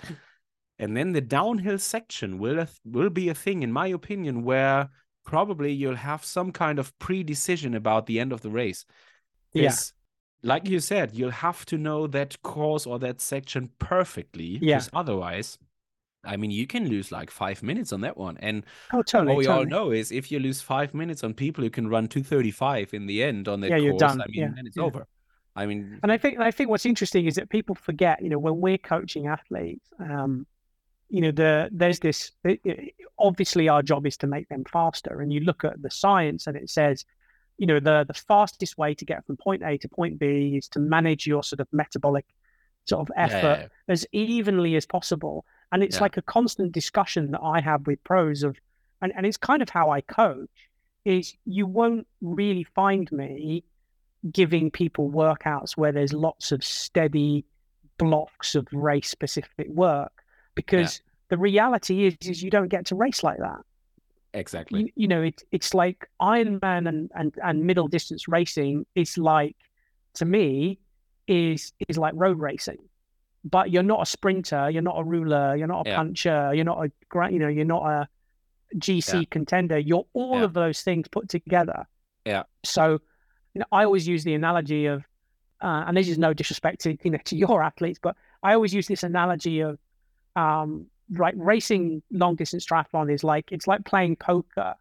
[0.78, 4.88] And then the downhill section will will be a thing, in my opinion, where
[5.26, 8.86] probably you'll have some kind of pre-decision about the end of the race.
[9.52, 9.74] Yeah.
[10.42, 14.58] Like you said, you'll have to know that course or that section perfectly.
[14.62, 14.82] Yeah.
[14.92, 15.58] Otherwise,
[16.24, 18.36] I mean, you can lose like five minutes on that one.
[18.38, 19.34] And Oh, totally.
[19.34, 22.06] what we all know is if you lose five minutes on people who can run
[22.08, 24.20] 235 in the end on that Yeah, course, you're done.
[24.20, 24.84] I mean, Yeah, then it's yeah.
[24.84, 25.06] over.
[25.56, 28.38] I mean, And I think I think what's interesting is that people forget, you know,
[28.38, 30.46] when we're coaching athletes, um,
[31.08, 32.30] you know, the there's this.
[32.44, 35.90] It, it- obviously, our job is to make them faster, and you look at the
[35.90, 37.04] science, and it says,
[37.58, 40.68] you know, the the fastest way to get from point A to point B is
[40.70, 42.24] to manage your sort of metabolic
[42.86, 45.44] sort of effort yeah, as evenly as possible.
[45.72, 46.02] And it's Yeah.
[46.02, 48.56] like a constant discussion that I have with pros of,
[49.02, 50.48] and, and it's kind of how I coach,
[51.04, 53.64] is you won't really find me
[54.32, 57.44] giving people workouts where there's lots of steady
[57.98, 60.12] blocks of race specific work
[60.54, 63.60] because the reality is is you don't get to race like that.
[64.34, 64.80] Exactly.
[64.80, 69.56] You, you know, it, it's like Ironman and, and, and middle distance racing is like,
[70.14, 70.78] to me,
[71.26, 72.78] is is like road racing.
[73.44, 75.96] but you're not a sprinter, you're not a rouleur, you're not a Yeah.
[75.96, 76.90] puncher, you're not a
[77.30, 78.08] you know, you're not a
[78.76, 79.24] GC Yeah.
[79.30, 79.78] contender.
[79.78, 80.44] You're all Yeah.
[80.44, 81.86] of those things put together.
[82.26, 82.42] Yeah.
[82.64, 83.00] So,
[83.54, 85.04] you know, I always use the analogy of,
[85.62, 88.74] uh, and this is no disrespect to you know to your athletes, but I always
[88.74, 89.78] use this analogy of,
[90.36, 90.86] um,
[91.16, 94.74] like racing long distance triathlon is like it's like playing poker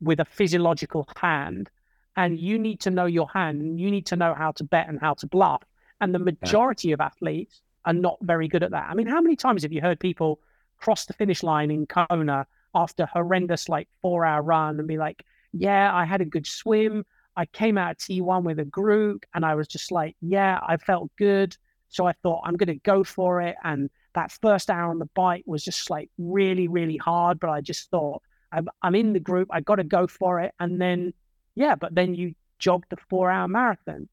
[0.00, 1.70] with a physiological hand,
[2.16, 4.88] and you need to know your hand, and you need to know how to bet
[4.88, 5.62] and how to bluff.
[6.00, 8.88] And the majority of athletes are not very good at that.
[8.90, 10.40] I mean, how many times have you heard people
[10.78, 15.24] cross the finish line in Kona after horrendous like four hour run and be like,
[15.52, 17.04] yeah, I had a good swim.
[17.36, 20.76] I came out of T1 with a group and I was just like, yeah, I
[20.76, 21.56] felt good.
[21.88, 23.56] So I thought I'm going to go for it.
[23.64, 27.38] And that first hour on the bike was just like really, really hard.
[27.38, 29.48] But I just thought, I'm, I'm in the group.
[29.52, 30.52] I got to go for it.
[30.58, 31.14] And then,
[31.54, 34.08] yeah, but then you jogged the four hour marathon.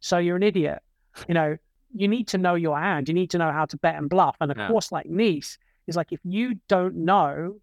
[0.00, 0.80] So you're an idiot.
[1.26, 1.56] You know,
[1.94, 3.08] you need to know your hand.
[3.08, 4.36] You need to know how to bet and bluff.
[4.40, 4.68] And a Yeah.
[4.68, 7.56] course like Nice is like, if you don't know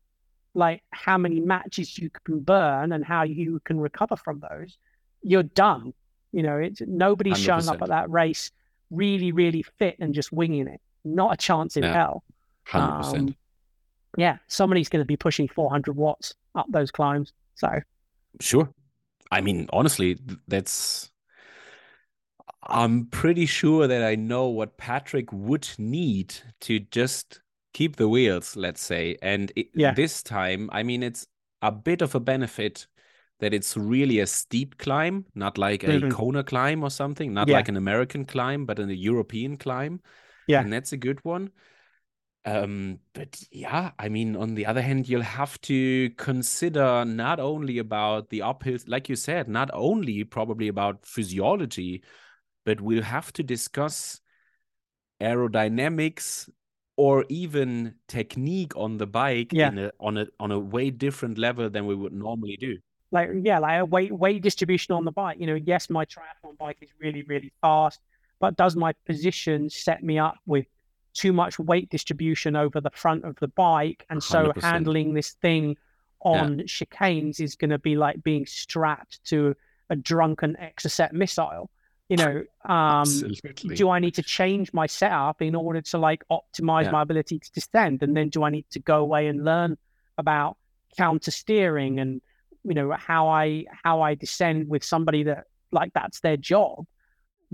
[0.56, 4.78] like how many matches you can burn and how you can recover from those,
[5.22, 5.94] you're done.
[6.32, 8.52] You know, it's nobody's showing up at that race
[8.90, 10.82] really, really fit and just winging it.
[11.06, 11.94] Not a chance in Yeah.
[11.94, 12.24] hell.
[12.66, 13.30] Hundred percent.
[13.30, 13.36] Um,
[14.18, 17.34] yeah, somebody's going to be pushing 400 watts up those climbs.
[17.56, 17.80] So
[18.42, 18.70] Sure.
[19.32, 20.18] I mean, honestly,
[20.48, 21.10] that's.
[22.66, 27.42] I'm pretty sure that I know what Patrick would need to just
[27.74, 29.18] keep the wheels, let's say.
[29.22, 29.94] And it, Yeah.
[29.94, 31.28] this time, I mean, it's
[31.62, 32.88] a bit of a benefit
[33.40, 36.12] that it's really a steep climb, not like a Mhm.
[36.12, 37.56] Kona climb or something, not Yeah.
[37.56, 40.02] like an American climb, but an, a European climb.
[40.48, 40.62] Yeah.
[40.62, 41.52] And that's a good one.
[42.46, 47.78] Um, but yeah, I mean, on the other hand, you'll have to consider not only
[47.78, 52.04] about the uphill, like you said, not only probably about physiology,
[52.66, 54.20] but we'll have to discuss
[55.22, 56.50] aerodynamics
[56.96, 59.70] or even technique on the bike Yeah.
[59.70, 62.78] in a, on a on a way different level than we would normally do.
[63.12, 65.38] like yeah, like a weight weight distribution on the bike.
[65.40, 68.00] You know, yes, my triathlon bike is really really fast,
[68.44, 70.66] but does my position set me up with
[71.14, 74.62] too much weight distribution over the front of the bike, and so 100%.
[74.62, 75.78] handling this thing
[76.20, 79.56] on chicanes is going to be like being strapped to
[79.90, 81.70] a drunken exocet missile.
[82.10, 83.06] You know, um,
[83.76, 86.92] do I need to change my setup in order to like optimize Yeah.
[86.92, 88.04] my ability to descend?
[88.04, 89.78] And then do I need to go away and learn
[90.18, 90.58] about
[90.98, 92.22] counter steering and
[92.66, 96.86] you know how I how I descend with somebody that like that's their job?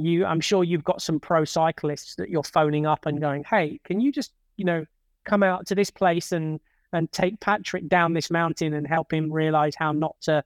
[0.02, 3.80] You, I'm sure you've got some pro cyclists that you're phoning up and going, "Hey,
[3.84, 4.86] can you just you know
[5.26, 6.60] come out to this place and
[6.94, 10.44] and take Patrick down this mountain and help him realize how not to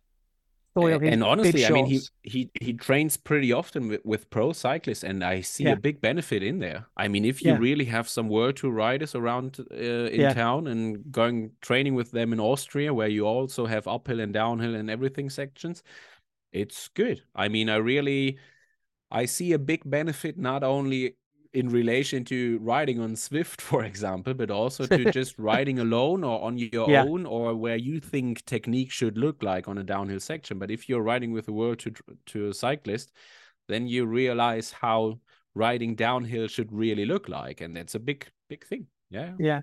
[0.75, 4.53] soil his and honestly, I mean, he he he trains pretty often with, with pro
[4.53, 5.73] cyclists, and I see Yeah.
[5.73, 6.87] a big benefit in there.
[6.97, 7.59] I mean, if you Yeah.
[7.59, 10.33] really have some World Tour riders around uh, in Yeah.
[10.33, 14.75] town and going training with them in Austria, where you also have uphill and downhill
[14.75, 15.83] and everything sections,
[16.51, 17.23] it's good.
[17.35, 18.37] I mean, I really
[19.13, 21.17] I see a big benefit not only
[21.53, 26.41] in relation to riding on Zwift, for example, but also to just riding alone or
[26.43, 27.03] on your Yeah.
[27.07, 30.59] own or where you think technique should look like on a downhill section.
[30.59, 31.93] But if you're riding with a world to
[32.27, 33.13] to a cyclist,
[33.67, 35.19] then you realize how
[35.55, 38.87] riding downhill should really look like, and that's a big big thing.
[39.11, 39.35] Yeah.
[39.39, 39.61] Yeah.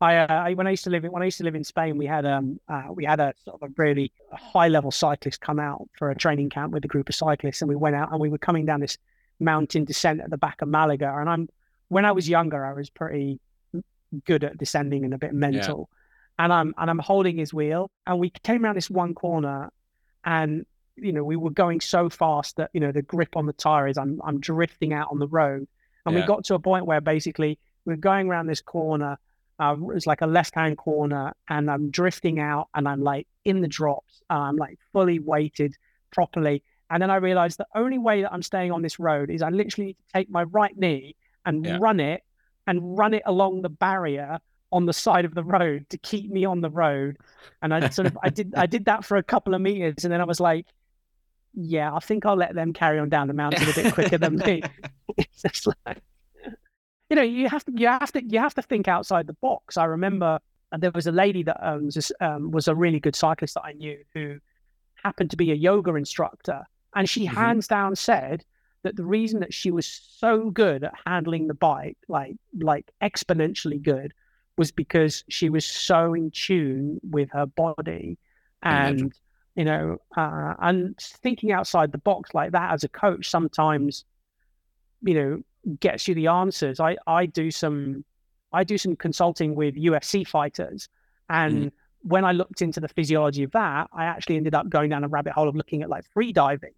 [0.00, 1.64] I, uh, I when I used to live in when I used to live in
[1.64, 5.40] Spain, we had um uh, we had a sort of a really high level cyclist
[5.40, 8.10] come out for a training camp with a group of cyclists, and we went out
[8.12, 8.98] and we were coming down this
[9.40, 11.14] mountain descent at the back of Malaga.
[11.18, 11.48] And I'm
[11.88, 13.40] when I was younger, I was pretty
[14.24, 15.88] good at descending and a bit mental.
[16.38, 19.70] And I'm and I'm holding his wheel, and we came around this one corner,
[20.24, 20.66] and
[20.96, 23.88] you know we were going so fast that you know the grip on the tire
[23.88, 25.66] is I'm I'm drifting out on the road,
[26.04, 29.18] and we got to a point where basically we're going around this corner.
[29.58, 33.68] Uh, it's like a left-hand corner, and I'm drifting out, and I'm like in the
[33.68, 34.22] drops.
[34.28, 35.74] I'm like fully weighted
[36.12, 39.40] properly, and then I realized the only way that I'm staying on this road is
[39.42, 41.16] I literally need to take my right knee
[41.46, 41.78] and Yeah.
[41.80, 42.22] run it,
[42.66, 44.38] and run it along the barrier
[44.72, 47.16] on the side of the road to keep me on the road.
[47.62, 50.12] And I sort of I did I did that for a couple of meters, and
[50.12, 50.66] then I was like,
[51.54, 54.36] yeah, I think I'll let them carry on down the mountain a bit quicker than
[54.36, 54.62] me.
[55.16, 56.02] It's just like,
[57.10, 59.76] you know, you have to you have to you have to think outside the box.
[59.76, 60.38] I remember
[60.72, 63.64] uh, there was a lady that um, was um, was a really good cyclist that
[63.64, 64.38] I knew who
[65.04, 66.64] happened to be a yoga instructor,
[66.94, 67.34] and she Mhm.
[67.34, 68.44] hands down said
[68.82, 73.80] that the reason that she was so good at handling the bike, like like exponentially
[73.82, 74.12] good,
[74.56, 78.18] was because she was so in tune with her body
[78.62, 79.12] and
[79.54, 84.04] you know uh, and thinking outside the box like that as a coach sometimes
[85.02, 85.42] you know
[85.80, 86.80] gets you the answers.
[86.80, 88.04] I I do some
[88.52, 90.88] I do some consulting with UFC fighters,
[91.28, 91.72] and Mm.
[92.02, 95.08] when I looked into the physiology of that, I actually ended up going down a
[95.08, 96.72] rabbit hole of looking at like free diving.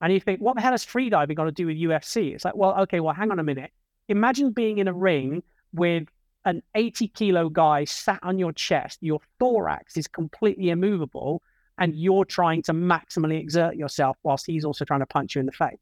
[0.00, 2.34] And you think, what the hell is free diving got to do with UFC?
[2.34, 3.72] It's like, well, okay, well, hang on a minute.
[4.08, 5.42] Imagine being in a ring
[5.72, 6.06] with
[6.44, 11.42] an 80 kilo guy sat on your chest, your thorax is completely immovable,
[11.78, 15.46] and you're trying to maximally exert yourself whilst he's also trying to punch you in
[15.46, 15.78] the face.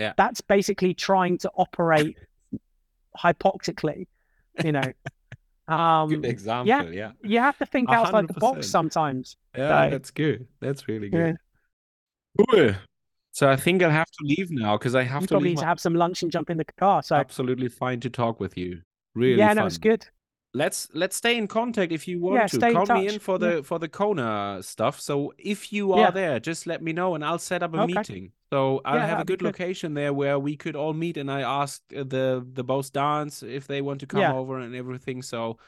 [0.00, 0.14] Yeah.
[0.16, 2.16] That's basically trying to operate
[3.16, 4.06] hypoxically,
[4.64, 4.82] you know.
[5.68, 6.66] Um, Good example.
[6.92, 7.12] Yeah.
[7.22, 9.36] you have to think A outside the box sometimes.
[9.56, 10.48] Yeah, that's good.
[10.58, 11.34] That's really Yeah.
[12.36, 12.46] good.
[12.50, 12.74] Cool.
[13.30, 15.58] So I think I'll have to leave now because I have You to probably leave.
[15.58, 17.04] need to have some lunch and jump in the car.
[17.04, 18.80] So Absolutely fine to talk with you.
[19.14, 19.58] Really yeah, fun.
[19.58, 20.04] no, it's good.
[20.52, 22.58] Let's let's stay in contact if you want Yeah, to.
[22.58, 23.50] stay Count me in for Yeah.
[23.56, 25.00] the for the Kona stuff.
[25.00, 26.10] So if you are Yeah.
[26.10, 27.86] there, just let me know and I'll set up a Okay.
[27.86, 28.32] meeting.
[28.52, 29.54] So I'll Yeah, have a good good.
[29.54, 31.16] location there where we could all meet.
[31.16, 34.32] And I asked uh, the the both Dans if they want to come Yeah.
[34.32, 35.22] over and everything.
[35.22, 35.58] So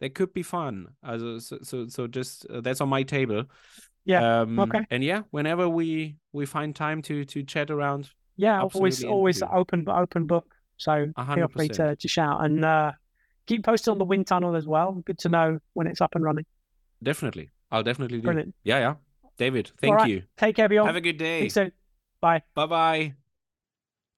[0.00, 0.88] that could be fun.
[1.02, 3.44] Also, so so, so just uh, that's on my table.
[4.06, 4.86] Yeah, Um, okay.
[4.90, 9.86] And yeah, whenever we we find time to to chat around, Yeah, always always open
[9.88, 10.54] open book.
[10.78, 12.92] So A feel free to, to shout and uh,
[13.50, 14.92] keep posted on the wind tunnel as well.
[15.04, 16.46] Good to know when it's up and running.
[17.02, 18.22] definitely, I'll definitely do.
[18.22, 18.54] Brilliant.
[18.62, 18.94] Yeah, yeah.
[19.36, 20.08] David, thank right.
[20.08, 20.22] you.
[20.36, 20.86] Take care, everyone.
[20.86, 21.40] Have a good day.
[21.40, 21.72] Speak soon.
[22.20, 22.42] Bye.
[22.54, 23.14] Bye bye.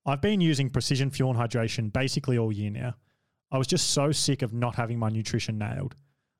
[0.04, 2.94] I've been using precision fuel and hydration basically all year now.
[3.50, 5.94] I was just so sick of not having my nutrition nailed.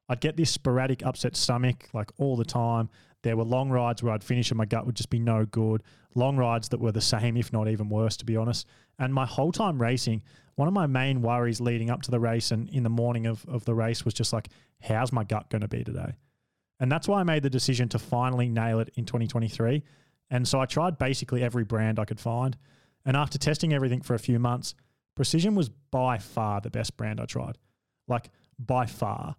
[0.08, 2.90] I'd get this sporadic upset stomach like all the time.
[3.22, 5.84] There were long rides where I'd finish and my gut would just be no good.
[6.14, 8.66] Long rides that were the same, if not even worse, to be honest.
[8.98, 10.22] And my whole time racing,
[10.54, 13.44] one of my main worries leading up to the race and in the morning of,
[13.48, 14.48] of the race was just like,
[14.80, 16.14] how's my gut going to be today?
[16.80, 19.82] And that's why I made the decision to finally nail it in 2023.
[20.30, 22.56] And so I tried basically every brand I could find.
[23.04, 24.74] And after testing everything for a few months,
[25.14, 27.58] Precision was by far the best brand I tried.
[28.08, 29.36] Like, by far.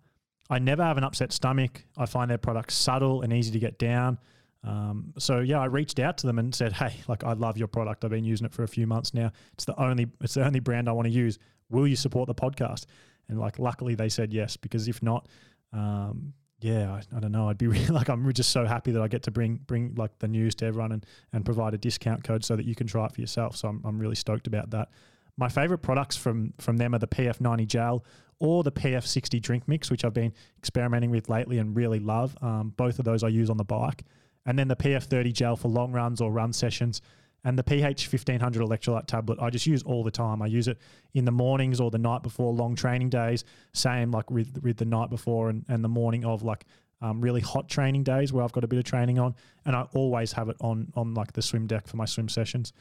[0.49, 1.85] I never have an upset stomach.
[1.97, 4.19] I find their products subtle and easy to get down.
[4.63, 7.67] Um, so yeah, I reached out to them and said, "Hey, like I love your
[7.67, 8.03] product.
[8.05, 9.31] I've been using it for a few months now.
[9.53, 11.37] It's the only it's the only brand I want to use.
[11.69, 12.85] Will you support the podcast?"
[13.29, 15.27] And like, luckily they said yes because if not,
[15.71, 17.49] um, yeah, I, I don't know.
[17.49, 20.17] I'd be really like I'm just so happy that I get to bring bring like
[20.19, 23.05] the news to everyone and and provide a discount code so that you can try
[23.05, 23.55] it for yourself.
[23.57, 24.89] So I'm I'm really stoked about that.
[25.35, 28.05] My favorite products from from them are the PF90 gel
[28.39, 32.35] or the PF60 drink mix, which I've been experimenting with lately and really love.
[32.41, 34.03] Um, both of those I use on the bike,
[34.45, 37.01] and then the PF30 gel for long runs or run sessions.
[37.45, 40.41] And the PH 1500 electrolyte tablet, I just use all the time.
[40.41, 40.77] I use it
[41.13, 43.43] in the mornings or the night before long training days.
[43.73, 46.65] Same like with, with the night before and, and the morning of like
[47.01, 49.35] um, really hot training days where I've got a bit of training on.
[49.65, 52.71] And I always have it on on like the swim deck for my swim sessions.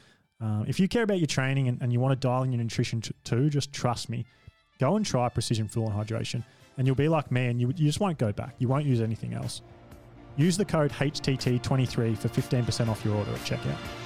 [0.41, 2.61] Uh, if you care about your training and, and you want to dial in your
[2.61, 4.25] nutrition t- too, just trust me.
[4.79, 6.43] Go and try Precision Fuel and Hydration,
[6.77, 8.55] and you'll be like me, and you, you just won't go back.
[8.57, 9.61] You won't use anything else.
[10.35, 14.02] Use the code HTT23 for 15% off your order at checkout.